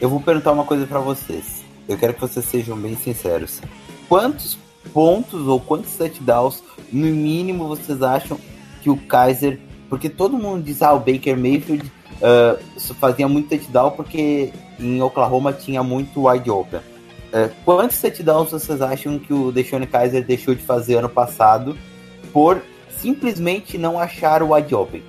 Eu 0.00 0.08
vou 0.08 0.20
perguntar 0.20 0.52
uma 0.52 0.64
coisa 0.64 0.86
para 0.86 1.00
vocês. 1.00 1.64
Eu 1.88 1.96
quero 1.96 2.14
que 2.14 2.20
vocês 2.20 2.44
sejam 2.44 2.76
bem 2.76 2.94
sinceros. 2.96 3.60
Quantos 4.08 4.58
pontos 4.92 5.46
ou 5.46 5.58
quantos 5.58 5.96
touchdowns, 5.96 6.62
no 6.92 7.06
mínimo, 7.06 7.66
vocês 7.66 8.02
acham 8.02 8.38
que 8.82 8.90
o 8.90 8.96
Kaiser. 8.96 9.58
Porque 9.88 10.08
todo 10.08 10.36
mundo 10.36 10.62
diz, 10.62 10.82
ah, 10.82 10.92
o 10.92 10.98
Baker 10.98 11.36
Mayfield 11.36 11.90
uh, 12.20 12.94
fazia 12.94 13.26
muito 13.26 13.48
touchdown 13.48 13.92
porque 13.92 14.52
em 14.78 15.00
Oklahoma 15.02 15.52
tinha 15.52 15.82
muito 15.82 16.28
wide 16.28 16.50
open. 16.50 16.80
Uh, 17.28 17.52
quantos 17.64 18.00
touchdowns 18.00 18.50
vocês 18.50 18.80
acham 18.80 19.18
que 19.18 19.32
o 19.32 19.52
Deshaun 19.52 19.86
Kaiser 19.86 20.24
deixou 20.24 20.54
de 20.54 20.62
fazer 20.62 20.96
ano 20.96 21.08
passado 21.08 21.76
por 22.32 22.62
simplesmente 22.88 23.76
não 23.76 23.98
achar 23.98 24.42
o 24.42 24.54
wide 24.54 24.74
open? 24.74 25.02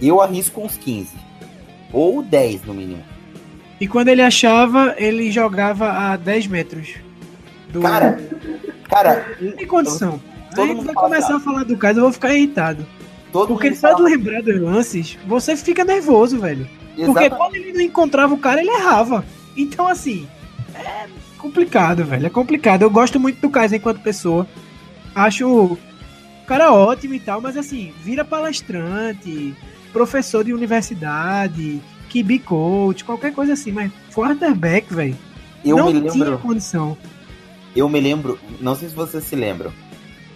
Eu 0.00 0.20
arrisco 0.20 0.60
uns 0.60 0.76
15. 0.76 1.16
Ou 1.92 2.22
10 2.22 2.64
no 2.64 2.74
mínimo. 2.74 3.04
E 3.80 3.86
quando 3.86 4.08
ele 4.08 4.22
achava, 4.22 4.94
ele 4.96 5.30
jogava 5.30 5.90
a 5.90 6.16
10 6.16 6.46
metros. 6.48 6.94
Do... 7.70 7.80
Cara, 7.80 8.18
cara. 8.88 9.36
Não 9.40 9.52
tem 9.52 9.66
condição. 9.66 10.20
Todo 10.54 10.70
Aí 10.70 10.84
vai 10.84 10.94
começar 10.94 11.36
a 11.36 11.40
falar 11.40 11.64
do 11.64 11.76
caso, 11.76 12.00
eu 12.00 12.04
vou 12.04 12.12
ficar 12.12 12.34
irritado. 12.34 12.86
Todo 13.32 13.48
Porque 13.48 13.74
só 13.74 13.94
de 13.94 14.02
lembrar 14.02 14.42
dos 14.42 14.60
lances, 14.60 15.16
você 15.26 15.56
fica 15.56 15.84
nervoso, 15.84 16.38
velho. 16.38 16.68
Exatamente. 16.96 17.06
Porque 17.06 17.30
quando 17.30 17.54
ele 17.54 17.72
não 17.72 17.80
encontrava 17.80 18.34
o 18.34 18.38
cara, 18.38 18.60
ele 18.60 18.70
errava. 18.70 19.24
Então, 19.56 19.88
assim, 19.88 20.28
é 20.74 21.06
complicado, 21.42 22.04
velho. 22.04 22.26
É 22.26 22.30
complicado. 22.30 22.82
Eu 22.82 22.90
gosto 22.90 23.18
muito 23.18 23.40
do 23.40 23.50
Kaiser 23.50 23.78
enquanto 23.78 24.00
pessoa. 24.00 24.46
Acho 25.14 25.48
o 25.48 25.78
cara 26.46 26.72
ótimo 26.72 27.14
e 27.14 27.20
tal, 27.20 27.40
mas 27.40 27.56
assim, 27.56 27.92
vira 28.02 28.24
palestrante, 28.24 29.54
professor 29.92 30.44
de 30.44 30.54
universidade, 30.54 31.82
QB 32.10 32.38
coach, 32.40 33.04
qualquer 33.04 33.32
coisa 33.32 33.54
assim, 33.54 33.72
mas 33.72 33.90
quarterback, 34.14 34.94
velho. 34.94 35.16
não 35.64 35.86
me 35.86 35.92
lembro, 35.94 36.12
tinha 36.12 36.36
condição. 36.38 36.96
Eu 37.74 37.88
me 37.88 38.00
lembro, 38.00 38.38
não 38.60 38.74
sei 38.74 38.88
se 38.88 38.94
vocês 38.94 39.24
se 39.24 39.34
lembram, 39.34 39.72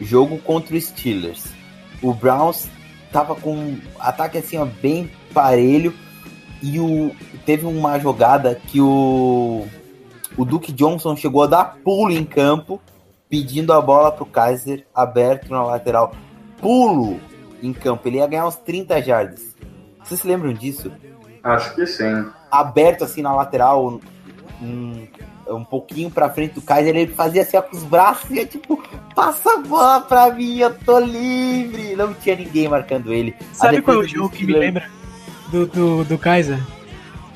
jogo 0.01 0.39
contra 0.39 0.77
o 0.77 0.81
Steelers. 0.81 1.45
O 2.03 2.13
Browns 2.13 2.69
tava 3.13 3.35
com 3.35 3.79
ataque 3.99 4.39
assim, 4.39 4.57
ó, 4.59 4.65
bem 4.65 5.11
parelho. 5.33 5.95
E 6.63 6.81
o 6.81 7.15
teve 7.45 7.67
uma 7.67 7.99
jogada 7.99 8.59
que 8.67 8.81
o 8.81 9.67
o 10.37 10.45
Duke 10.45 10.73
Johnson 10.73 11.17
chegou 11.17 11.43
a 11.43 11.47
dar 11.47 11.77
pulo 11.83 12.11
em 12.11 12.25
campo, 12.25 12.81
pedindo 13.29 13.73
a 13.73 13.81
bola 13.81 14.13
pro 14.13 14.27
Kaiser 14.27 14.87
aberto 14.95 15.51
na 15.51 15.63
lateral. 15.63 16.15
Pulo 16.61 17.21
em 17.63 17.73
campo, 17.73 18.07
ele 18.07 18.19
ia 18.19 18.27
ganhar 18.27 18.47
uns 18.47 18.57
30 18.57 19.03
jardas. 19.03 19.57
Vocês 20.05 20.21
se 20.21 20.27
lembram 20.27 20.53
disso? 20.53 20.93
Acho 21.43 21.75
que 21.75 21.87
sim. 21.87 22.27
Aberto 22.51 23.05
assim 23.05 23.23
na 23.23 23.35
lateral, 23.35 24.01
um, 24.63 25.07
um 25.49 25.65
pouquinho 25.65 26.11
pra 26.11 26.31
frente 26.31 26.55
do 26.55 26.63
Kaiser, 26.63 26.95
ele 26.95 27.13
fazia 27.13 27.43
assim 27.43 27.57
ó, 27.57 27.63
com 27.63 27.77
os 27.77 27.83
braços 27.83 28.31
e 28.31 28.47
tipo, 28.47 28.83
passa 29.15 29.55
a 29.55 29.59
bola 29.59 30.01
pra 30.01 30.31
mim, 30.33 30.59
eu 30.59 30.75
tô 30.79 30.99
livre. 30.99 31.97
Não 31.97 32.15
tinha 32.15 32.37
ninguém 32.37 32.69
marcando 32.69 33.13
ele. 33.13 33.35
Sabe 33.53 33.83
qual 33.83 33.97
é 33.97 34.01
o 34.01 34.09
jogo 34.09 34.31
que 34.31 34.45
me 34.45 34.53
lembra 34.55 34.89
do, 35.51 35.67
do, 35.67 36.05
do 36.05 36.19
Kaiser? 36.19 36.61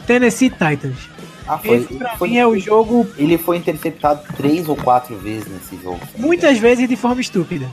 Tennessee 0.07 0.51
Titans. 0.51 1.10
Ah, 1.53 1.59
foi, 1.59 1.79
Esse 1.79 1.95
pra 1.95 2.17
foi, 2.17 2.29
mim 2.29 2.37
é 2.37 2.47
o 2.47 2.57
jogo. 2.57 3.09
Ele 3.17 3.37
foi 3.37 3.57
interceptado 3.57 4.23
três 4.37 4.69
ou 4.69 4.77
quatro 4.77 5.17
vezes 5.19 5.49
nesse 5.49 5.83
jogo. 5.83 6.01
Muitas 6.17 6.59
vezes 6.59 6.89
de 6.89 6.95
forma 6.95 7.21
estúpida. 7.21 7.69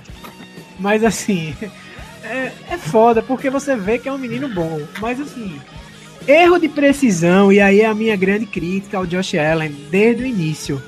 Mas 0.80 1.04
assim. 1.04 1.56
É, 2.30 2.52
é 2.72 2.78
foda, 2.78 3.22
porque 3.22 3.50
você 3.50 3.74
vê 3.78 3.98
que 3.98 4.10
é 4.10 4.12
um 4.12 4.18
menino 4.18 4.50
bom. 4.50 4.82
Mas 5.00 5.18
assim, 5.22 5.58
Erro 6.28 6.60
de 6.60 6.68
precisão, 6.68 7.54
e 7.54 7.62
aí 7.62 7.80
é 7.80 7.86
a 7.86 7.94
minha 7.94 8.16
grande 8.18 8.46
crítica 8.46 8.98
ao 8.98 9.06
Josh 9.06 9.36
Allen 9.36 9.74
desde 9.90 10.24
o 10.24 10.26
início. 10.26 10.84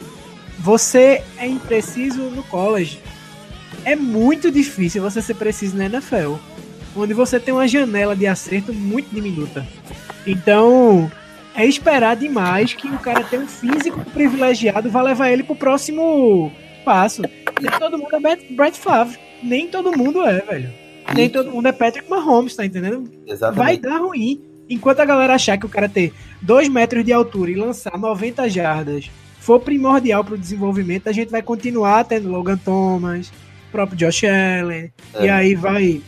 Você 0.59 1.23
é 1.37 1.47
impreciso 1.47 2.23
no 2.23 2.43
college. 2.43 2.99
É 3.85 3.95
muito 3.95 4.51
difícil 4.51 5.01
você 5.01 5.21
ser 5.21 5.35
preciso 5.35 5.77
na 5.77 5.85
NFL, 5.85 6.35
onde 6.93 7.13
você 7.13 7.39
tem 7.39 7.53
uma 7.53 7.69
janela 7.69 8.17
de 8.17 8.27
acerto 8.27 8.73
muito 8.73 9.15
diminuta. 9.15 9.65
Então, 10.27 11.09
é 11.55 11.65
esperar 11.65 12.15
demais 12.15 12.73
que 12.73 12.87
o 12.87 12.99
cara 12.99 13.23
tenha 13.23 13.41
um 13.43 13.47
físico 13.47 13.99
privilegiado 14.11 14.89
vá 14.89 15.01
levar 15.01 15.29
ele 15.31 15.43
pro 15.43 15.55
próximo 15.55 16.51
passo. 16.85 17.21
Nem 17.61 17.71
todo 17.79 17.97
mundo 17.97 18.15
é 18.27 18.35
Brett 18.55 18.77
Favre. 18.77 19.17
Nem 19.43 19.67
todo 19.67 19.97
mundo 19.97 20.21
é, 20.25 20.39
velho. 20.41 20.69
nem 21.15 21.25
E- 21.25 21.29
todo 21.29 21.51
mundo 21.51 21.67
é 21.67 21.71
Patrick 21.71 22.09
Mahomes, 22.09 22.55
tá 22.55 22.65
entendendo? 22.65 23.03
Vai 23.25 23.33
Exatamente. 23.33 23.81
dar 23.81 23.97
ruim. 23.97 24.41
Enquanto 24.69 24.99
a 24.99 25.05
galera 25.05 25.33
achar 25.33 25.57
que 25.57 25.65
o 25.65 25.69
cara 25.69 25.89
ter 25.89 26.13
2 26.41 26.69
metros 26.69 27.03
de 27.03 27.11
altura 27.11 27.49
e 27.51 27.55
lançar 27.55 27.97
90 27.97 28.47
jardas 28.49 29.09
for 29.39 29.59
primordial 29.59 30.23
pro 30.23 30.37
desenvolvimento, 30.37 31.07
a 31.07 31.11
gente 31.11 31.29
vai 31.29 31.41
continuar 31.41 32.03
tendo 32.03 32.29
Logan 32.29 32.57
Thomas, 32.57 33.31
próprio 33.71 33.97
Josh 33.97 34.23
Allen, 34.25 34.91
É. 35.15 35.25
e 35.25 35.29
aí 35.29 35.55
vai. 35.55 36.01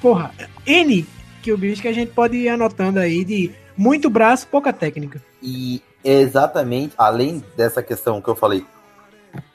Porra, 0.00 0.30
N 0.66 1.04
que 1.42 1.52
o 1.52 1.58
bicho 1.58 1.82
que 1.82 1.88
a 1.88 1.92
gente 1.92 2.12
pode 2.12 2.36
ir 2.36 2.48
anotando 2.48 3.00
aí 3.00 3.24
de 3.24 3.50
muito 3.78 4.10
braço, 4.10 4.46
pouca 4.48 4.72
técnica. 4.72 5.22
E 5.42 5.80
exatamente, 6.04 6.92
além 6.98 7.42
dessa 7.56 7.82
questão 7.82 8.20
que 8.20 8.28
eu 8.28 8.34
falei 8.36 8.64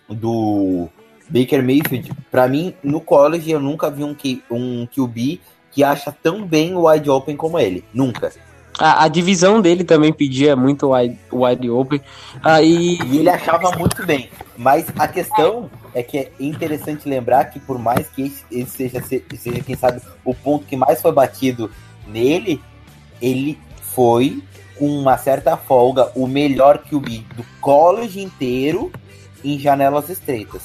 do 0.09 0.87
Baker 1.29 1.63
Mayfield, 1.63 2.11
pra 2.31 2.47
mim, 2.47 2.73
no 2.83 2.99
college 3.01 3.51
eu 3.51 3.59
nunca 3.59 3.89
vi 3.91 4.03
um, 4.03 4.13
Q- 4.13 4.41
um 4.49 4.87
QB 4.87 5.39
que 5.71 5.83
acha 5.83 6.11
tão 6.11 6.45
bem 6.45 6.75
o 6.75 6.87
wide 6.87 7.09
open 7.09 7.35
como 7.35 7.59
ele. 7.59 7.83
Nunca. 7.93 8.31
A, 8.77 9.03
a 9.03 9.07
divisão 9.07 9.61
dele 9.61 9.83
também 9.83 10.11
pedia 10.11 10.55
muito 10.55 10.91
wide, 10.91 11.17
wide 11.31 11.69
open. 11.69 12.01
Aí. 12.43 12.97
E 13.05 13.17
ele 13.17 13.29
achava 13.29 13.71
muito 13.77 14.05
bem. 14.05 14.29
Mas 14.57 14.85
a 14.97 15.07
questão 15.07 15.69
é 15.93 16.01
que 16.03 16.17
é 16.17 16.31
interessante 16.39 17.07
lembrar 17.07 17.45
que 17.45 17.59
por 17.59 17.77
mais 17.79 18.07
que 18.09 18.23
esse- 18.23 18.43
esse 18.51 18.71
seja, 18.71 19.01
seja 19.01 19.61
quem 19.63 19.75
sabe, 19.75 20.01
o 20.23 20.33
ponto 20.33 20.65
que 20.65 20.75
mais 20.75 21.01
foi 21.01 21.11
batido 21.11 21.71
nele, 22.07 22.61
ele 23.21 23.57
foi 23.95 24.41
com 24.77 24.87
uma 24.87 25.17
certa 25.17 25.55
folga 25.55 26.11
o 26.15 26.27
melhor 26.27 26.79
QB 26.79 27.25
do 27.35 27.45
college 27.61 28.21
inteiro 28.21 28.91
em 29.43 29.59
janelas 29.59 30.09
estreitas. 30.09 30.61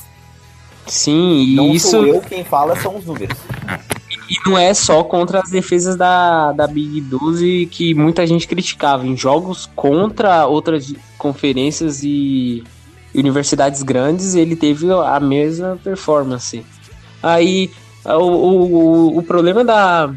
Sim, 0.87 1.43
e 1.43 1.55
Não 1.55 1.71
isso. 1.71 1.91
sou 1.91 2.07
eu 2.07 2.21
quem 2.21 2.45
fala, 2.45 2.75
são 2.77 2.97
os 2.97 3.05
números. 3.05 3.37
E 4.29 4.49
não 4.49 4.59
é 4.59 4.73
só 4.75 5.03
contra 5.03 5.41
as 5.41 5.51
defesas 5.51 5.97
da, 5.97 6.53
da 6.53 6.67
Big 6.67 7.01
12 7.01 7.69
que 7.71 7.95
muita 7.95 8.27
gente 8.27 8.47
criticava. 8.47 9.07
Em 9.07 9.17
jogos 9.17 9.69
contra 9.75 10.47
outras 10.47 10.93
conferências 11.17 12.03
e 12.03 12.63
universidades 13.15 13.83
grandes, 13.83 14.35
ele 14.35 14.55
teve 14.55 14.91
a 14.93 15.19
mesma 15.19 15.79
performance. 15.83 16.65
Aí, 17.23 17.71
o, 18.05 18.23
o, 18.23 19.19
o 19.19 19.23
problema 19.23 19.65
da, 19.65 20.13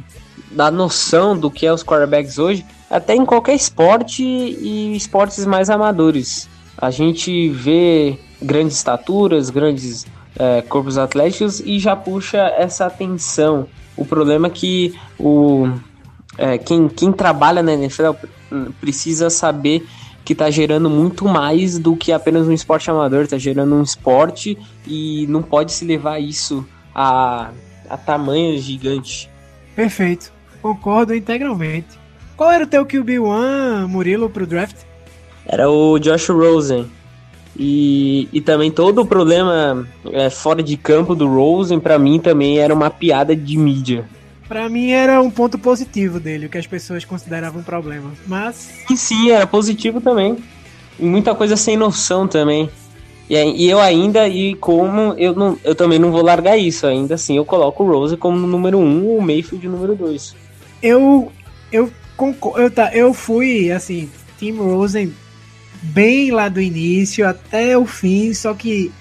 da 0.51 0.69
noção 0.69 1.37
do 1.37 1.49
que 1.49 1.65
é 1.65 1.73
os 1.73 1.83
quarterbacks 1.83 2.37
hoje, 2.37 2.65
até 2.91 3.15
em 3.15 3.25
qualquer 3.25 3.55
esporte 3.55 4.21
e 4.21 4.93
esportes 4.95 5.45
mais 5.45 5.69
amadores. 5.69 6.49
A 6.77 6.91
gente 6.91 7.47
vê 7.49 8.19
grandes 8.41 8.75
estaturas, 8.75 9.49
grandes 9.49 10.05
é, 10.37 10.61
corpos 10.61 10.97
atléticos 10.97 11.61
e 11.61 11.79
já 11.79 11.95
puxa 11.95 12.39
essa 12.57 12.85
atenção. 12.85 13.67
O 13.95 14.03
problema 14.03 14.47
é 14.47 14.49
que 14.49 14.93
o, 15.17 15.69
é, 16.37 16.57
quem, 16.57 16.89
quem 16.89 17.13
trabalha 17.13 17.63
na 17.63 17.73
NFL 17.73 18.11
precisa 18.81 19.29
saber 19.29 19.87
que 20.25 20.33
está 20.33 20.49
gerando 20.49 20.89
muito 20.89 21.25
mais 21.25 21.79
do 21.79 21.95
que 21.95 22.11
apenas 22.11 22.47
um 22.47 22.51
esporte 22.51 22.91
amador, 22.91 23.23
está 23.23 23.37
gerando 23.37 23.73
um 23.73 23.81
esporte 23.81 24.57
e 24.85 25.25
não 25.27 25.41
pode 25.41 25.71
se 25.71 25.85
levar 25.85 26.19
isso 26.19 26.65
a, 26.93 27.51
a 27.89 27.97
tamanho 27.97 28.59
gigante. 28.59 29.29
Perfeito. 29.75 30.31
Concordo 30.61 31.15
integralmente. 31.15 32.00
Qual 32.41 32.49
era 32.49 32.63
o 32.63 32.67
teu 32.67 32.83
QB1, 32.83 33.87
Murilo, 33.87 34.27
pro 34.27 34.47
draft? 34.47 34.77
Era 35.45 35.69
o 35.69 35.99
Josh 35.99 36.27
Rosen. 36.29 36.89
E, 37.55 38.27
e 38.33 38.41
também 38.41 38.71
todo 38.71 39.03
o 39.03 39.05
problema 39.05 39.87
é, 40.11 40.27
fora 40.27 40.63
de 40.63 40.75
campo 40.75 41.13
do 41.13 41.27
Rosen, 41.27 41.79
para 41.79 41.99
mim, 41.99 42.19
também 42.19 42.57
era 42.57 42.73
uma 42.73 42.89
piada 42.89 43.35
de 43.35 43.55
mídia. 43.55 44.09
Pra 44.47 44.67
mim 44.67 44.89
era 44.89 45.21
um 45.21 45.29
ponto 45.29 45.59
positivo 45.59 46.19
dele, 46.19 46.47
o 46.47 46.49
que 46.49 46.57
as 46.57 46.65
pessoas 46.65 47.05
consideravam 47.05 47.61
um 47.61 47.63
problema. 47.63 48.11
Mas 48.25 48.71
E 48.89 48.97
sim, 48.97 49.29
era 49.29 49.45
positivo 49.45 50.01
também. 50.01 50.35
E 50.99 51.05
muita 51.05 51.35
coisa 51.35 51.55
sem 51.55 51.77
noção 51.77 52.27
também. 52.27 52.67
E, 53.29 53.35
e 53.35 53.69
eu 53.69 53.79
ainda, 53.79 54.27
e 54.27 54.55
como 54.55 55.13
eu, 55.15 55.35
não, 55.35 55.59
eu 55.63 55.75
também 55.75 55.99
não 55.99 56.11
vou 56.11 56.23
largar 56.23 56.57
isso, 56.57 56.87
ainda 56.87 57.13
assim 57.13 57.37
eu 57.37 57.45
coloco 57.45 57.83
o 57.83 57.87
Rose 57.87 58.17
como 58.17 58.47
número 58.47 58.79
1, 58.79 58.81
um, 58.81 59.17
o 59.17 59.21
Mayfield 59.21 59.67
número 59.67 59.93
2. 59.93 60.35
eu 60.81 61.31
eu 61.71 61.89
concor- 62.21 62.59
eu 62.59 62.69
tá, 62.69 62.93
eu 62.93 63.15
fui 63.15 63.71
assim, 63.71 64.07
Tim 64.37 64.51
Rosen 64.51 65.11
bem 65.81 66.29
lá 66.29 66.47
do 66.47 66.61
início 66.61 67.27
até 67.27 67.75
o 67.75 67.87
fim, 67.87 68.31
só 68.31 68.53
que 68.53 68.91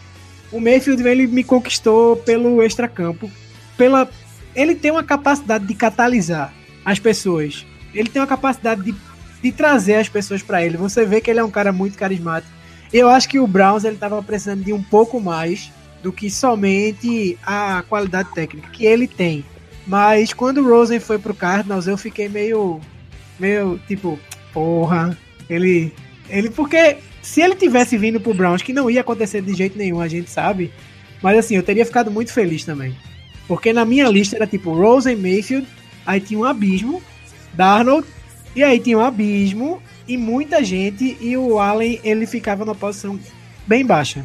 o 0.51 0.59
Mayfield 0.59 1.07
ele 1.07 1.27
me 1.27 1.45
conquistou 1.45 2.17
pelo 2.17 2.63
extracampo, 2.63 3.31
pela 3.77 4.09
ele 4.55 4.75
tem 4.75 4.91
uma 4.91 5.05
capacidade 5.05 5.67
de 5.67 5.75
catalisar 5.75 6.53
as 6.83 6.99
pessoas. 6.99 7.67
Ele 7.95 8.09
tem 8.09 8.23
uma 8.23 8.27
capacidade 8.27 8.83
de, 8.83 8.95
de 9.43 9.53
trazer 9.53 9.97
as 9.97 10.09
pessoas 10.09 10.43
para 10.43 10.65
ele. 10.65 10.79
Você 10.79 11.05
vê 11.05 11.21
que 11.21 11.31
ele 11.31 11.41
é 11.41 11.45
um 11.45 11.51
cara 11.51 11.73
muito 11.73 11.99
carismático. 11.99 12.53
Eu 12.93 13.09
acho 13.11 13.29
que 13.29 13.39
o 13.39 13.47
Browns 13.47 13.85
ele 13.85 13.97
tava 13.97 14.21
precisando 14.23 14.65
de 14.65 14.73
um 14.73 14.83
pouco 14.83 15.21
mais 15.21 15.71
do 16.03 16.11
que 16.11 16.31
somente 16.31 17.39
a 17.45 17.85
qualidade 17.89 18.31
técnica 18.35 18.71
que 18.71 18.87
ele 18.87 19.07
tem. 19.07 19.45
Mas 19.87 20.33
quando 20.33 20.59
o 20.59 20.69
Rosen 20.69 20.99
foi 20.99 21.19
pro 21.19 21.35
Cardinals, 21.35 21.87
eu 21.87 21.99
fiquei 21.99 22.29
meio. 22.29 22.81
Meio 23.41 23.81
tipo, 23.89 24.19
porra, 24.53 25.17
ele. 25.49 25.93
Ele, 26.29 26.51
porque 26.51 26.99
se 27.23 27.41
ele 27.41 27.57
tivesse 27.57 27.99
vindo 27.99 28.21
pro 28.21 28.35
Browns, 28.35 28.63
que 28.63 28.73
não 28.73 28.91
ia 28.91 29.01
acontecer 29.01 29.43
de 29.43 29.53
jeito 29.55 29.77
nenhum, 29.77 30.01
a 30.01 30.09
gente 30.09 30.31
sabe. 30.31 30.71
Mas 31.23 31.39
assim, 31.39 31.57
eu 31.57 31.63
teria 31.63 31.85
ficado 31.85 32.11
muito 32.11 32.33
feliz 32.33 32.65
também. 32.65 32.95
Porque 33.49 33.73
na 33.73 33.85
minha 33.85 34.09
lista 34.09 34.37
era 34.37 34.47
tipo 34.47 34.73
Rosen 34.73 35.17
Mayfield, 35.17 35.67
aí 36.07 36.21
tinha 36.21 36.39
um 36.39 36.45
abismo, 36.45 37.03
Darnold, 37.53 38.07
e 38.55 38.63
aí 38.63 38.79
tinha 38.79 38.97
um 38.97 39.05
abismo, 39.05 39.83
e 40.07 40.17
muita 40.17 40.63
gente, 40.63 41.17
e 41.21 41.37
o 41.37 41.59
Allen 41.59 42.01
ele 42.05 42.27
ficava 42.27 42.65
na 42.65 42.75
posição 42.75 43.19
bem 43.67 43.85
baixa. 43.85 44.23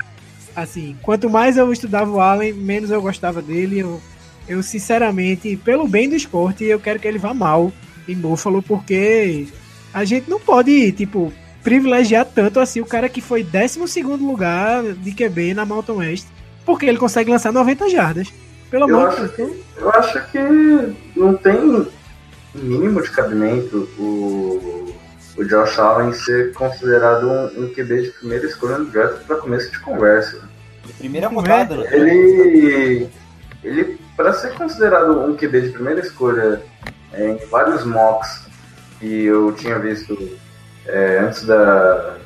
Assim, 0.55 0.95
quanto 1.01 1.29
mais 1.29 1.57
eu 1.57 1.71
estudava 1.73 2.09
o 2.09 2.21
Allen, 2.21 2.53
menos 2.53 2.91
eu 2.91 3.01
gostava 3.01 3.41
dele. 3.41 3.79
Eu, 3.79 4.01
eu 4.47 4.63
sinceramente, 4.63 5.57
pelo 5.57 5.87
bem 5.87 6.07
do 6.07 6.15
esporte, 6.15 6.63
eu 6.63 6.79
quero 6.79 6.99
que 6.99 7.07
ele 7.07 7.17
vá 7.17 7.33
mal 7.33 7.73
em 8.07 8.15
Buffalo, 8.15 8.61
porque 8.61 9.47
a 9.93 10.03
gente 10.03 10.29
não 10.29 10.39
pode, 10.39 10.91
tipo, 10.91 11.31
privilegiar 11.63 12.25
tanto 12.25 12.59
assim 12.59 12.79
o 12.79 12.85
cara 12.85 13.09
que 13.09 13.21
foi 13.21 13.43
12 13.43 14.01
lugar 14.03 14.83
de 14.83 15.11
QB 15.11 15.53
na 15.53 15.65
Mountain 15.65 15.95
West, 15.95 16.27
porque 16.65 16.85
ele 16.85 16.97
consegue 16.97 17.31
lançar 17.31 17.51
90 17.51 17.89
jardas. 17.89 18.31
Pelo 18.69 18.89
Eu 18.89 18.97
amor 18.97 19.09
acho 19.09 19.27
de 19.27 19.37
Deus. 19.37 19.57
Eu 19.77 19.89
acho 19.91 20.31
que 20.31 20.95
não 21.15 21.35
tem 21.35 21.87
mínimo 22.53 23.01
de 23.01 23.09
cabimento 23.11 23.89
o, 23.97 24.93
o 25.37 25.43
Josh 25.43 25.79
Allen 25.79 26.13
ser 26.13 26.53
considerado 26.53 27.27
um, 27.29 27.63
um 27.63 27.73
QB 27.73 28.01
de 28.01 28.11
primeira 28.11 28.45
escolha 28.45 28.77
no 28.77 28.85
draft 28.85 29.23
para 29.25 29.37
começo 29.37 29.71
de 29.71 29.79
conversa. 29.79 30.41
De 30.85 30.93
primeira 30.93 31.29
Não 31.29 31.35
rodada, 31.35 31.77
né? 31.77 31.89
Ele, 31.91 33.09
ele 33.63 33.97
para 34.15 34.33
ser 34.33 34.53
considerado 34.53 35.19
um 35.19 35.35
QB 35.35 35.61
de 35.61 35.69
primeira 35.69 35.99
escolha 35.99 36.61
é, 36.85 36.91
em 37.17 37.37
vários 37.47 37.85
mocks 37.85 38.45
que 38.99 39.25
eu 39.25 39.51
tinha 39.53 39.77
visto 39.79 40.37
é, 40.85 41.19
antes 41.19 41.45
da, 41.45 42.17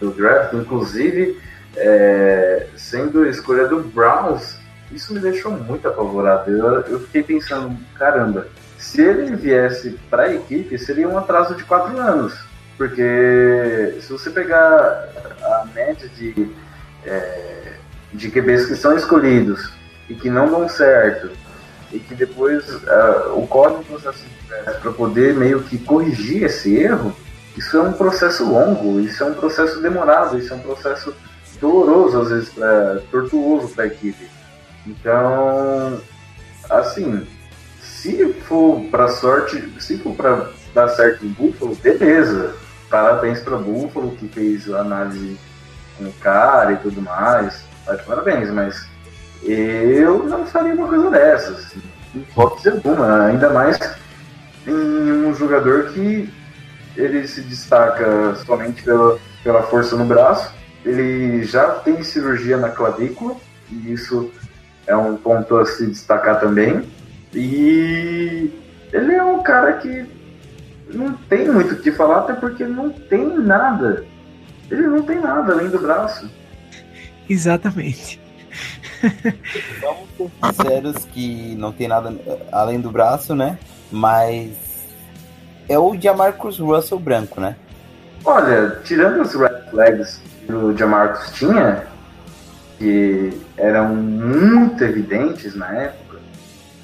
do 0.00 0.10
draft, 0.10 0.54
inclusive 0.54 1.40
é, 1.76 2.66
sendo 2.76 3.26
escolha 3.26 3.66
do 3.66 3.80
Browns, 3.82 4.56
isso 4.92 5.14
me 5.14 5.20
deixou 5.20 5.52
muito 5.52 5.86
apavorado. 5.86 6.50
Eu, 6.50 6.80
eu 6.82 7.00
fiquei 7.00 7.22
pensando, 7.22 7.76
caramba, 7.94 8.48
se 8.78 9.00
ele 9.00 9.36
viesse 9.36 9.98
para 10.08 10.24
a 10.24 10.34
equipe, 10.34 10.76
seria 10.78 11.08
um 11.08 11.18
atraso 11.18 11.54
de 11.54 11.64
quatro 11.64 11.98
anos. 11.98 12.34
Porque 12.76 13.98
se 14.00 14.10
você 14.10 14.30
pegar 14.30 14.56
a 15.42 15.66
média 15.74 16.08
de, 16.08 16.50
é, 17.04 17.74
de 18.12 18.30
QBs 18.30 18.66
que 18.66 18.74
são 18.74 18.96
escolhidos 18.96 19.70
e 20.08 20.14
que 20.14 20.30
não 20.30 20.50
dão 20.50 20.68
certo, 20.68 21.30
e 21.92 21.98
que 21.98 22.14
depois 22.14 22.68
uh, 22.68 23.36
ocorre 23.36 23.74
um 23.74 23.82
processo 23.82 24.24
para 24.80 24.92
poder 24.92 25.34
meio 25.34 25.62
que 25.62 25.78
corrigir 25.78 26.44
esse 26.44 26.76
erro, 26.76 27.14
isso 27.56 27.76
é 27.76 27.82
um 27.82 27.92
processo 27.92 28.44
longo, 28.44 29.00
isso 29.00 29.22
é 29.22 29.26
um 29.26 29.34
processo 29.34 29.80
demorado, 29.80 30.38
isso 30.38 30.52
é 30.52 30.56
um 30.56 30.60
processo 30.60 31.14
doloroso, 31.60 32.20
às 32.20 32.28
vezes, 32.30 32.48
pra, 32.50 33.00
tortuoso 33.10 33.68
para 33.68 33.84
a 33.84 33.86
equipe. 33.86 34.28
Então, 34.86 36.00
assim, 36.68 37.26
se 37.80 38.32
for 38.44 38.80
para 38.90 39.08
sorte, 39.08 39.62
se 39.78 39.98
for 39.98 40.14
para 40.14 40.50
dar 40.74 40.88
certo 40.88 41.26
em 41.26 41.28
Buffalo, 41.28 41.74
beleza. 41.76 42.54
Parabéns 42.88 43.40
para 43.40 43.56
Buffalo 43.56 44.16
que 44.16 44.26
fez 44.28 44.72
a 44.72 44.80
análise 44.80 45.38
com 45.96 46.04
o 46.04 46.12
cara 46.14 46.72
e 46.72 46.76
tudo 46.78 47.00
mais. 47.02 47.64
Parabéns, 48.06 48.50
mas 48.50 48.89
eu 49.42 50.24
não 50.24 50.46
faria 50.46 50.74
uma 50.74 50.88
coisa 50.88 51.10
dessas. 51.10 51.74
Em 52.14 52.20
hipótese 52.20 52.68
alguma, 52.68 53.26
ainda 53.26 53.50
mais 53.50 53.78
em 54.66 55.24
um 55.24 55.34
jogador 55.34 55.90
que 55.92 56.28
ele 56.96 57.26
se 57.26 57.40
destaca 57.42 58.34
somente 58.46 58.82
pela, 58.82 59.18
pela 59.42 59.62
força 59.62 59.96
no 59.96 60.04
braço. 60.04 60.52
Ele 60.84 61.44
já 61.44 61.66
tem 61.70 62.02
cirurgia 62.02 62.56
na 62.56 62.70
clavícula, 62.70 63.36
e 63.70 63.92
isso 63.92 64.30
é 64.86 64.96
um 64.96 65.16
ponto 65.16 65.56
a 65.56 65.66
se 65.66 65.86
destacar 65.86 66.40
também. 66.40 66.82
E 67.32 68.50
ele 68.92 69.14
é 69.14 69.22
um 69.22 69.42
cara 69.42 69.74
que 69.74 70.04
não 70.92 71.12
tem 71.12 71.48
muito 71.48 71.74
o 71.74 71.78
que 71.78 71.92
falar, 71.92 72.20
até 72.20 72.34
porque 72.34 72.64
não 72.64 72.90
tem 72.90 73.38
nada. 73.38 74.04
Ele 74.70 74.86
não 74.86 75.02
tem 75.02 75.20
nada 75.20 75.52
além 75.52 75.68
do 75.68 75.78
braço. 75.78 76.30
Exatamente. 77.28 78.19
Vamos 79.80 80.08
ser 80.16 80.30
sinceros 80.54 81.04
que 81.06 81.54
não 81.56 81.72
tem 81.72 81.88
nada 81.88 82.12
além 82.52 82.80
do 82.80 82.90
braço, 82.90 83.34
né? 83.34 83.58
Mas 83.90 84.50
é 85.68 85.78
o 85.78 85.98
Jamarcus 86.00 86.58
Russell 86.58 86.98
branco, 86.98 87.40
né? 87.40 87.56
Olha, 88.24 88.80
tirando 88.84 89.22
os 89.22 89.34
red 89.34 89.48
flags 89.70 90.20
que 90.46 90.52
o 90.52 90.76
Jamarcus 90.76 91.32
tinha, 91.32 91.84
que 92.78 93.40
eram 93.56 93.94
muito 93.94 94.82
evidentes 94.84 95.54
na 95.54 95.72
época, 95.72 96.18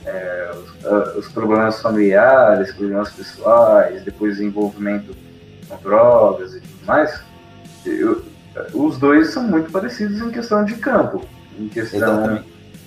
é, 0.04 0.50
os, 0.54 0.86
ah, 0.86 1.14
os 1.18 1.28
problemas 1.28 1.80
familiares, 1.82 2.72
problemas 2.72 3.10
pessoais, 3.10 4.02
depois 4.04 4.38
o 4.38 4.42
envolvimento 4.44 5.14
com 5.68 5.76
drogas 5.78 6.54
e 6.54 6.60
tudo 6.60 6.86
mais, 6.86 7.20
eu- 7.84 8.22
os 8.72 8.98
dois 8.98 9.30
são 9.30 9.42
muito 9.42 9.70
parecidos 9.70 10.18
em 10.20 10.30
questão 10.30 10.64
de 10.64 10.74
campo, 10.76 11.22
em 11.58 11.68
questão, 11.68 11.98
Exatamente. 11.98 12.44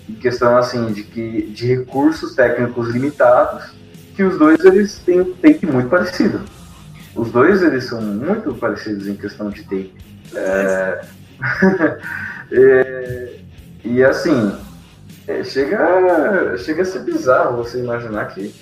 em 0.10 0.14
questão 0.16 0.58
assim 0.58 0.92
de 0.92 1.04
que 1.04 1.44
de 1.44 1.68
recursos 1.68 2.36
técnicos 2.36 2.90
limitados, 2.90 3.72
que 4.16 4.24
os 4.24 4.38
dois 4.38 4.64
eles 4.66 5.00
têm 5.00 5.22
um 5.22 5.34
take 5.34 5.66
muito 5.66 5.90
parecido. 5.90 6.42
Os 7.16 7.32
dois 7.32 7.62
eles 7.62 7.86
são 7.86 8.02
muito 8.02 8.54
parecidos 8.54 9.08
em 9.08 9.16
questão 9.16 9.50
de 9.50 9.64
take. 9.64 9.94
É, 10.36 11.02
é, 12.52 13.36
e 13.84 14.04
assim, 14.04 14.52
é, 15.28 15.44
chega, 15.44 16.58
chega 16.58 16.82
a 16.82 16.86
ser 16.86 17.00
bizarro 17.00 17.58
você 17.58 17.80
imaginar 17.80 18.26
que 18.34 18.54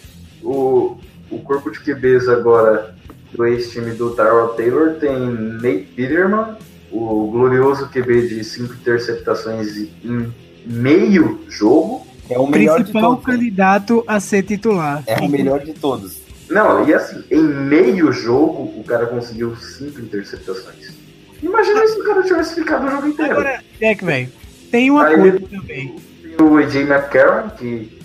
o, 0.43 0.97
o 1.29 1.39
corpo 1.39 1.71
de 1.71 1.79
QBs 1.79 2.27
agora 2.27 2.95
do 3.33 3.45
ex-time 3.45 3.91
do 3.91 4.11
Tyrell 4.11 4.49
Taylor 4.49 4.95
tem 4.95 5.29
Nate 5.29 5.93
Peterman, 5.95 6.55
o 6.91 7.29
glorioso 7.31 7.87
QB 7.89 8.27
de 8.27 8.43
cinco 8.43 8.73
interceptações 8.73 9.75
em 10.03 10.33
meio 10.65 11.39
jogo. 11.49 12.05
É 12.29 12.37
o 12.37 12.45
melhor 12.47 12.77
de 12.79 12.83
Principal 12.91 13.15
todos. 13.15 13.27
né? 13.27 13.33
candidato 13.33 14.03
a 14.07 14.19
ser 14.19 14.43
titular. 14.43 15.03
É 15.07 15.19
o 15.19 15.29
melhor 15.29 15.61
de 15.63 15.73
todos. 15.73 16.17
Não, 16.49 16.87
e 16.87 16.93
assim, 16.93 17.23
em 17.31 17.43
meio 17.43 18.11
jogo 18.11 18.63
o 18.79 18.83
cara 18.83 19.05
conseguiu 19.07 19.55
cinco 19.55 19.99
interceptações. 20.01 20.93
Imagina 21.41 21.85
se 21.87 21.99
o 21.99 22.03
cara 22.03 22.23
tivesse 22.23 22.55
ficado 22.55 22.87
o 22.87 22.91
jogo 22.91 23.07
inteiro. 23.07 23.31
Agora, 23.31 23.63
Jack, 23.79 24.03
velho, 24.03 24.29
tem 24.71 24.89
uma 24.89 25.05
Aí 25.05 25.15
coisa 25.15 25.37
ele- 25.37 25.47
também. 25.47 25.95
Tem 26.37 26.45
o 26.45 26.57
AJ 26.57 26.75
McCarron, 26.83 27.49
que 27.51 27.97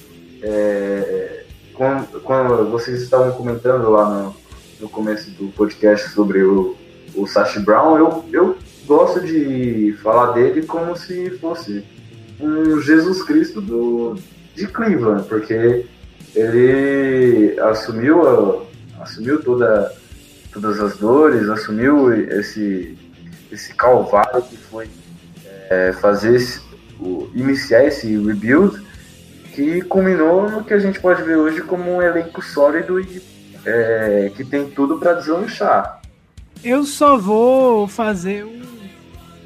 é, 0.42 1.44
quando, 1.74 2.20
quando 2.22 2.70
vocês 2.70 3.00
estavam 3.02 3.32
comentando 3.32 3.88
lá 3.90 4.08
no, 4.08 4.36
no 4.80 4.88
começo 4.88 5.30
do 5.32 5.48
podcast 5.52 6.10
sobre 6.10 6.42
o, 6.42 6.76
o 7.14 7.26
Sashi 7.26 7.60
Brown, 7.60 7.96
eu, 7.96 8.24
eu 8.32 8.56
gosto 8.97 9.20
de 9.20 9.97
falar 10.03 10.32
dele 10.32 10.66
como 10.66 10.97
se 10.97 11.30
fosse 11.38 11.84
um 12.40 12.80
Jesus 12.80 13.22
Cristo 13.22 13.61
do, 13.61 14.16
de 14.55 14.66
Cleveland, 14.66 15.26
porque 15.28 15.86
ele 16.34 17.59
assumiu, 17.61 18.62
assumiu 19.01 19.43
toda, 19.43 19.93
todas 20.53 20.80
as 20.80 20.97
dores, 20.99 21.49
assumiu 21.49 22.12
esse, 22.12 22.97
esse 23.51 23.74
calvário 23.74 24.43
que 24.43 24.57
foi 24.57 24.88
é, 25.70 25.93
fazer 26.01 26.34
esse, 26.36 26.61
o- 27.01 27.28
iniciar 27.34 27.84
esse 27.86 28.16
rebuild 28.18 28.80
que 29.55 29.82
culminou 29.82 30.51
no 30.51 30.64
que 30.64 30.74
a 30.74 30.78
gente 30.78 30.99
pode 31.01 31.22
ver 31.22 31.36
hoje 31.36 31.61
como 31.62 31.90
um 31.97 32.03
elenco 32.03 32.43
sólido 32.43 33.01
e 33.01 33.22
é, 33.64 34.30
que 34.34 34.45
tem 34.45 34.68
tudo 34.70 34.99
para 34.99 35.14
deslanchar. 35.14 36.01
Eu 36.64 36.84
só 36.84 37.16
vou 37.16 37.86
fazer 37.88 38.45
um, 38.45 38.62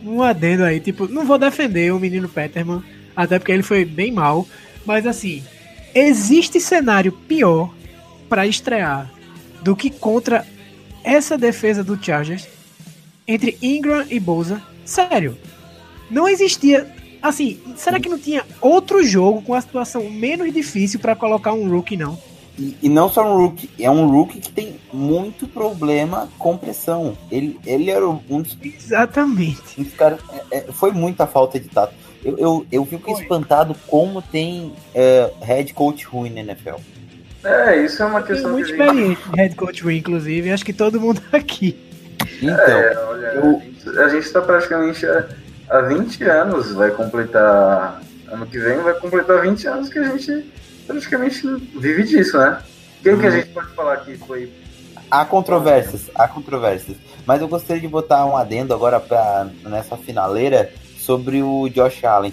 um 0.07 0.23
adendo 0.23 0.65
aí, 0.65 0.81
tipo, 0.81 1.09
não 1.09 1.25
vou 1.25 1.39
defender 1.39 1.93
o 1.93 1.99
menino 1.99 2.29
Peterman, 2.29 2.83
até 3.15 3.39
porque 3.39 3.53
ele 3.53 3.63
foi 3.63 3.85
bem 3.85 4.13
mal, 4.13 4.47
mas 4.85 5.07
assim, 5.07 5.43
existe 5.95 6.61
cenário 6.61 7.13
pior 7.13 7.75
pra 8.29 8.47
estrear 8.47 9.11
do 9.63 9.75
que 9.75 9.91
contra 9.91 10.47
essa 11.03 11.37
defesa 11.37 11.83
do 11.83 12.03
Chargers 12.03 12.47
entre 13.27 13.59
Ingram 13.61 14.05
e 14.09 14.21
Bolsa. 14.21 14.63
Sério, 14.85 15.37
não 16.11 16.29
existia. 16.29 16.87
Assim, 17.23 17.59
será 17.77 17.99
que 17.99 18.09
não 18.09 18.19
tinha 18.19 18.45
outro 18.61 19.03
jogo 19.05 19.43
com 19.43 19.55
a 19.55 19.61
situação 19.61 20.09
menos 20.11 20.53
difícil 20.53 21.01
pra 21.01 21.17
colocar 21.17 21.53
um 21.53 21.69
rookie, 21.69 21.97
não? 21.97 22.19
E, 22.59 22.77
e 22.83 22.89
não 22.89 23.09
só 23.11 23.23
um 23.31 23.37
rookie, 23.37 23.69
é 23.79 23.91
um 23.91 24.09
rookie 24.09 24.41
que 24.41 24.51
tem 24.51 24.77
muito 24.93 25.47
problema 25.47 26.29
com 26.39 26.57
pressão. 26.57 27.17
Ele, 27.31 27.59
ele 27.67 27.91
era 27.91 28.09
um 28.09 28.41
dos, 28.41 28.57
Exatamente. 28.63 29.79
um 29.79 29.83
dos 29.83 29.93
caras. 29.95 30.21
é, 30.51 30.59
é, 30.59 30.61
foi 30.73 30.91
muita 30.93 31.27
falta 31.27 31.61
de 31.61 31.69
tato. 31.69 31.93
Eu, 32.25 32.37
eu, 32.39 32.67
eu 32.73 32.87
fico 32.87 33.13
Foi. 33.13 33.23
espantado 33.23 33.77
como 33.87 34.21
tem 34.23 34.73
é, 34.95 35.31
head 35.43 35.73
coach 35.75 36.05
ruim 36.07 36.31
na 36.31 36.41
NFL. 36.41 36.77
É, 37.45 37.77
isso 37.85 38.03
é 38.03 38.07
uma 38.07 38.21
Tem 38.23 38.35
questão 38.35 38.53
muito 38.53 38.67
que 38.67 38.73
experiente 38.73 39.21
de 39.31 39.37
head 39.37 39.55
coach 39.55 39.85
Win, 39.85 39.99
inclusive, 39.99 40.51
acho 40.51 40.65
que 40.65 40.73
todo 40.73 41.01
mundo 41.01 41.23
aqui. 41.33 41.79
Então, 42.43 42.57
É, 42.57 42.99
olha, 43.07 43.27
eu- 43.27 43.63
a 44.03 44.09
gente- 44.09 44.25
está 44.25 44.41
praticamente 44.41 45.07
há 45.69 45.81
20 45.83 46.25
anos, 46.25 46.73
vai 46.73 46.91
completar. 46.91 48.03
Ano 48.29 48.47
que 48.47 48.59
vem 48.59 48.79
vai 48.79 48.95
completar 48.95 49.43
20 49.43 49.69
anos 49.69 49.89
que 49.89 49.99
a 50.01 50.05
gente 50.05 50.45
praticamente 50.87 51.47
vive 51.79 52.03
disso, 52.05 52.39
né? 52.39 52.59
Quem 53.03 53.17
que 53.19 53.27
a 53.27 53.29
Uhum. 53.29 53.37
gente 53.37 53.49
pode 53.51 53.69
falar 53.75 53.97
que 53.99 54.17
foi. 54.17 54.51
há 55.11 55.25
controvérsias, 55.25 56.11
há 56.15 56.27
controvérsias. 56.27 56.97
Mas 57.27 57.41
eu 57.41 57.49
gostaria 57.49 57.81
de 57.83 57.89
botar 57.89 58.25
um 58.27 58.37
adendo 58.37 58.73
agora 58.75 58.99
pra, 59.01 59.49
nessa 59.65 59.97
finaleira 59.97 60.73
sobre 60.99 61.43
o 61.43 61.69
Josh 61.69 62.05
Allen. 62.05 62.33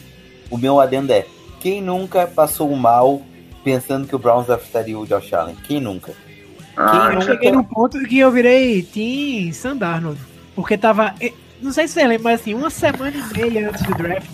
O 0.50 0.58
meu 0.58 0.80
adendo 0.80 1.12
é: 1.14 1.26
quem 1.60 1.82
nunca 1.82 2.26
passou 2.28 2.74
mal 2.76 3.22
pensando 3.64 4.08
que 4.08 4.16
o 4.16 4.20
Browns 4.20 4.48
draftaria 4.48 4.98
o 4.98 5.06
Josh 5.06 5.34
Allen? 5.34 5.56
Quem 5.68 5.80
nunca? 5.82 6.14
Ah, 6.76 7.08
Quem 7.10 7.16
Eu 7.16 7.22
cheguei 7.22 7.52
num 7.52 7.64
ponto 7.64 8.00
que 8.06 8.18
eu 8.20 8.32
virei 8.32 8.82
Team 8.84 9.54
Sandarnold. 9.54 10.20
Porque 10.56 10.78
tava. 10.78 11.14
Não 11.62 11.72
sei 11.72 11.88
se 11.88 11.94
você 11.94 12.06
lembra, 12.08 12.24
mas 12.32 12.42
assim, 12.42 12.54
uma 12.54 12.70
semana 12.70 13.14
e 13.16 13.38
meia 13.38 13.70
antes 13.70 13.84
do 13.84 13.94
draft, 13.96 14.28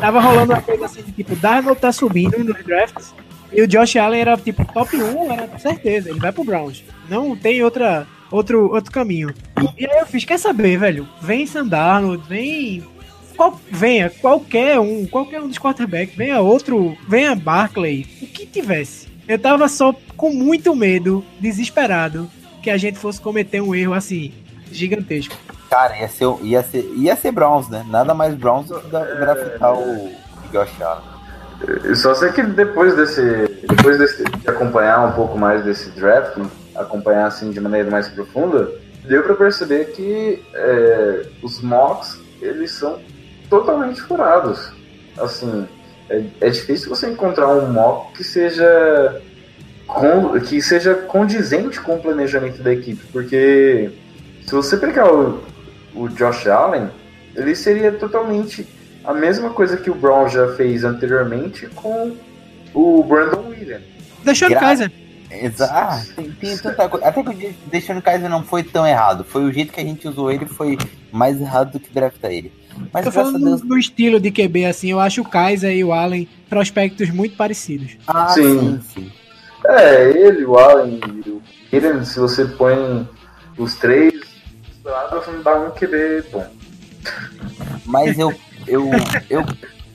tava 0.00 0.20
rolando 0.20 0.52
uma 0.52 0.60
coisa 0.62 0.86
assim 0.86 1.02
de 1.02 1.12
tipo, 1.12 1.36
Darnold 1.36 1.80
tá 1.80 1.92
subindo 1.92 2.38
nos 2.42 2.64
drafts. 2.64 3.14
E 3.52 3.62
o 3.62 3.66
Josh 3.66 3.96
Allen 3.96 4.20
era 4.20 4.36
tipo 4.36 4.64
top 4.72 4.96
1, 4.96 5.32
era 5.32 5.58
certeza, 5.58 6.10
ele 6.10 6.20
vai 6.20 6.32
pro 6.32 6.44
Browns. 6.44 6.84
Não 7.08 7.36
tem 7.36 7.62
outra, 7.62 8.06
outro, 8.30 8.72
outro 8.72 8.92
caminho. 8.92 9.32
E 9.76 9.86
aí 9.86 9.98
eu 9.98 10.06
fiz, 10.06 10.24
quer 10.24 10.38
saber, 10.38 10.78
velho? 10.78 11.08
Vem 11.20 11.46
Sandarnold, 11.46 12.22
vem. 12.28 12.82
Qual, 13.36 13.60
venha, 13.70 14.08
qualquer 14.08 14.78
um, 14.80 15.06
qualquer 15.06 15.42
um 15.42 15.48
dos 15.48 15.58
quarterbacks, 15.58 16.16
venha 16.16 16.40
outro, 16.40 16.96
venha 17.06 17.34
Barkley, 17.34 18.06
o 18.22 18.26
que 18.26 18.46
tivesse. 18.46 19.08
Eu 19.28 19.38
tava 19.38 19.68
só 19.68 19.94
com 20.16 20.32
muito 20.32 20.74
medo, 20.74 21.22
desesperado, 21.38 22.30
que 22.62 22.70
a 22.70 22.78
gente 22.78 22.98
fosse 22.98 23.20
cometer 23.20 23.60
um 23.60 23.74
erro 23.74 23.92
assim, 23.92 24.32
gigantesco. 24.72 25.36
Cara, 25.68 25.98
ia 25.98 26.08
ser, 26.08 26.26
ia 26.42 26.62
ser, 26.62 26.92
ia 26.96 27.16
ser 27.16 27.32
Browns, 27.32 27.68
né? 27.68 27.84
Nada 27.88 28.14
mais 28.14 28.34
Browns 28.34 28.68
do 28.68 28.80
que 28.80 28.88
draftar 28.88 29.74
o 29.74 30.10
Josh 30.52 30.80
Allen. 30.80 31.15
Só 31.94 32.14
sei 32.14 32.30
que 32.32 32.42
depois 32.42 32.94
desse. 32.96 33.22
Depois 33.68 33.98
desse, 33.98 34.22
de 34.24 34.48
acompanhar 34.48 35.06
um 35.06 35.12
pouco 35.12 35.38
mais 35.38 35.64
desse 35.64 35.90
draft, 35.90 36.38
acompanhar 36.74 37.26
assim 37.26 37.50
de 37.50 37.60
maneira 37.60 37.90
mais 37.90 38.08
profunda, 38.08 38.70
deu 39.04 39.22
pra 39.22 39.34
perceber 39.34 39.86
que 39.86 40.42
é, 40.54 41.26
os 41.42 41.60
mocks 41.60 42.18
eles 42.40 42.70
são 42.72 43.00
totalmente 43.50 44.00
furados. 44.02 44.70
Assim, 45.18 45.66
é, 46.10 46.22
é 46.40 46.50
difícil 46.50 46.88
você 46.88 47.08
encontrar 47.08 47.48
um 47.48 47.72
mock 47.72 48.12
que 48.12 48.22
seja 48.22 49.20
con- 49.86 50.38
que 50.40 50.60
seja 50.60 50.94
condizente 50.94 51.80
com 51.80 51.96
o 51.96 52.00
planejamento 52.00 52.62
da 52.62 52.72
equipe, 52.72 53.02
porque 53.12 53.90
se 54.46 54.52
você 54.52 54.76
pegar 54.76 55.12
o, 55.12 55.42
o 55.94 56.08
Josh 56.08 56.46
Allen, 56.46 56.88
ele 57.34 57.54
seria 57.56 57.90
totalmente 57.92 58.66
a 59.06 59.14
mesma 59.14 59.50
coisa 59.50 59.76
que 59.76 59.90
o 59.90 59.94
Brown 59.94 60.28
já 60.28 60.54
fez 60.54 60.84
anteriormente 60.84 61.66
com 61.74 62.16
o 62.74 63.02
Brandon 63.04 63.48
Williams. 63.48 63.82
Deixou 64.24 64.48
Gra- 64.48 64.60
Kaiser. 64.60 64.92
Exato. 65.30 66.12
Tem, 66.14 66.30
tem 66.32 66.56
tanta 66.58 66.88
coisa. 66.88 67.06
Até 67.06 67.22
que 67.22 67.28
o 67.30 67.34
de- 67.34 67.54
deixando 67.70 67.98
o 67.98 68.02
Kaiser 68.02 68.28
não 68.30 68.42
foi 68.44 68.62
tão 68.62 68.86
errado. 68.86 69.24
Foi 69.24 69.44
o 69.44 69.52
jeito 69.52 69.72
que 69.72 69.80
a 69.80 69.84
gente 69.84 70.06
usou 70.06 70.30
ele 70.30 70.46
foi 70.46 70.78
mais 71.12 71.40
errado 71.40 71.72
do 71.72 71.80
que 71.80 71.90
draftar 71.92 72.30
ele. 72.30 72.52
Mas 72.92 73.04
Tô 73.04 73.10
falando 73.12 73.38
Deus. 73.42 73.62
no 73.62 73.78
estilo 73.78 74.20
de 74.20 74.30
QB, 74.30 74.66
assim, 74.66 74.90
eu 74.90 75.00
acho 75.00 75.22
o 75.22 75.28
Kaiser 75.28 75.74
e 75.74 75.82
o 75.82 75.92
Allen 75.92 76.28
prospectos 76.48 77.10
muito 77.10 77.36
parecidos. 77.36 77.96
Ah, 78.06 78.28
Sim. 78.28 78.60
sim, 78.60 78.80
sim. 78.94 79.12
É, 79.66 80.10
ele, 80.10 80.44
o 80.44 80.56
Allen 80.58 81.00
e 81.24 81.30
o 81.30 81.42
Williams, 81.72 82.08
se 82.08 82.20
você 82.20 82.44
põe 82.44 83.08
os 83.56 83.74
três 83.76 84.12
misturados, 84.68 85.26
não 85.26 85.42
dá 85.42 85.58
um 85.58 85.70
QB 85.70 86.24
bom. 86.30 86.46
Mas 87.84 88.18
eu, 88.18 88.32
eu, 88.66 88.90
eu, 89.30 89.44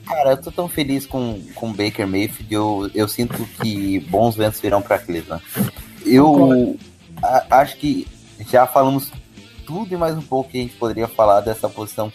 Cara, 0.06 0.30
eu 0.32 0.36
tô 0.36 0.50
tão 0.50 0.68
feliz 0.68 1.06
com 1.06 1.40
o 1.56 1.68
Baker 1.72 2.06
Mayfield, 2.06 2.52
eu, 2.52 2.90
eu 2.94 3.06
sinto 3.08 3.44
que 3.62 4.00
bons 4.10 4.34
ventos 4.34 4.60
virão 4.60 4.82
pra 4.82 4.98
Cleveland. 4.98 5.42
Eu 6.04 6.76
a- 7.22 7.46
acho 7.60 7.76
que 7.76 8.06
já 8.50 8.66
falamos 8.66 9.12
tudo 9.64 9.94
e 9.94 9.96
mais 9.96 10.16
um 10.16 10.20
pouco 10.22 10.50
que 10.50 10.58
a 10.58 10.62
gente 10.62 10.74
poderia 10.74 11.06
falar 11.06 11.40
dessa 11.40 11.68
posição 11.68 12.12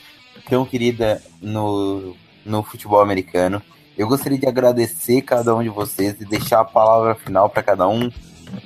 tão 0.50 0.66
querida 0.66 1.22
no, 1.42 2.14
no 2.46 2.62
futebol 2.62 3.00
americano. 3.02 3.62
Eu 3.98 4.08
gostaria 4.08 4.38
de 4.38 4.46
agradecer 4.48 5.22
cada 5.22 5.56
um 5.56 5.64
de 5.64 5.70
vocês 5.70 6.20
e 6.20 6.26
deixar 6.26 6.60
a 6.60 6.66
palavra 6.66 7.16
final 7.16 7.50
para 7.50 7.64
cada 7.64 7.88
um. 7.88 8.12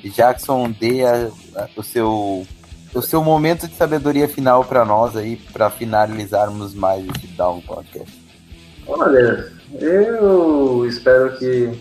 Jackson, 0.03 0.71
dê 0.71 1.05
a- 1.05 1.29
a- 1.55 1.69
o 1.77 1.83
seu 1.83 2.45
o 2.93 3.01
seu 3.01 3.23
momento 3.23 3.67
de 3.67 3.75
sabedoria 3.75 4.27
final 4.27 4.63
para 4.63 4.83
nós 4.83 5.15
aí, 5.15 5.37
para 5.53 5.69
finalizarmos 5.69 6.73
mais 6.73 7.05
esse 7.15 7.27
Down 7.27 7.61
Podcast. 7.61 8.21
Olha, 8.87 9.51
eu 9.79 10.85
espero 10.87 11.37
que 11.37 11.71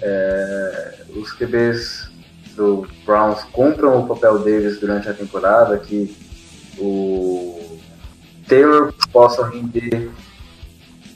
é, 0.00 0.94
os 1.14 1.32
QBs 1.32 2.10
do 2.56 2.86
Browns 3.04 3.44
cumpram 3.52 4.00
o 4.00 4.06
papel 4.06 4.38
deles 4.40 4.80
durante 4.80 5.08
a 5.08 5.14
temporada, 5.14 5.78
que 5.78 6.16
o 6.78 7.78
Taylor 8.48 8.92
possa 9.12 9.46
render 9.48 10.10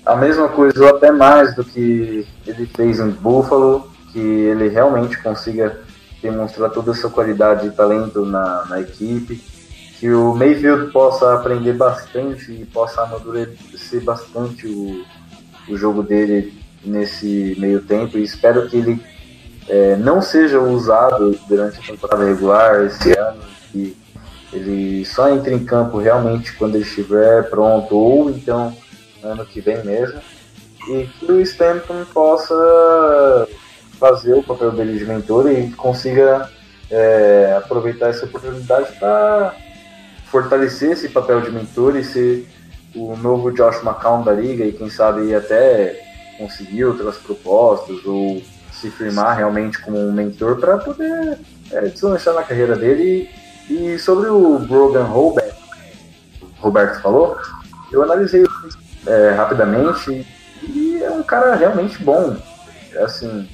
a 0.04 0.14
mesma 0.14 0.48
coisa 0.48 0.80
ou 0.84 0.96
até 0.96 1.10
mais 1.10 1.54
do 1.56 1.64
que 1.64 2.26
ele 2.46 2.66
fez 2.66 3.00
em 3.00 3.10
Buffalo, 3.10 3.90
que 4.12 4.20
ele 4.20 4.68
realmente 4.68 5.20
consiga 5.20 5.80
demonstrar 6.30 6.70
toda 6.70 6.92
a 6.92 6.94
sua 6.94 7.10
qualidade 7.10 7.66
e 7.66 7.70
talento 7.70 8.24
na, 8.24 8.64
na 8.66 8.80
equipe, 8.80 9.42
que 9.98 10.10
o 10.10 10.34
Mayfield 10.34 10.92
possa 10.92 11.34
aprender 11.34 11.72
bastante 11.72 12.52
e 12.52 12.64
possa 12.66 13.02
amadurecer 13.02 14.02
bastante 14.04 14.66
o, 14.66 15.04
o 15.68 15.76
jogo 15.76 16.02
dele 16.02 16.52
nesse 16.84 17.56
meio 17.58 17.80
tempo. 17.80 18.18
E 18.18 18.22
espero 18.22 18.68
que 18.68 18.76
ele 18.76 19.02
é, 19.68 19.96
não 19.96 20.20
seja 20.20 20.60
usado 20.60 21.38
durante 21.48 21.78
a 21.78 21.82
temporada 21.82 22.24
regular 22.24 22.84
esse 22.84 23.18
ano, 23.18 23.40
que 23.72 23.96
ele 24.52 25.04
só 25.04 25.28
entre 25.30 25.54
em 25.54 25.64
campo 25.64 25.98
realmente 25.98 26.52
quando 26.54 26.76
ele 26.76 26.84
estiver 26.84 27.48
pronto 27.50 27.96
ou 27.96 28.30
então 28.30 28.76
ano 29.22 29.44
que 29.44 29.60
vem 29.60 29.82
mesmo. 29.84 30.20
E 30.88 31.04
que 31.04 31.32
o 31.32 31.40
Stanton 31.40 32.04
possa 32.14 33.48
fazer 33.98 34.34
o 34.34 34.42
papel 34.42 34.72
dele 34.72 34.98
de 34.98 35.04
mentor 35.04 35.50
e 35.50 35.70
consiga 35.72 36.50
é, 36.90 37.54
aproveitar 37.58 38.08
essa 38.08 38.26
oportunidade 38.26 38.92
para 38.98 39.54
fortalecer 40.26 40.92
esse 40.92 41.08
papel 41.08 41.40
de 41.40 41.50
mentor 41.50 41.96
e 41.96 42.04
ser 42.04 42.46
o 42.94 43.16
novo 43.16 43.52
Josh 43.52 43.82
McCown 43.82 44.22
da 44.22 44.32
liga 44.32 44.64
e 44.64 44.72
quem 44.72 44.88
sabe 44.88 45.34
até 45.34 46.00
conseguir 46.38 46.84
outras 46.84 47.16
propostas 47.16 48.04
ou 48.04 48.42
se 48.72 48.90
firmar 48.90 49.36
realmente 49.36 49.80
como 49.80 49.98
um 49.98 50.12
mentor 50.12 50.56
para 50.56 50.78
poder 50.78 51.38
é, 51.72 51.80
deslanchar 51.82 52.34
na 52.34 52.42
carreira 52.42 52.76
dele. 52.76 53.28
E, 53.68 53.98
sobre 53.98 54.28
o 54.28 54.58
Brogan 54.58 55.08
o 55.10 55.34
Roberto 56.60 57.00
falou, 57.00 57.36
eu 57.90 58.02
analisei 58.02 58.44
é, 59.06 59.30
rapidamente 59.30 60.26
e 60.62 61.02
é 61.02 61.10
um 61.10 61.22
cara 61.22 61.54
realmente 61.54 62.02
bom. 62.02 62.36
Assim, 62.98 63.48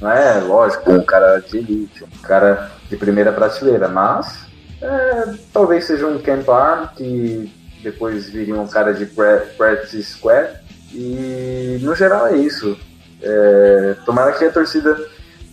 não 0.00 0.10
é 0.10 0.38
lógico, 0.40 0.90
um 0.92 1.02
cara 1.04 1.38
de 1.40 1.58
elite, 1.58 2.04
um 2.04 2.22
cara 2.22 2.70
de 2.88 2.96
primeira 2.96 3.32
prateleira, 3.32 3.88
mas 3.88 4.46
é, 4.80 5.34
talvez 5.52 5.84
seja 5.86 6.06
um 6.06 6.18
Camp 6.20 6.48
Arm 6.48 6.86
que 6.96 7.52
depois 7.82 8.28
viria 8.28 8.54
um 8.60 8.66
cara 8.66 8.92
de 8.92 9.06
pra- 9.06 9.44
practice 9.56 10.02
squad 10.04 10.48
e 10.92 11.78
no 11.82 11.94
geral 11.94 12.26
é 12.28 12.36
isso. 12.36 12.76
É, 13.22 13.96
tomara 14.04 14.32
que 14.32 14.44
a 14.44 14.52
torcida 14.52 14.94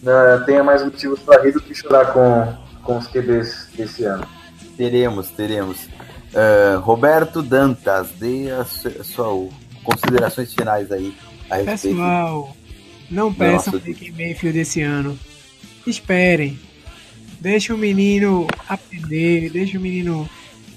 né, 0.02 0.44
tenha 0.46 0.64
mais 0.64 0.84
motivos 0.84 1.20
para 1.22 1.42
rir 1.42 1.54
do 1.54 1.62
que 1.62 1.74
chorar 1.74 2.12
com, 2.12 2.54
com 2.84 2.98
os 2.98 3.08
QBs 3.08 3.70
desse 3.76 4.04
ano. 4.04 4.28
Teremos, 4.76 5.30
teremos. 5.30 5.88
Ah, 6.36 6.78
Roberto 6.80 7.42
Dantas, 7.42 8.10
dê 8.20 8.50
as 8.52 8.68
su- 8.70 9.04
sua 9.04 9.50
considerações 9.84 10.54
finais 10.54 10.92
aí 10.92 11.16
a 11.50 11.56
respeito. 11.58 11.96
Pessoal, 11.98 12.56
não 13.14 13.34
peçam 13.34 13.74
Nossa. 13.74 13.86
Baker 13.86 14.14
Mayfield 14.14 14.60
esse 14.60 14.82
ano. 14.82 15.18
Esperem. 15.86 16.60
Deixa 17.40 17.74
o 17.74 17.78
menino 17.78 18.48
aprender, 18.68 19.50
deixa 19.50 19.78
o 19.78 19.82
menino 19.82 20.30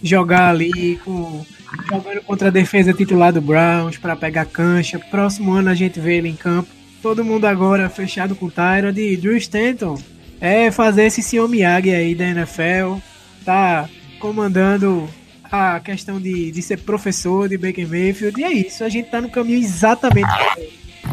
jogar 0.02 0.50
ali 0.50 0.96
com 1.04 1.44
jogando 1.88 2.22
contra 2.22 2.48
a 2.48 2.50
defesa 2.50 2.92
titular 2.92 3.32
do 3.32 3.40
Browns 3.40 3.98
para 3.98 4.16
pegar 4.16 4.44
cancha. 4.46 4.98
Próximo 4.98 5.52
ano 5.52 5.70
a 5.70 5.74
gente 5.74 5.98
vê 6.00 6.16
ele 6.16 6.28
em 6.28 6.36
campo. 6.36 6.68
Todo 7.02 7.24
mundo 7.24 7.44
agora 7.44 7.88
fechado 7.88 8.34
com 8.34 8.46
o 8.46 8.50
Tyrod 8.50 9.00
e 9.00 9.16
Drew 9.16 9.36
Stanton. 9.36 10.00
É 10.40 10.70
fazer 10.70 11.04
esse 11.04 11.22
senhor 11.22 11.48
Miyagi 11.48 11.90
aí 11.90 12.14
da 12.14 12.24
NFL. 12.24 12.98
Tá 13.44 13.88
comandando 14.18 15.08
a 15.44 15.80
questão 15.80 16.20
de, 16.20 16.50
de 16.50 16.62
ser 16.62 16.78
professor 16.78 17.48
de 17.48 17.56
Baker 17.56 17.88
Mayfield. 17.88 18.40
E 18.40 18.44
é 18.44 18.52
isso, 18.52 18.82
a 18.82 18.88
gente 18.88 19.08
tá 19.08 19.20
no 19.20 19.30
caminho 19.30 19.58
exatamente 19.58 20.28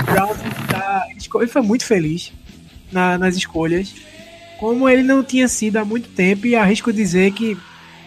Browns 0.06 0.38
ele 1.36 1.48
foi 1.48 1.62
muito 1.62 1.86
feliz 1.86 2.32
na- 2.91 3.18
nas 3.18 3.36
escolhas. 3.36 3.94
Como 4.60 4.88
ele 4.88 5.04
não 5.04 5.24
tinha 5.24 5.48
sido 5.48 5.78
há 5.78 5.86
muito 5.86 6.10
tempo, 6.10 6.48
e 6.48 6.56
arrisco 6.56 6.91
dizer 6.94 7.32
que 7.34 7.58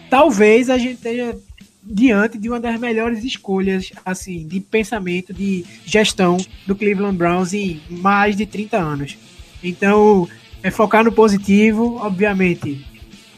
talvez 0.09 0.69
a 0.69 0.77
gente 0.77 0.95
esteja 0.95 1.37
diante 1.83 2.37
de 2.37 2.49
uma 2.49 2.59
das 2.59 2.79
melhores 2.79 3.23
escolhas 3.23 3.91
assim 4.05 4.45
de 4.47 4.59
pensamento, 4.59 5.33
de 5.33 5.63
gestão 5.85 6.37
do 6.65 6.75
Cleveland 6.75 7.17
Browns 7.17 7.53
em 7.53 7.79
mais 7.89 8.35
de 8.35 8.45
30 8.45 8.77
anos. 8.77 9.17
Então, 9.63 10.27
é 10.63 10.69
focar 10.71 11.03
no 11.03 11.11
positivo, 11.11 11.97
obviamente. 12.01 12.85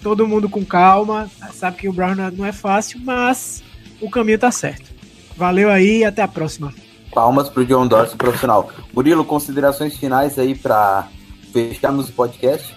Todo 0.02 0.28
mundo 0.28 0.50
com 0.50 0.64
calma, 0.66 1.30
sabe 1.54 1.78
que 1.78 1.90
o 1.90 1.94
Browns 1.94 2.18
não 2.38 2.46
é- 2.46 2.52
fácil, 2.54 3.00
mas 3.04 3.62
o 4.02 4.10
caminho 4.10 4.40
tá 4.40 4.50
certo. 4.50 4.90
Valeu 5.36 5.70
aí 5.70 6.04
até 6.04 6.22
a 6.22 6.28
próxima. 6.28 6.74
Palmas 7.14 7.50
pro 7.50 7.66
John 7.66 7.88
Dorsey 7.88 8.18
profissional. 8.18 8.70
Murilo, 8.94 9.26
considerações 9.26 9.98
finais 9.98 10.38
aí 10.38 10.56
para 10.56 11.08
fecharmos 11.52 12.10
o 12.10 12.14
podcast? 12.14 12.76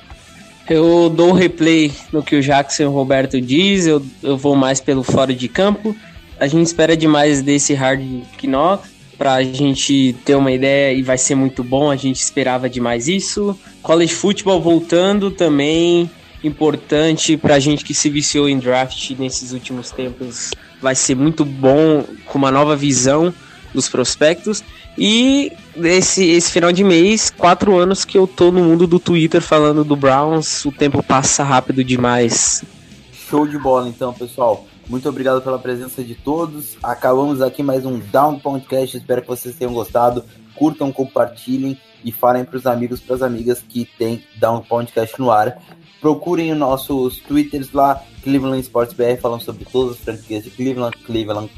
Eu 0.69 1.11
dou 1.11 1.31
um 1.31 1.33
replay 1.33 1.93
no 2.13 2.23
que 2.23 2.37
o 2.37 2.43
Jackson 2.43 2.85
e 2.85 2.87
o 2.87 2.91
Roberto 2.91 3.41
diz, 3.41 3.87
eu, 3.87 4.03
eu 4.23 4.37
vou 4.37 4.55
mais 4.55 4.81
pelo 4.81 5.03
fora 5.03 5.35
de 5.35 5.49
campo. 5.49 5.95
A 6.39 6.47
gente 6.47 6.67
espera 6.67 6.97
demais 6.97 7.43
desse 7.43 7.75
hard 7.75 8.03
knock 8.43 8.89
pra 9.19 9.43
gente 9.43 10.17
ter 10.25 10.35
uma 10.35 10.51
ideia 10.51 10.93
e 10.93 11.03
vai 11.03 11.19
ser 11.19 11.35
muito 11.35 11.63
bom, 11.63 11.91
a 11.91 11.97
gente 11.97 12.21
esperava 12.21 12.69
demais 12.69 13.07
isso. 13.07 13.59
College 13.83 14.15
football 14.15 14.61
voltando 14.61 15.31
também, 15.31 16.11
importante 16.43 17.37
pra 17.37 17.59
gente 17.59 17.85
que 17.85 17.95
se 17.95 18.09
viciou 18.09 18.49
em 18.49 18.59
draft 18.59 19.11
nesses 19.19 19.53
últimos 19.53 19.91
tempos. 19.91 20.51
Vai 20.81 20.95
ser 20.95 21.15
muito 21.15 21.45
bom 21.45 22.05
com 22.27 22.39
uma 22.39 22.51
nova 22.51 22.75
visão 22.75 23.33
dos 23.73 23.89
prospectos. 23.89 24.63
E 24.97 25.53
esse, 25.77 26.25
esse 26.31 26.51
final 26.51 26.73
de 26.73 26.85
mês, 26.85 27.31
quatro 27.31 27.77
anos 27.77 28.05
que 28.05 28.17
eu 28.19 28.27
tô 28.27 28.51
no 28.51 28.63
mundo 28.65 28.87
do 28.87 28.99
Twitter 28.99 29.41
falando 29.41 29.85
do 29.85 29.97
Browns, 29.97 30.65
o 30.65 30.73
tempo 30.73 31.03
passa 31.03 31.43
rápido 31.43 31.83
demais. 31.83 32.65
Show 33.13 33.47
de 33.47 33.59
bola, 33.59 33.89
então, 33.89 34.13
pessoal. 34.13 34.67
Muito 34.89 35.09
obrigado 35.09 35.41
pela 35.41 35.59
presença 35.59 36.03
de 36.03 36.15
todos. 36.15 36.77
Acabamos 36.83 37.41
aqui 37.41 37.63
mais 37.63 37.87
um 37.87 37.99
Down 37.99 38.39
Podcast. 38.39 38.97
Espero 38.97 39.23
que 39.23 39.29
vocês 39.29 39.55
tenham 39.55 39.73
gostado. 39.73 40.25
Curtam, 40.55 40.93
compartilhem 40.93 41.79
e 42.05 42.13
falem 42.13 42.45
para 42.45 42.57
os 42.57 42.67
amigos, 42.67 43.01
para 43.01 43.17
as 43.17 43.23
amigas 43.23 43.65
que 43.67 43.89
tem 43.99 44.23
Down 44.37 44.61
Podcast 44.61 45.19
no 45.19 45.31
ar. 45.31 45.63
Procurem 46.01 46.53
os 46.53 46.59
nossos 46.59 47.19
twitters 47.19 47.73
lá, 47.73 48.03
Cleveland 48.23 48.61
Sports 48.61 48.93
BR, 48.93 49.21
falando 49.21 49.43
sobre 49.43 49.65
todas 49.65 49.93
as 49.93 50.01
franquias 50.01 50.45
de 50.45 50.51
Cleveland, 50.51 50.97
Cleveland 51.07 51.51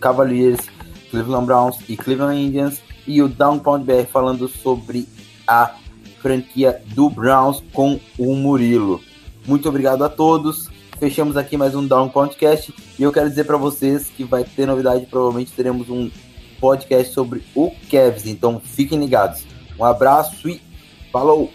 Cavaliers, 0.00 0.60
Cleveland 1.16 1.46
Browns 1.46 1.78
e 1.88 1.96
Cleveland 1.96 2.38
Indians. 2.38 2.82
E 3.06 3.22
o 3.22 3.28
Down 3.28 3.58
Pound 3.58 3.84
BR 3.84 4.04
falando 4.04 4.48
sobre 4.48 5.08
a 5.46 5.74
franquia 6.20 6.82
do 6.94 7.08
Browns 7.08 7.62
com 7.72 7.98
o 8.18 8.34
Murilo. 8.34 9.00
Muito 9.46 9.68
obrigado 9.68 10.04
a 10.04 10.08
todos. 10.10 10.68
Fechamos 10.98 11.36
aqui 11.36 11.56
mais 11.56 11.74
um 11.74 11.86
Down 11.86 12.08
Podcast 12.08 12.74
e 12.98 13.02
eu 13.02 13.12
quero 13.12 13.28
dizer 13.28 13.44
para 13.44 13.56
vocês 13.56 14.08
que 14.08 14.24
vai 14.24 14.44
ter 14.44 14.66
novidade, 14.66 15.06
provavelmente 15.06 15.52
teremos 15.52 15.88
um 15.88 16.10
podcast 16.58 17.12
sobre 17.12 17.42
o 17.54 17.70
Cavs, 17.90 18.26
então 18.26 18.60
fiquem 18.60 18.98
ligados. 18.98 19.44
Um 19.78 19.84
abraço 19.84 20.48
e 20.48 20.60
falou! 21.12 21.50